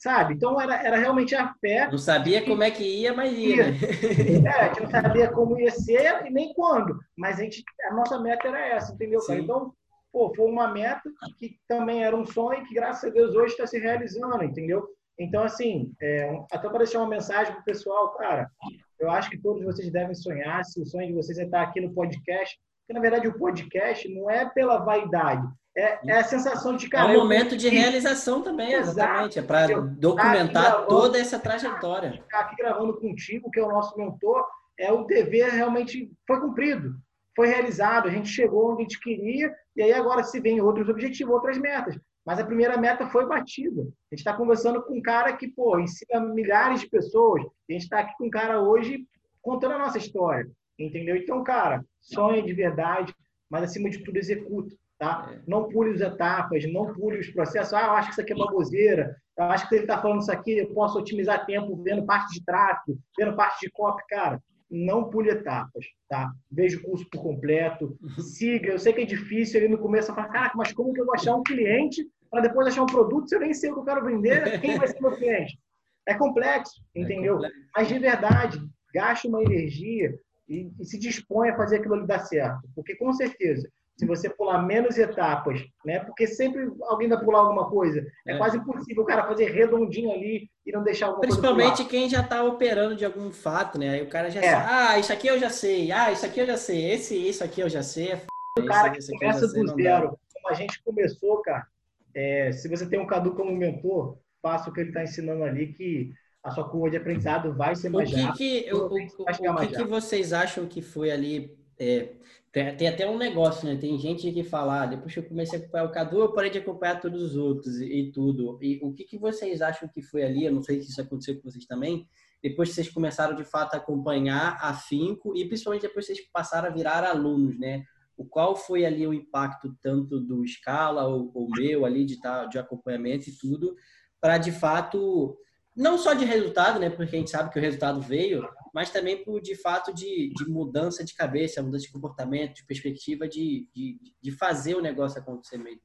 [0.03, 0.35] sabe?
[0.35, 1.89] Então era, era realmente a fé.
[1.89, 3.71] Não sabia como é que ia, mas ia.
[3.71, 3.79] Né?
[4.45, 7.95] É, a gente não sabia como ia ser e nem quando, mas a, gente, a
[7.95, 9.21] nossa meta era essa, entendeu?
[9.25, 9.39] Cara?
[9.39, 9.73] Então,
[10.13, 11.09] pô, foi uma meta
[11.39, 14.89] que também era um sonho que, graças a Deus, hoje está se realizando, entendeu?
[15.19, 18.51] Então, assim, é, até para deixar uma mensagem para o pessoal, cara,
[18.99, 21.81] eu acho que todos vocês devem sonhar, se o sonho de vocês é estar aqui
[21.81, 25.47] no podcast, porque, na verdade, o podcast não é pela vaidade,
[25.77, 27.13] é, é a sensação de, cara...
[27.13, 32.13] É um momento de realização também, exatamente, é para documentar toda essa trajetória.
[32.13, 34.45] Ficar aqui gravando contigo, que é o nosso mentor,
[34.79, 36.95] é o dever realmente foi cumprido,
[37.35, 40.89] foi realizado, a gente chegou onde a gente queria, e aí agora se vem outros
[40.89, 41.99] objetivos, outras metas.
[42.25, 43.83] Mas a primeira meta foi batida.
[43.83, 47.43] A gente está conversando com um cara que, pô, ensina milhares de pessoas.
[47.69, 49.05] A gente está aqui com um cara hoje
[49.41, 50.49] contando a nossa história.
[50.79, 51.17] Entendeu?
[51.17, 53.13] Então, cara, sonha de verdade,
[53.51, 54.73] mas acima de tudo executa.
[55.03, 55.29] Tá?
[55.33, 55.41] É.
[55.49, 57.75] Não pule as etapas, não pule os processos.
[57.75, 59.17] Ah, eu acho que isso aqui é baboseira.
[59.37, 62.45] Eu acho que ele está falando isso aqui, eu posso otimizar tempo vendo parte de
[62.45, 64.01] tráfego, vendo parte de copy.
[64.09, 66.31] Cara, não pule etapas, tá?
[66.49, 68.23] Veja o curso por completo, uhum.
[68.23, 68.71] siga.
[68.71, 71.05] Eu sei que é difícil ali no começo, você fala, caraca, mas como que eu
[71.05, 73.81] vou achar um cliente para depois achar um produto se eu nem sei o que
[73.81, 74.61] eu quero vender?
[74.61, 75.59] Quem vai ser meu cliente?
[76.07, 77.39] É complexo, é entendeu?
[77.39, 77.61] É complexo.
[77.75, 78.61] Mas de verdade,
[78.95, 80.15] gaste uma energia
[80.49, 82.61] e, e se dispõe a fazer aquilo ali dar certo.
[82.77, 86.01] Porque com certeza, se você pular menos etapas, né?
[86.01, 88.05] Porque sempre alguém vai pular alguma coisa.
[88.27, 88.39] É, é.
[88.39, 92.43] quase impossível o cara fazer redondinho ali e não deixar alguma Principalmente quem já está
[92.43, 93.91] operando de algum fato, né?
[93.91, 94.51] Aí o cara já é.
[94.51, 97.45] sabe, ah, isso aqui eu já sei, ah, isso aqui eu já sei, esse isso
[97.45, 98.13] aqui eu já sei.
[98.13, 98.21] É
[98.59, 101.67] o cara que começa do zero, como a gente começou, cara.
[102.15, 105.73] É, se você tem um Cadu como mentor, faça o que ele está ensinando ali,
[105.73, 106.13] que
[106.43, 109.77] a sua curva de aprendizado vai ser mais o que Que, o, o, o, que,
[109.77, 112.15] que vocês acham que foi ali é,
[112.53, 113.77] tem, tem, até um negócio, né?
[113.77, 116.51] Tem gente que fala, ah, depois que eu comecei a acompanhar o Cadu, eu parei
[116.51, 118.59] de acompanhar todos os outros e, e, tudo.
[118.61, 120.45] E o que, que vocês acham que foi ali?
[120.45, 122.07] Eu não sei se isso aconteceu com vocês também.
[122.43, 126.69] Depois que vocês começaram de fato a acompanhar afinco e principalmente depois que vocês passaram
[126.69, 127.85] a virar alunos, né?
[128.17, 132.45] O qual foi ali o impacto tanto do Scala ou, ou meu ali de, tá,
[132.45, 133.75] de acompanhamento e tudo,
[134.21, 135.39] para de fato
[135.75, 136.91] não só de resultado, né?
[136.91, 140.49] Porque a gente sabe que o resultado veio, mas também por de fato de, de
[140.49, 145.59] mudança de cabeça, mudança de comportamento, de perspectiva de, de, de fazer o negócio acontecer
[145.59, 145.83] mesmo.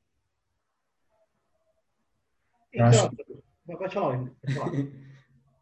[2.74, 3.10] Então,
[3.78, 4.72] pode falar, pode falar.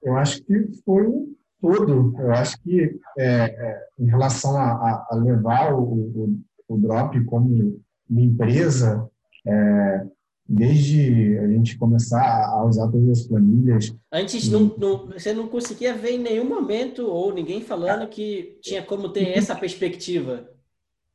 [0.04, 2.14] Eu acho que foi tudo.
[2.20, 7.82] Eu acho que é, é, em relação a, a levar o, o, o, drop como
[8.08, 9.10] uma empresa,
[9.48, 10.06] é,
[10.48, 13.96] desde a gente começar a usar todas as planilhas.
[14.12, 18.84] Antes, não, não, você não conseguia ver em nenhum momento, ou ninguém falando que tinha
[18.84, 20.48] como ter essa perspectiva?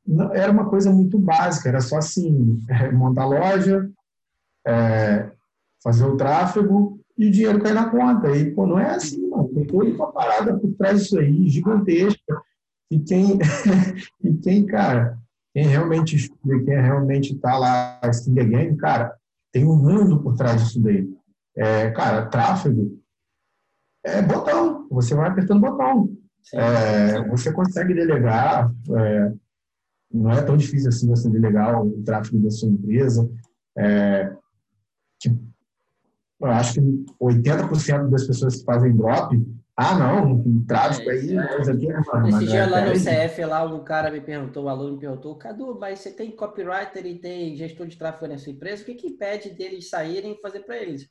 [0.07, 3.89] Não, era uma coisa muito básica, era só assim, é, montar loja,
[4.67, 5.31] é,
[5.83, 8.37] fazer o tráfego e o dinheiro cair na conta.
[8.37, 9.47] E, pô, não é assim, não.
[9.49, 12.43] Tem toda uma parada por trás disso aí, gigantesca.
[12.91, 13.39] E quem,
[14.25, 15.17] e quem cara,
[15.55, 19.20] quem realmente estuda, quem realmente está lá, assim, the game, cara,
[19.53, 21.09] tem um mundo por trás disso daí.
[21.57, 23.01] É, cara, tráfego
[24.05, 24.89] é botão.
[24.91, 26.17] Você vai apertando botão.
[26.55, 28.73] É, você consegue delegar.
[28.97, 29.33] É,
[30.13, 33.31] não é tão difícil assim você delegar o tráfego da sua empresa.
[33.77, 34.35] É,
[35.19, 35.41] tipo,
[36.41, 39.37] eu acho que 80% das pessoas que fazem drop
[39.83, 41.47] ah, não, um tráfico é, aí, é.
[41.47, 42.29] coisa aqui, mano?
[42.29, 45.01] Esse dia é, lá no CF, lá, um cara me perguntou, o um aluno me
[45.01, 48.85] perguntou, Cadu, mas você tem copywriter e tem gestor de tráfego na sua empresa, o
[48.85, 51.09] que, que impede deles saírem e fazer para eles?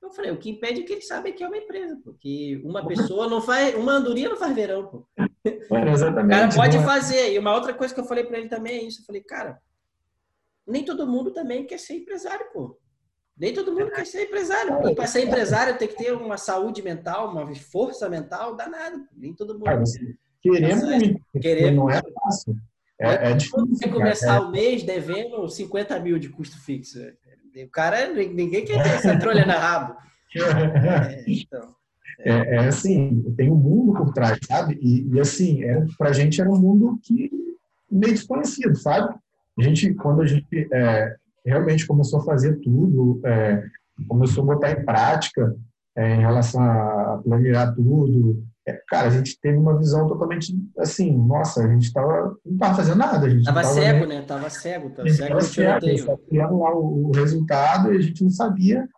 [0.00, 2.86] Eu falei, o que impede é que eles sabem que é uma empresa, porque uma
[2.86, 5.06] pessoa não faz, uma andorinha não faz verão, pô.
[5.44, 6.54] exatamente.
[6.54, 7.32] O cara pode fazer.
[7.32, 9.60] E uma outra coisa que eu falei para ele também é isso, eu falei, cara,
[10.66, 12.78] nem todo mundo também quer ser empresário, pô.
[13.36, 14.88] Nem todo mundo quer ser empresário.
[14.88, 19.00] E para ser empresário tem que ter uma saúde mental, uma força mental danada.
[19.16, 19.68] Nem todo mundo.
[19.68, 19.82] Ah,
[20.40, 21.20] queremos muito.
[21.40, 21.76] Queremos.
[21.76, 22.56] Não é fácil.
[23.00, 23.66] É, é difícil.
[23.66, 24.40] Você começar é...
[24.40, 26.98] o mês devendo 50 mil de custo fixo.
[27.56, 29.96] O cara, ninguém quer ter essa trolha na rabo.
[30.34, 31.74] É, então,
[32.20, 32.30] é.
[32.30, 34.78] é, é, assim, tem um mundo por trás, sabe?
[34.80, 37.30] E, e assim, é, para a gente era um mundo que
[37.90, 39.14] meio desconhecido, sabe?
[39.58, 43.62] A gente, quando a gente é, realmente começou a fazer tudo, é,
[44.08, 45.54] começou a botar em prática
[45.96, 51.16] é, em relação a planejar tudo, é, cara, a gente teve uma visão totalmente assim,
[51.16, 53.26] nossa, a gente estava não estava fazendo nada.
[53.26, 54.22] A gente tava, tava cego, né?
[54.22, 58.30] Tava cego, tava cego tava cego, criando lá o, o, resultado e a gente não
[58.30, 58.88] sabia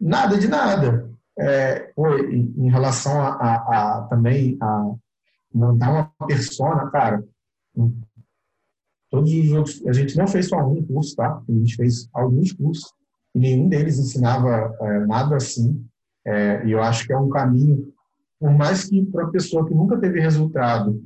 [0.00, 1.08] nada de nada.
[1.38, 1.92] É,
[2.30, 3.54] em, em, relação a, a,
[3.98, 4.94] a, também a
[5.52, 7.24] montar uma persona, cara,
[9.14, 11.40] todos os outros, a gente não fez só um curso, tá?
[11.48, 12.92] A gente fez alguns cursos
[13.34, 15.84] e nenhum deles ensinava é, nada assim.
[16.26, 17.92] É, e eu acho que é um caminho
[18.44, 21.02] por mais que para a pessoa que nunca teve resultado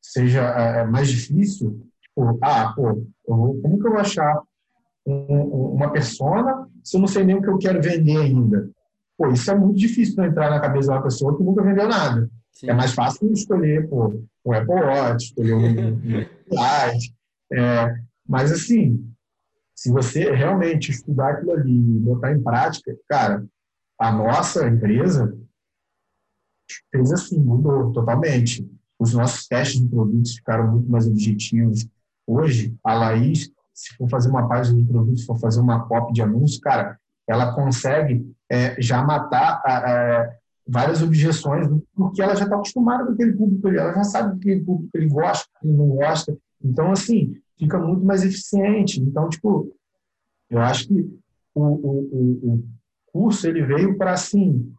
[0.00, 4.40] seja é, é, mais difícil, tipo, ah, pô, vou, como que eu vou achar
[5.04, 8.70] um, uma persona se eu não sei nem o que eu quero vender ainda?
[9.18, 11.88] Pô, isso é muito difícil para entrar na cabeça de uma pessoa que nunca vendeu
[11.88, 12.30] nada.
[12.52, 12.70] Sim.
[12.70, 17.17] É mais fácil escolher pô, um Apple Watch, escolher um, um Light.
[17.52, 17.96] É,
[18.26, 19.10] mas, assim,
[19.74, 23.46] se você realmente estudar aquilo ali e botar em prática, cara,
[23.98, 25.36] a nossa empresa,
[26.90, 28.68] fez assim, mudou totalmente.
[28.98, 31.86] Os nossos testes de produtos ficaram muito mais objetivos.
[32.26, 36.12] Hoje, a Laís, se for fazer uma página de produtos, se for fazer uma copy
[36.12, 42.56] de anúncio, cara, ela consegue é, já matar é, várias objeções, porque ela já está
[42.56, 46.36] acostumada com aquele público, ela já sabe que público ele gosta, que ele não gosta.
[46.62, 49.00] Então, assim, fica muito mais eficiente.
[49.00, 49.74] Então, tipo,
[50.50, 51.18] eu acho que
[51.54, 52.64] o, o, o,
[53.12, 54.72] curso ele veio para, assim,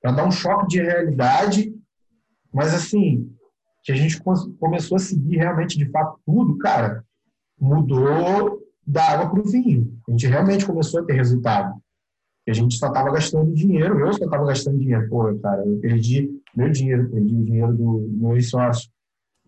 [0.00, 1.74] para dar um choque de realidade,
[2.52, 3.30] mas assim,
[3.82, 4.20] que a gente
[4.58, 7.04] começou a seguir realmente de fato tudo, cara,
[7.58, 9.98] mudou da água para o vinho.
[10.08, 11.80] A gente realmente começou a ter resultado.
[12.48, 15.08] A gente só estava gastando dinheiro, eu só estava gastando dinheiro.
[15.08, 18.88] Pô, cara, eu perdi meu dinheiro, perdi o dinheiro do meu sócio.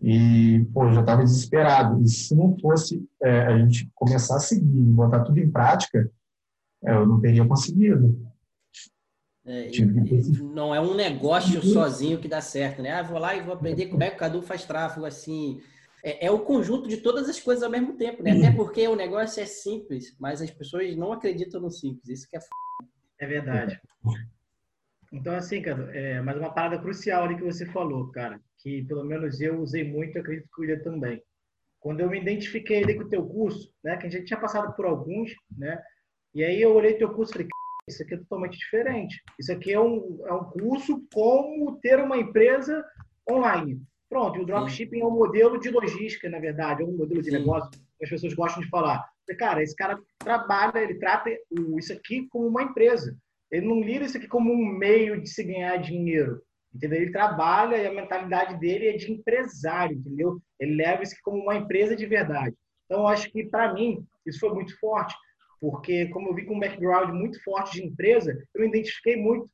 [0.01, 2.01] E, pô, eu já estava desesperado.
[2.01, 6.09] E se não fosse é, a gente começar a seguir, botar tudo em prática,
[6.83, 8.17] é, eu não teria conseguido.
[9.45, 9.69] É,
[10.53, 12.91] não é um negócio sozinho que dá certo, né?
[12.91, 15.59] Ah, vou lá e vou aprender como é que o Cadu faz tráfego, assim.
[16.03, 18.31] É, é o conjunto de todas as coisas ao mesmo tempo, né?
[18.31, 22.07] Até porque o negócio é simples, mas as pessoas não acreditam no simples.
[22.07, 22.47] Isso que é f...
[23.19, 23.81] É verdade.
[25.11, 29.03] Então, assim, cara, é, mas uma parada crucial ali que você falou, cara, que pelo
[29.03, 31.21] menos eu usei muito, eu acredito que o William também.
[31.79, 34.75] Quando eu me identifiquei ali com o teu curso, né, que a gente tinha passado
[34.75, 35.81] por alguns, né,
[36.33, 37.47] e aí eu olhei teu curso e falei,
[37.87, 39.21] isso aqui é totalmente diferente.
[39.39, 42.85] Isso aqui é um, é um curso como ter uma empresa
[43.29, 43.81] online.
[44.09, 47.29] Pronto, e o dropshipping é um modelo de logística, na verdade, é um modelo de
[47.29, 47.39] Sim.
[47.39, 49.07] negócio que as pessoas gostam de falar.
[49.37, 51.29] Cara, esse cara trabalha, ele trata
[51.77, 53.15] isso aqui como uma empresa.
[53.51, 56.41] Ele não lida isso aqui como um meio de se ganhar dinheiro.
[56.73, 57.01] Entendeu?
[57.01, 60.39] Ele trabalha e a mentalidade dele é de empresário, entendeu?
[60.59, 62.55] Ele leva isso como uma empresa de verdade.
[62.85, 65.15] Então, eu acho que, para mim, isso foi muito forte
[65.59, 69.49] porque como eu vi com um background muito forte de empresa, eu me identifiquei muito,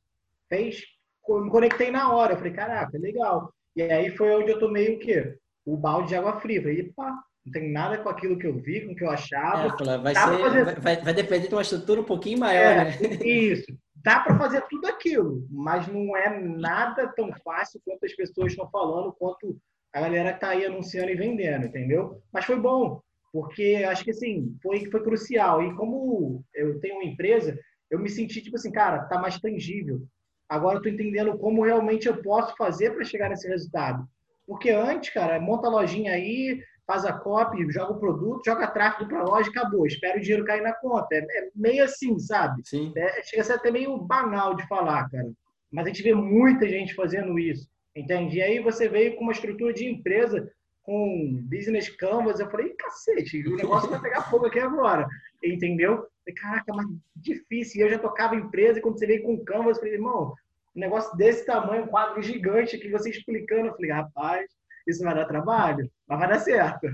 [0.48, 0.82] fez,
[1.28, 3.52] me conectei na hora, eu falei, caraca, legal.
[3.74, 5.36] E aí foi onde eu tomei o quê?
[5.64, 6.58] O balde de água fria.
[6.58, 7.12] Eu falei, pá,
[7.44, 9.66] não tem nada com aquilo que eu vi, com o que eu achava.
[9.66, 13.26] É, vai, ser, vai, vai, depender de uma estrutura um pouquinho maior, é, né?
[13.26, 13.76] Isso.
[14.06, 18.70] Dá para fazer tudo aquilo, mas não é nada tão fácil quanto as pessoas estão
[18.70, 19.60] falando, quanto
[19.92, 22.22] a galera está aí anunciando e vendendo, entendeu?
[22.32, 23.00] Mas foi bom,
[23.32, 25.60] porque acho que assim foi foi crucial.
[25.60, 27.58] E como eu tenho uma empresa
[27.90, 30.06] eu me senti tipo assim cara tá mais tangível.
[30.48, 34.06] Agora eu tô entendendo como realmente eu posso fazer para chegar nesse resultado.
[34.46, 39.08] Porque antes cara monta a lojinha aí faz a copy joga o produto joga tráfego
[39.08, 39.86] para loja e acabou.
[39.86, 41.08] Espera o dinheiro cair na conta.
[41.14, 42.62] É, é meio assim sabe?
[42.64, 42.92] Sim.
[42.96, 45.30] É, chega a ser até meio banal de falar cara.
[45.70, 48.36] Mas a gente vê muita gente fazendo isso entende?
[48.36, 50.50] E aí você veio com uma estrutura de empresa
[50.82, 55.08] com business canvas, eu falei, cacete, o negócio vai pegar fogo aqui agora,
[55.42, 56.06] entendeu?
[56.24, 56.86] Falei, caraca, mas
[57.16, 60.32] difícil, e eu já tocava empresa, e quando você veio com canvas, eu falei, irmão,
[60.76, 64.48] um negócio desse tamanho, um quadro gigante aqui, você explicando, eu falei, rapaz,
[64.86, 66.86] isso vai dar trabalho, mas vai dar certo.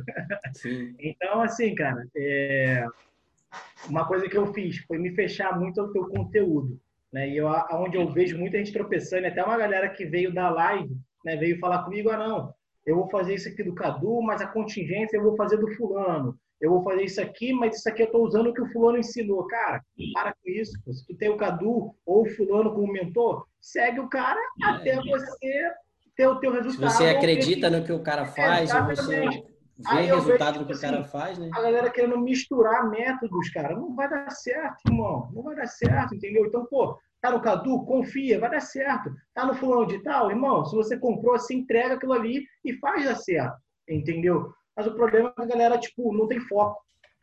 [0.54, 0.94] Sim.
[0.98, 2.86] então, assim, cara, é...
[3.88, 6.80] uma coisa que eu fiz foi me fechar muito ao teu conteúdo,
[7.12, 7.28] né?
[7.28, 10.96] E eu, onde eu vejo muita gente tropeçando, até uma galera que veio da live,
[11.24, 14.46] né, veio falar comigo, ah, não, eu vou fazer isso aqui do Cadu, mas a
[14.46, 16.36] contingência eu vou fazer do fulano.
[16.60, 18.98] Eu vou fazer isso aqui, mas isso aqui eu estou usando o que o fulano
[18.98, 19.46] ensinou.
[19.48, 19.82] Cara,
[20.14, 20.72] para com isso.
[20.92, 25.02] Se tu tem o Cadu ou o fulano como mentor, segue o cara até é.
[25.02, 25.72] você
[26.16, 26.90] ter o teu resultado.
[26.90, 29.52] Se você acredita no que o cara faz, ou você vê
[29.86, 31.50] Aí resultado do que tipo, o cara assim, faz, né?
[31.52, 33.74] A galera querendo misturar métodos, cara.
[33.74, 35.28] Não vai dar certo, irmão.
[35.32, 36.46] Não vai dar certo, entendeu?
[36.46, 37.84] Então, pô, Tá no Cadu?
[37.84, 39.14] Confia, vai dar certo.
[39.32, 40.28] Tá no fulano de tal?
[40.28, 43.56] Irmão, se você comprou, você entrega aquilo ali e faz dar certo.
[43.88, 44.52] Entendeu?
[44.76, 46.82] Mas o problema é que a galera, tipo, não tem foco.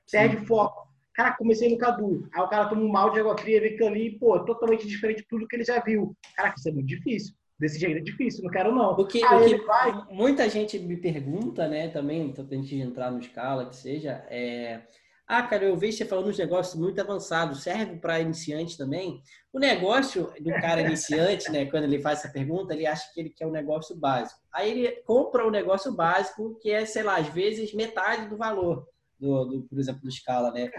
[0.10, 0.46] Perde Sim.
[0.46, 0.88] foco.
[1.14, 2.26] Cara, comecei no Cadu.
[2.34, 5.18] Aí o cara toma um mal de água fria, vê aquilo ali, pô, totalmente diferente
[5.18, 6.16] de tudo que ele já viu.
[6.34, 7.36] Cara, isso é muito difícil.
[7.60, 7.98] Desse jeito.
[7.98, 8.96] É difícil, não quero não.
[8.96, 10.06] Porque, Aí porque vai...
[10.12, 14.82] muita gente me pergunta, né, também, então, antes de entrar no escala, que seja, é...
[15.28, 19.22] Ah, cara, eu vejo você falando uns negócios muito avançados, serve para iniciante também?
[19.54, 23.30] O negócio do cara iniciante, né, quando ele faz essa pergunta, ele acha que ele
[23.30, 24.40] quer um negócio básico.
[24.52, 28.88] Aí ele compra um negócio básico que é, sei lá, às vezes metade do valor
[29.20, 30.72] do, do por exemplo, do escala, né?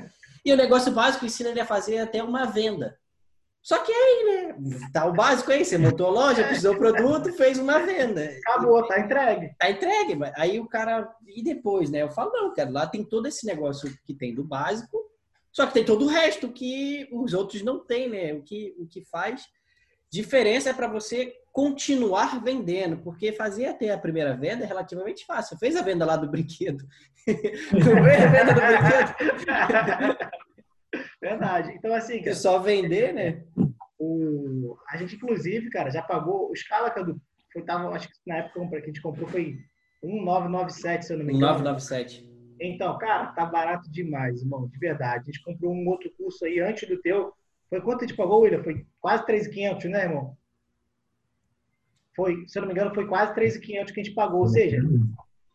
[0.45, 2.99] E o negócio básico ensina ele a fazer até uma venda.
[3.63, 4.89] Só que aí, né?
[4.93, 8.25] Tá o básico aí, você montou a loja, precisou do produto, fez uma venda.
[8.47, 9.55] Acabou, tá entregue.
[9.59, 10.19] Tá entregue.
[10.35, 11.13] Aí o cara.
[11.27, 12.03] E depois, né?
[12.03, 14.99] Eu falo, não, cara, lá tem todo esse negócio que tem do básico,
[15.53, 18.33] só que tem todo o resto que os outros não têm, né?
[18.33, 19.47] O que, o que faz
[20.11, 25.59] diferença é para você continuar vendendo, porque fazer até a primeira venda é relativamente fácil.
[25.59, 26.85] Fez a venda lá do brinquedo.
[27.27, 27.37] Não
[28.05, 30.17] fez a venda do brinquedo.
[31.21, 31.73] Verdade.
[31.75, 32.19] Então, assim.
[32.19, 33.45] Cara, é só vender, né?
[33.99, 36.51] O, a gente, inclusive, cara, já pagou.
[36.51, 37.21] O Scala, quando
[37.53, 39.59] foi, tava, acho que na época que a gente comprou foi
[40.03, 41.55] 1997, se eu não me engano.
[41.55, 42.31] 1997.
[42.61, 45.23] Então, cara, tá barato demais, irmão, de verdade.
[45.23, 47.33] A gente comprou um outro curso aí antes do teu.
[47.69, 48.63] Foi quanto a gente pagou, William?
[48.63, 50.37] Foi quase 3.500, né, irmão?
[52.15, 54.41] Foi, se eu não me engano, foi quase 3.500 que a gente pagou.
[54.41, 54.79] Ou seja,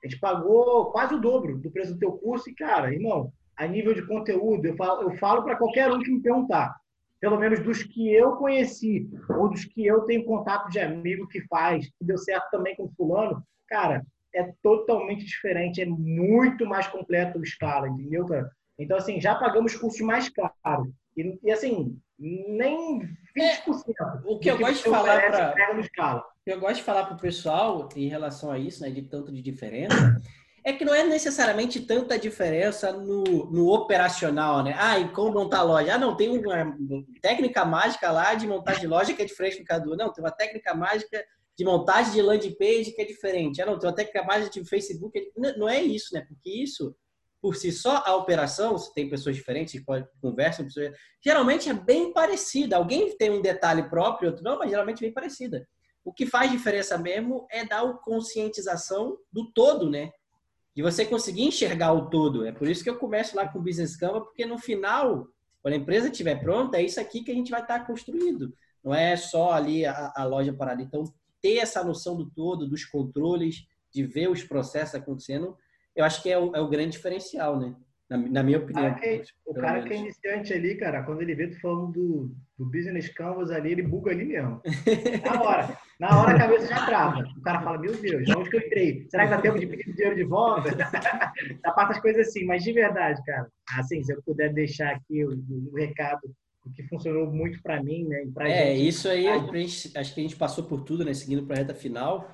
[0.04, 2.50] a gente pagou quase o dobro do preço do teu curso.
[2.50, 6.12] E, cara, irmão, a nível de conteúdo, eu falo, eu falo para qualquer um que
[6.12, 6.76] me perguntar,
[7.20, 11.42] pelo menos dos que eu conheci, ou dos que eu tenho contato de amigo que
[11.48, 17.40] faz, que deu certo também com fulano, cara, é totalmente diferente, é muito mais completo
[17.40, 18.50] o escala, entendeu, cara?
[18.78, 20.90] Então, assim, já pagamos cursos mais caros.
[21.16, 23.08] E, e assim, nem 20%.
[23.38, 23.64] É,
[24.26, 25.56] o que eu gosto de falar para
[26.46, 29.42] eu gosto de falar para o pessoal em relação a isso, né, de tanto de
[29.42, 30.22] diferença,
[30.66, 34.76] é que não é necessariamente tanta diferença no, no operacional, né?
[34.80, 35.94] Ah, e como montar loja?
[35.94, 36.76] Ah, não, tem uma
[37.22, 39.96] técnica mágica lá de montagem de loja que é diferente do Cadu.
[39.96, 41.24] Não, tem uma técnica mágica
[41.56, 43.62] de montagem de landing page que é diferente.
[43.62, 45.32] Ah, não, tem uma técnica mágica de Facebook.
[45.56, 46.26] Não é isso, né?
[46.28, 46.96] Porque isso,
[47.40, 49.86] por si só, a operação, se tem pessoas diferentes que
[50.20, 50.66] conversam,
[51.24, 52.76] geralmente é bem parecida.
[52.76, 55.68] Alguém tem um detalhe próprio, outro não, mas geralmente é bem parecida.
[56.04, 60.12] O que faz diferença mesmo é dar a conscientização do todo, né?
[60.76, 62.46] De você conseguir enxergar o todo.
[62.46, 65.28] É por isso que eu começo lá com o Business Canva, porque no final,
[65.62, 68.54] quando a empresa estiver pronta, é isso aqui que a gente vai estar construindo.
[68.84, 70.82] Não é só ali a, a loja parada.
[70.82, 71.06] Então,
[71.42, 75.56] ter essa noção do todo, dos controles, de ver os processos acontecendo,
[75.96, 77.74] eu acho que é o, é o grande diferencial, né?
[78.10, 78.86] Na, na minha opinião.
[78.86, 79.88] Ah, o cara menos.
[79.88, 83.72] que é iniciante ali, cara, quando ele vê tu falando do, do Business Canvas ali,
[83.72, 84.62] ele buga ali mesmo.
[85.24, 85.78] Na hora.
[86.00, 87.24] Na hora a cabeça já trava.
[87.36, 89.08] O cara fala, meu Deus, onde que eu entrei?
[89.10, 90.70] Será que dá tempo de pedir dinheiro de volta?
[91.64, 93.48] Tapata as coisas assim, mas de verdade, cara.
[93.78, 95.32] Assim, se eu puder deixar aqui o,
[95.72, 96.22] o recado
[96.66, 98.24] o que funcionou muito para mim, né?
[98.40, 98.88] É, gente.
[98.88, 101.14] isso aí, gente, acho que a gente passou por tudo, né?
[101.14, 102.32] Seguindo para a reta final.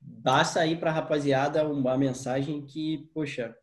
[0.00, 3.54] Basta aí para a rapaziada uma mensagem que, poxa,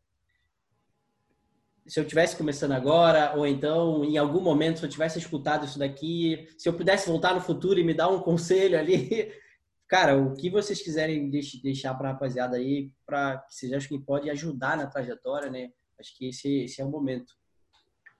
[1.89, 5.79] se eu tivesse começando agora, ou então em algum momento, se eu tivesse escutado isso
[5.79, 9.31] daqui, se eu pudesse voltar no futuro e me dar um conselho ali,
[9.89, 11.31] cara, o que vocês quiserem
[11.63, 15.71] deixar para a rapaziada aí, para que vocês acham que pode ajudar na trajetória, né?
[15.99, 17.33] Acho que esse, esse é o momento.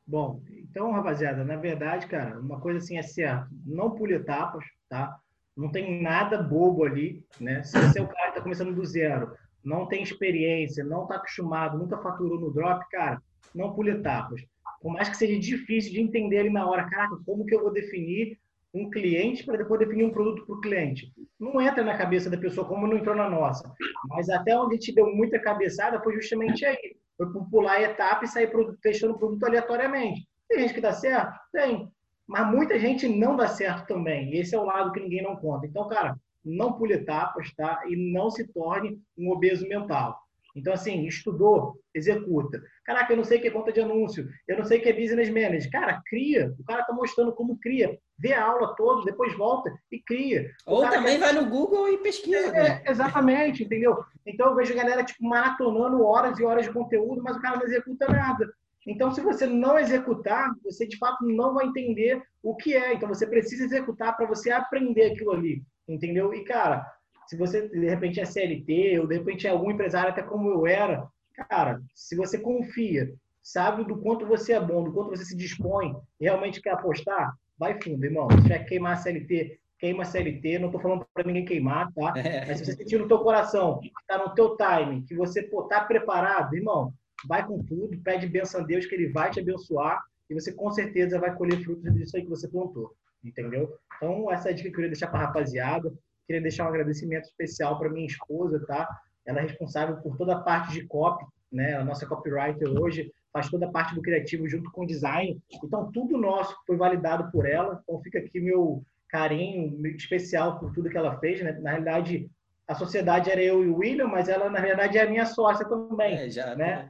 [0.06, 5.16] Bom, então, rapaziada, na verdade, cara, uma coisa assim é certo, não pule etapas, tá?
[5.56, 7.62] Não tem nada bobo ali, né?
[7.62, 11.78] Se é o cara que está começando do zero, não tem experiência, não está acostumado,
[11.78, 13.22] nunca faturou no drop, cara,
[13.54, 14.42] não pule etapas.
[14.82, 17.72] Por mais que seja difícil de entender ali na hora, caraca, como que eu vou
[17.72, 18.38] definir
[18.74, 21.12] um cliente para depois definir um produto para o cliente?
[21.40, 23.72] Não entra na cabeça da pessoa como não entrou na nossa.
[24.10, 26.96] Mas até onde a gente deu muita cabeçada foi justamente aí.
[27.18, 28.50] Foi por pular a etapa e sair
[28.82, 30.28] testando o produto aleatoriamente.
[30.48, 31.38] Tem gente que dá certo?
[31.52, 31.90] Tem.
[32.26, 34.34] Mas muita gente não dá certo também.
[34.38, 35.66] Esse é o lado que ninguém não conta.
[35.66, 37.82] Então, cara, não pule etapas, tá?
[37.88, 40.18] E não se torne um obeso mental.
[40.56, 42.62] Então, assim, estudou, executa.
[42.90, 44.90] Caraca, eu não sei o que é conta de anúncio, eu não sei o que
[44.90, 45.70] é business manager.
[45.70, 46.52] Cara, cria.
[46.60, 47.96] O cara está mostrando como cria.
[48.18, 50.50] Vê a aula toda, depois volta e cria.
[50.66, 51.26] O Ou também quer...
[51.26, 52.48] vai no Google e pesquisa.
[52.48, 52.84] É, né?
[52.88, 54.04] exatamente, entendeu?
[54.26, 57.58] Então eu vejo a galera tipo, maratonando horas e horas de conteúdo, mas o cara
[57.58, 58.52] não executa nada.
[58.88, 62.96] Então, se você não executar, você de fato não vai entender o que é.
[62.96, 66.34] Então, você precisa executar para você aprender aquilo ali, entendeu?
[66.34, 66.84] E, cara,
[67.28, 70.66] se você de repente é CLT ou de repente é algum empresário até como eu
[70.66, 71.08] era,
[71.46, 75.96] cara, se você confia, sabe do quanto você é bom, do quanto você se dispõe
[76.20, 78.30] realmente quer apostar, vai fundo, irmão.
[78.32, 80.60] Se tiver que queimar a CLT, queima a CLT.
[80.60, 82.14] Não estou falando para ninguém queimar, tá?
[82.18, 82.46] É.
[82.46, 85.82] Mas se você sentir no teu coração, está no teu time, que você pô, tá
[85.84, 86.94] preparado, irmão,
[87.28, 90.72] vai com tudo, pede bênção a Deus que Ele vai te abençoar e você com
[90.72, 92.94] certeza vai colher frutos disso aí que você plantou,
[93.24, 93.76] entendeu?
[93.98, 95.92] Então, essa é a dica que eu queria deixar para a rapaziada
[96.30, 98.88] queria deixar um agradecimento especial para minha esposa, tá?
[99.30, 101.76] Ela é responsável por toda a parte de copy, né?
[101.76, 105.40] A nossa copywriter hoje faz toda a parte do criativo junto com o design.
[105.64, 107.80] Então, tudo nosso foi validado por ela.
[107.84, 111.52] Então, fica aqui meu carinho especial por tudo que ela fez, né?
[111.62, 112.28] Na realidade,
[112.68, 115.64] a sociedade era eu e o William, mas ela, na verdade, é a minha sócia
[115.66, 116.90] também, é, já, né?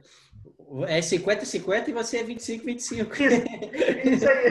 [0.86, 3.20] É 50-50 e você é 25-25.
[3.20, 4.50] Isso, isso aí.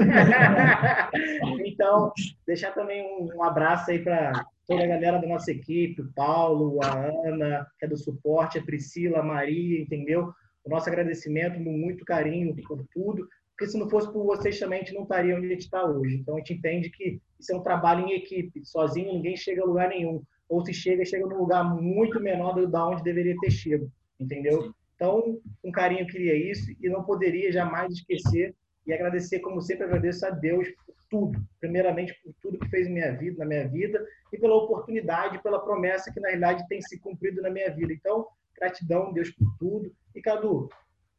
[1.66, 2.12] então,
[2.46, 6.80] deixar também um, um abraço aí para toda a galera da nossa equipe, o Paulo,
[6.84, 10.32] a Ana, que é do suporte, a Priscila, a Maria, entendeu?
[10.64, 14.84] O nosso agradecimento, muito carinho por tudo, porque se não fosse por vocês também, a
[14.84, 16.18] gente não estaria onde a gente está hoje.
[16.18, 19.66] Então, a gente entende que isso é um trabalho em equipe, sozinho ninguém chega a
[19.66, 23.50] lugar nenhum ou se chega, chega num lugar muito menor do da onde deveria ter
[23.50, 24.72] chegado, entendeu?
[24.96, 28.54] Então, com carinho, eu queria isso e não poderia jamais esquecer
[28.90, 31.48] e agradecer, como sempre agradeço a Deus por tudo.
[31.60, 34.04] Primeiramente, por tudo que fez na minha vida, na minha vida
[34.34, 37.94] e pela oportunidade, pela promessa que, na realidade, tem se cumprido na minha vida.
[37.94, 38.26] Então,
[38.56, 39.94] gratidão, Deus, por tudo.
[40.16, 40.70] E, Cadu,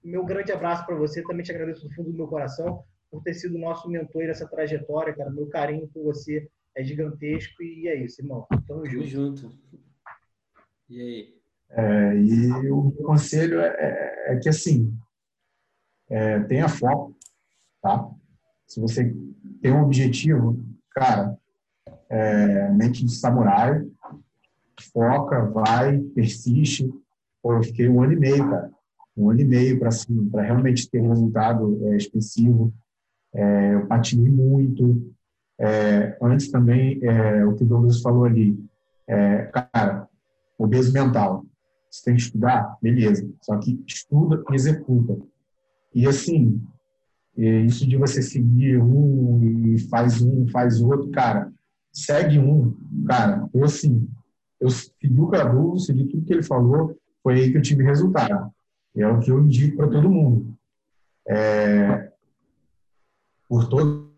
[0.03, 1.23] meu grande abraço para você.
[1.23, 5.15] Também te agradeço do fundo do meu coração por ter sido nosso mentor nessa trajetória,
[5.15, 5.31] cara.
[5.31, 8.49] Meu carinho por você é gigantesco e é isso, irmão.
[8.67, 9.07] Tamo junto.
[9.07, 9.53] junto.
[10.89, 11.41] E aí?
[11.71, 14.93] É, e o meu conselho é, é, é que, assim,
[16.09, 17.15] é, tenha foco,
[17.81, 18.09] tá?
[18.67, 19.15] Se você
[19.61, 20.59] tem um objetivo,
[20.91, 21.37] cara,
[22.09, 23.85] é, mente de samurai,
[24.93, 26.89] foca, vai, persiste.
[27.43, 28.71] Pô, eu fiquei um ano e meio, cara.
[29.17, 32.73] Um ano e meio para assim, realmente ter um resultado é, expressivo.
[33.35, 35.13] É, eu patinei muito,
[35.61, 38.59] é, antes também, é, o que o Douglas falou ali,
[39.07, 39.43] é,
[39.73, 40.09] cara,
[40.59, 41.45] obeso mental,
[41.91, 42.79] você tem que estudar?
[42.81, 45.19] Beleza, só que estuda e executa.
[45.95, 46.63] E assim,
[47.37, 51.53] isso de você seguir um e faz um, faz outro, cara,
[51.93, 52.77] segue um,
[53.07, 54.09] cara, eu assim,
[54.61, 58.53] eu segui o Cadu, segui tudo que ele falou, foi aí que eu tive resultado.
[58.95, 60.55] É o que eu indico para todo mundo.
[61.27, 62.11] É,
[63.49, 64.11] por todo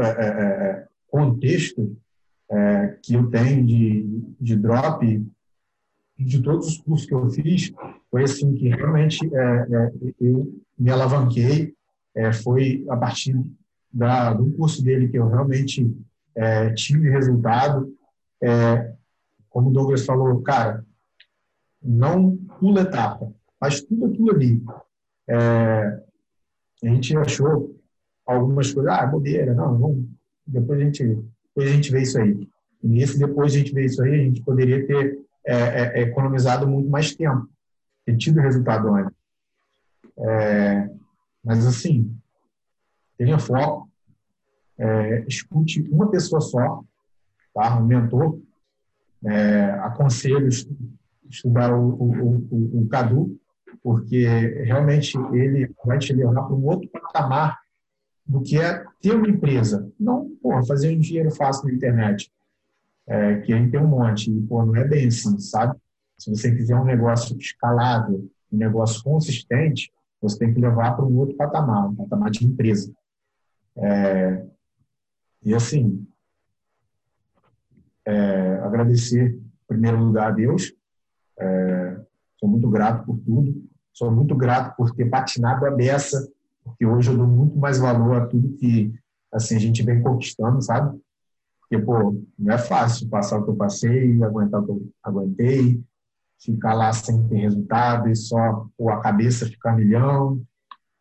[0.00, 1.96] é, é, é, contexto
[2.50, 5.24] é, que eu tenho de, de drop,
[6.18, 7.72] de todos os cursos que eu fiz,
[8.10, 9.18] foi assim que realmente
[10.20, 11.74] eu me alavanquei.
[12.32, 13.34] Foi a partir
[13.92, 15.90] da, do curso dele que eu realmente
[16.74, 17.94] tive resultado.
[19.50, 20.84] como o Douglas falou, cara,
[21.82, 24.62] não pula etapa, faz tudo aquilo ali.
[25.28, 26.02] É,
[26.84, 27.76] a gente achou
[28.24, 30.08] algumas coisas, ah, bobeira, não, não,
[30.46, 32.48] depois a gente, depois a gente vê isso aí.
[32.82, 36.66] E depois a gente vê isso aí, a gente poderia ter é, é, é economizado
[36.66, 37.48] muito mais tempo,
[38.04, 39.14] ter tido resultado antes.
[40.18, 40.90] É,
[41.44, 42.14] mas assim,
[43.16, 43.90] tenha foco,
[44.78, 46.84] é, escute uma pessoa só,
[47.54, 47.78] tá?
[47.78, 48.40] um mentor,
[49.24, 50.48] é, aconselho
[51.28, 53.38] estudar o, o, o, o Cadu,
[53.82, 54.26] porque
[54.64, 57.58] realmente ele vai te levar para um outro patamar
[58.24, 59.90] do que é ter uma empresa.
[59.98, 62.30] Não, porra, fazer um dinheiro fácil na internet.
[63.06, 64.30] É, que a gente tem um monte.
[64.30, 65.76] E, não é bem assim, sabe?
[66.16, 69.92] Se você quiser um negócio escalável, um negócio consistente,
[70.22, 72.92] você tem que levar para um outro patamar, um patamar de empresa.
[73.76, 74.46] É,
[75.42, 76.06] e assim,
[78.06, 80.72] é, agradecer, em primeiro lugar, a Deus.
[81.38, 82.00] É,
[82.38, 83.62] sou muito grato por tudo.
[83.92, 86.32] Sou muito grato por ter patinado a beça
[86.64, 88.92] porque hoje eu dou muito mais valor a tudo que
[89.32, 91.00] assim a gente vem conquistando, sabe?
[91.60, 95.82] Porque, pô, não é fácil passar o que eu passei, aguentar o que eu aguentei,
[96.44, 100.42] ficar lá sem ter resultado e só pô, a cabeça ficar milhão,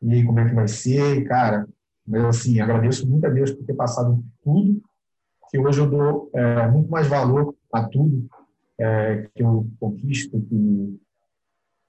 [0.01, 1.67] e aí como é que vai ser, cara.
[2.05, 4.81] Mas, assim, agradeço muito a Deus por ter passado tudo,
[5.49, 8.27] que hoje eu dou é, muito mais valor a tudo
[8.79, 10.99] é, que eu conquisto, que,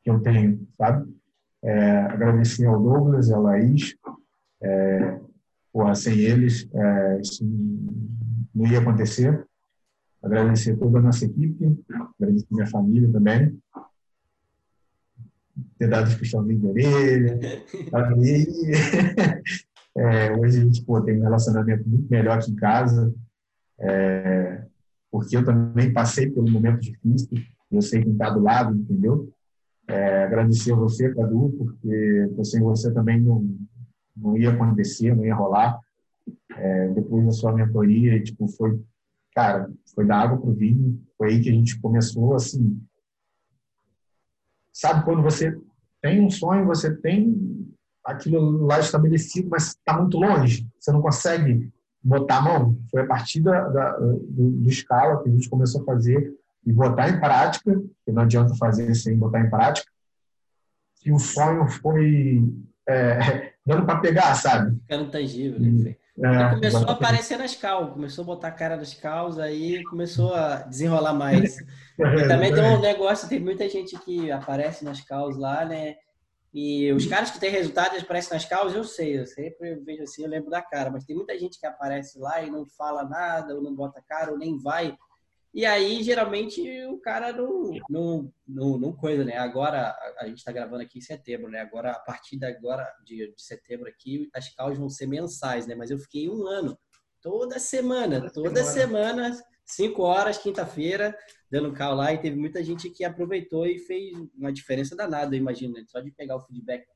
[0.03, 1.11] que eu tenho, sabe?
[1.63, 3.97] É, agradecer ao Douglas e ao Laís.
[4.63, 5.21] É,
[5.73, 7.45] porra, sem eles, é, isso
[8.55, 9.47] não ia acontecer.
[10.23, 11.79] Agradecer toda a nossa equipe,
[12.21, 13.59] agradecer minha família também.
[15.79, 17.41] Ter dado os puxãozinhos de orelha.
[19.95, 23.15] É, hoje a gente pô, tem um relacionamento muito melhor aqui em casa,
[23.79, 24.65] é,
[25.11, 27.39] porque eu também passei pelo momento difícil,
[27.71, 29.31] eu sei quem está do lado, entendeu?
[29.87, 33.47] É, agradecer a você, Cadu, porque sem você também não,
[34.17, 35.79] não ia acontecer, não ia rolar.
[36.57, 38.81] É, depois da sua mentoria, tipo, foi,
[39.35, 41.03] cara, foi da água pro vinho.
[41.17, 42.81] Foi aí que a gente começou, assim.
[44.73, 45.57] Sabe quando você
[46.01, 47.69] tem um sonho, você tem
[48.05, 51.71] aquilo lá estabelecido, mas está muito longe, você não consegue
[52.03, 52.79] botar a mão.
[52.91, 56.35] Foi a partir da, da do, do, escala que a gente começou a fazer
[56.67, 59.91] e botar em prática, que não adianta fazer sem botar em prática.
[61.05, 62.43] E o sonho foi
[62.89, 64.77] é, dando para pegar, sabe?
[64.81, 65.97] Ficando tangível, né?
[66.19, 70.35] É, começou a aparecer nas cal, começou a botar a cara nas caus, aí começou
[70.35, 71.57] a desenrolar mais.
[71.59, 71.65] e
[72.29, 75.97] também tem um negócio, tem muita gente que aparece nas caus lá, né?
[76.53, 80.23] E os caras que têm resultados aparecem nas causas, eu sei, eu sempre vejo assim,
[80.23, 83.55] eu lembro da cara, mas tem muita gente que aparece lá e não fala nada,
[83.55, 84.95] ou não bota cara, ou nem vai.
[85.55, 89.37] E aí, geralmente, o cara não, não, não, não coisa, né?
[89.37, 91.61] Agora, a gente está gravando aqui em setembro, né?
[91.61, 95.75] Agora, a partir de agora, de, de setembro aqui, as causas vão ser mensais, né?
[95.75, 96.79] Mas eu fiquei um ano,
[97.21, 99.25] toda semana, toda, semana.
[99.25, 101.15] semana, cinco horas, quinta-feira,
[101.51, 105.41] dando cal lá e teve muita gente que aproveitou e fez uma diferença danada, eu
[105.41, 105.85] imagino, né?
[105.87, 106.87] Só de pegar o feedback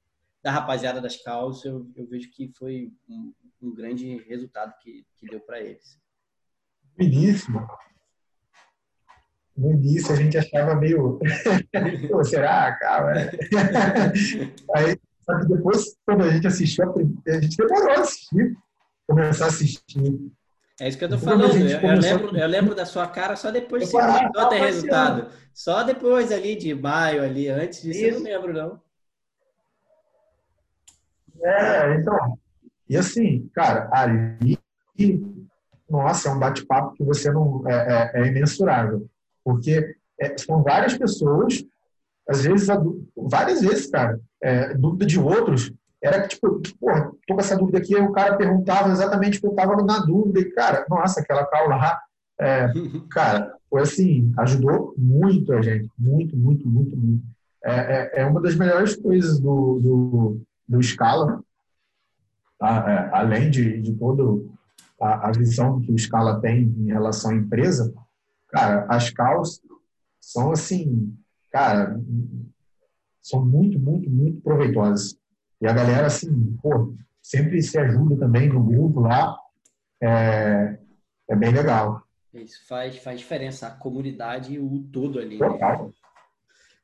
[0.42, 5.26] da rapaziada das causas, eu, eu vejo que foi um, um grande resultado que, que
[5.26, 6.00] deu para eles.
[6.96, 7.66] Belíssimo.
[9.56, 11.18] No início a gente achava meio.
[12.10, 13.30] Pô, será, cara?
[14.76, 16.92] Aí, só que depois, quando a gente assistiu,
[17.26, 18.56] a gente demorou a assistir,
[19.06, 20.30] começar a assistir.
[20.78, 21.56] É isso que eu tô falando.
[21.56, 24.60] Eu, eu, lembro, eu lembro da sua cara só depois de você começou a ter
[24.60, 25.30] resultado.
[25.54, 28.08] Só depois ali de maio, ali, antes disso, isso.
[28.08, 28.80] eu não lembro, não.
[31.42, 32.38] É, então.
[32.88, 34.58] E assim, cara, ali,
[35.88, 37.66] nossa, é um bate-papo que você não.
[37.66, 39.08] É, é, é imensurável.
[39.47, 41.64] Porque é, são várias pessoas,
[42.28, 42.66] às vezes,
[43.16, 47.78] várias vezes, cara, é, dúvida de outros, era que, tipo, porra, tô com essa dúvida
[47.78, 51.20] aqui, aí o cara perguntava exatamente o que eu tava na dúvida, e, cara, nossa,
[51.20, 52.02] aquela cal lá,
[52.40, 52.73] é,
[53.09, 57.24] cara, foi assim, ajudou muito a gente, muito, muito, muito, muito.
[57.64, 61.40] É, é, é uma das melhores coisas do, do, do Scala,
[62.59, 62.85] tá?
[62.89, 64.44] É, além de, de toda
[65.01, 67.94] a, a visão que o Scala tem em relação à empresa,
[68.48, 69.60] cara, as caus
[70.20, 71.16] são assim,
[71.51, 72.01] cara,
[73.23, 75.18] são muito, muito, muito proveitosas.
[75.60, 79.36] E a galera, assim, pô, sempre se ajuda também no grupo lá.
[80.01, 80.78] É,
[81.28, 82.02] é bem legal.
[82.32, 85.39] Isso faz, faz diferença, a comunidade e o todo ali.
[85.39, 85.48] Né?
[85.48, 85.86] Total.
[85.86, 85.93] Né?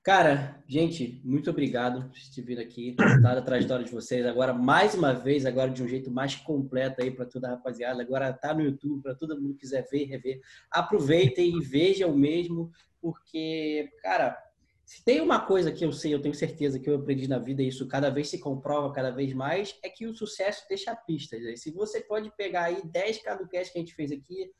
[0.03, 4.27] Cara, gente, muito obrigado por ter vindo aqui, contar a trajetória de vocês.
[4.27, 8.03] Agora, mais uma vez, agora de um jeito mais completo aí para toda a rapaziada.
[8.03, 10.41] Agora tá no YouTube, para todo mundo que quiser ver, rever.
[10.69, 14.37] Aproveitem e vejam mesmo, porque, cara,
[14.85, 17.63] se tem uma coisa que eu sei, eu tenho certeza que eu aprendi na vida,
[17.63, 21.41] e isso cada vez se comprova cada vez mais, é que o sucesso deixa pistas.
[21.45, 21.55] Né?
[21.55, 24.51] Se você pode pegar aí 10 caducasts que a gente fez aqui,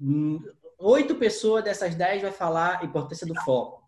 [0.00, 0.40] hum,
[0.76, 3.81] oito pessoas dessas 10 vai falar importância do foco.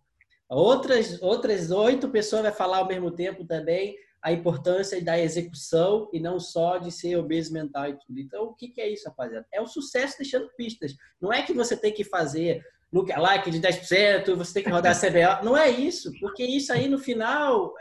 [0.49, 6.19] Outras outras oito pessoas vai falar ao mesmo tempo também a importância da execução e
[6.19, 8.19] não só de ser obeso mental e tudo.
[8.19, 9.47] Então, o que, que é isso, rapaziada?
[9.53, 10.95] É o sucesso deixando pistas.
[11.21, 14.99] Não é que você tem que fazer like de 10%, você tem que rodar a
[14.99, 15.45] CBO.
[15.45, 17.75] Não é isso, porque isso aí no final,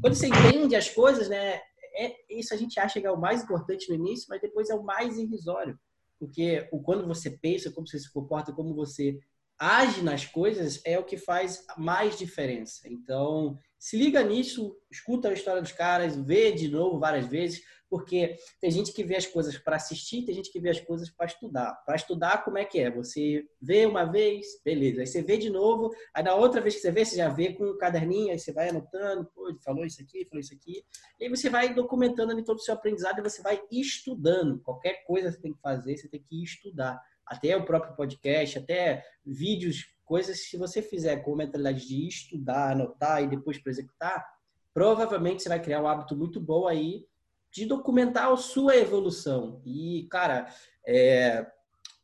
[0.00, 1.60] quando você entende as coisas, né?
[1.96, 4.74] É, isso a gente acha que é o mais importante no início, mas depois é
[4.74, 5.76] o mais irrisório.
[6.20, 9.18] Porque o quando você pensa, como você se comporta, como você
[9.60, 12.88] age nas coisas é o que faz mais diferença.
[12.88, 18.36] Então, se liga nisso, escuta a história dos caras, vê de novo várias vezes, porque
[18.60, 21.26] tem gente que vê as coisas para assistir, tem gente que vê as coisas para
[21.26, 21.74] estudar.
[21.84, 22.90] Para estudar, como é que é?
[22.90, 25.00] Você vê uma vez, beleza.
[25.00, 27.52] Aí você vê de novo, aí na outra vez que você vê, você já vê
[27.52, 30.84] com um caderninho, aí você vai anotando, pô, ele falou isso aqui, falou isso aqui.
[31.18, 34.60] E aí você vai documentando ali todo o seu aprendizado e você vai estudando.
[34.60, 37.02] Qualquer coisa que você tem que fazer, você tem que estudar.
[37.30, 42.72] Até o próprio podcast, até vídeos, coisas, se você fizer com a mentalidade de estudar,
[42.72, 44.26] anotar e depois para executar,
[44.74, 47.06] provavelmente você vai criar um hábito muito bom aí
[47.52, 49.62] de documentar a sua evolução.
[49.64, 50.52] E, cara,
[50.84, 51.46] é,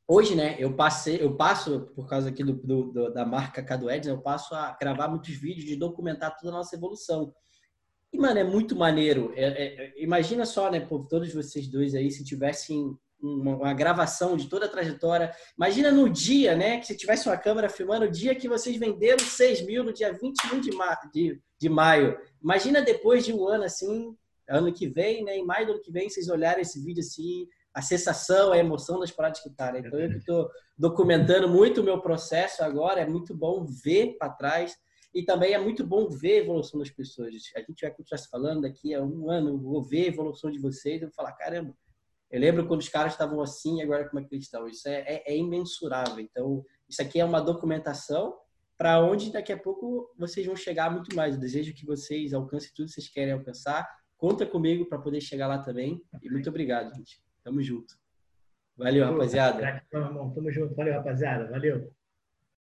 [0.07, 4.09] hoje, né, eu passei, eu passo, por causa aqui do, do da marca Cado Eds,
[4.09, 7.35] eu passo a gravar muitos vídeos de documentar toda a nossa evolução.
[8.13, 9.33] E, mano, é muito maneiro.
[9.35, 14.37] É, é, imagina só, né, por todos vocês dois aí, se tivessem uma, uma, gravação
[14.37, 15.33] de toda a trajetória.
[15.57, 19.19] Imagina no dia, né, que se tivesse uma câmera filmando o dia que vocês venderam
[19.19, 22.17] 6 mil, no dia 21 de, ma de, de maio.
[22.43, 24.15] Imagina depois de um ano assim,
[24.49, 25.37] ano que vem, né?
[25.37, 29.01] Em maio do ano que vem, vocês olharem esse vídeo assim, a sensação, a emoção
[29.01, 29.81] das paradas que tá, né?
[29.85, 30.49] Então eu que estou
[30.79, 34.77] documentando muito o meu processo agora, é muito bom ver para trás
[35.15, 37.29] e também é muito bom ver a evolução das pessoas.
[37.29, 40.59] A gente vai continuar se falando daqui a um ano, vou ver a evolução de
[40.59, 41.75] vocês, eu vou falar, caramba,
[42.31, 44.67] eu lembro quando os caras estavam assim, agora como é que eles estão.
[44.67, 46.21] Isso é, é, é imensurável.
[46.21, 48.35] Então, isso aqui é uma documentação
[48.77, 51.35] para onde daqui a pouco vocês vão chegar muito mais.
[51.35, 53.87] Eu desejo que vocês alcancem tudo que vocês querem alcançar
[54.17, 56.03] Conta comigo para poder chegar lá também.
[56.23, 57.21] E muito obrigado, gente.
[57.45, 57.95] Tamo junto.
[58.77, 59.85] Valeu, rapaziada.
[59.91, 60.75] Tamo junto.
[60.75, 61.51] Valeu, rapaziada.
[61.51, 61.93] Valeu.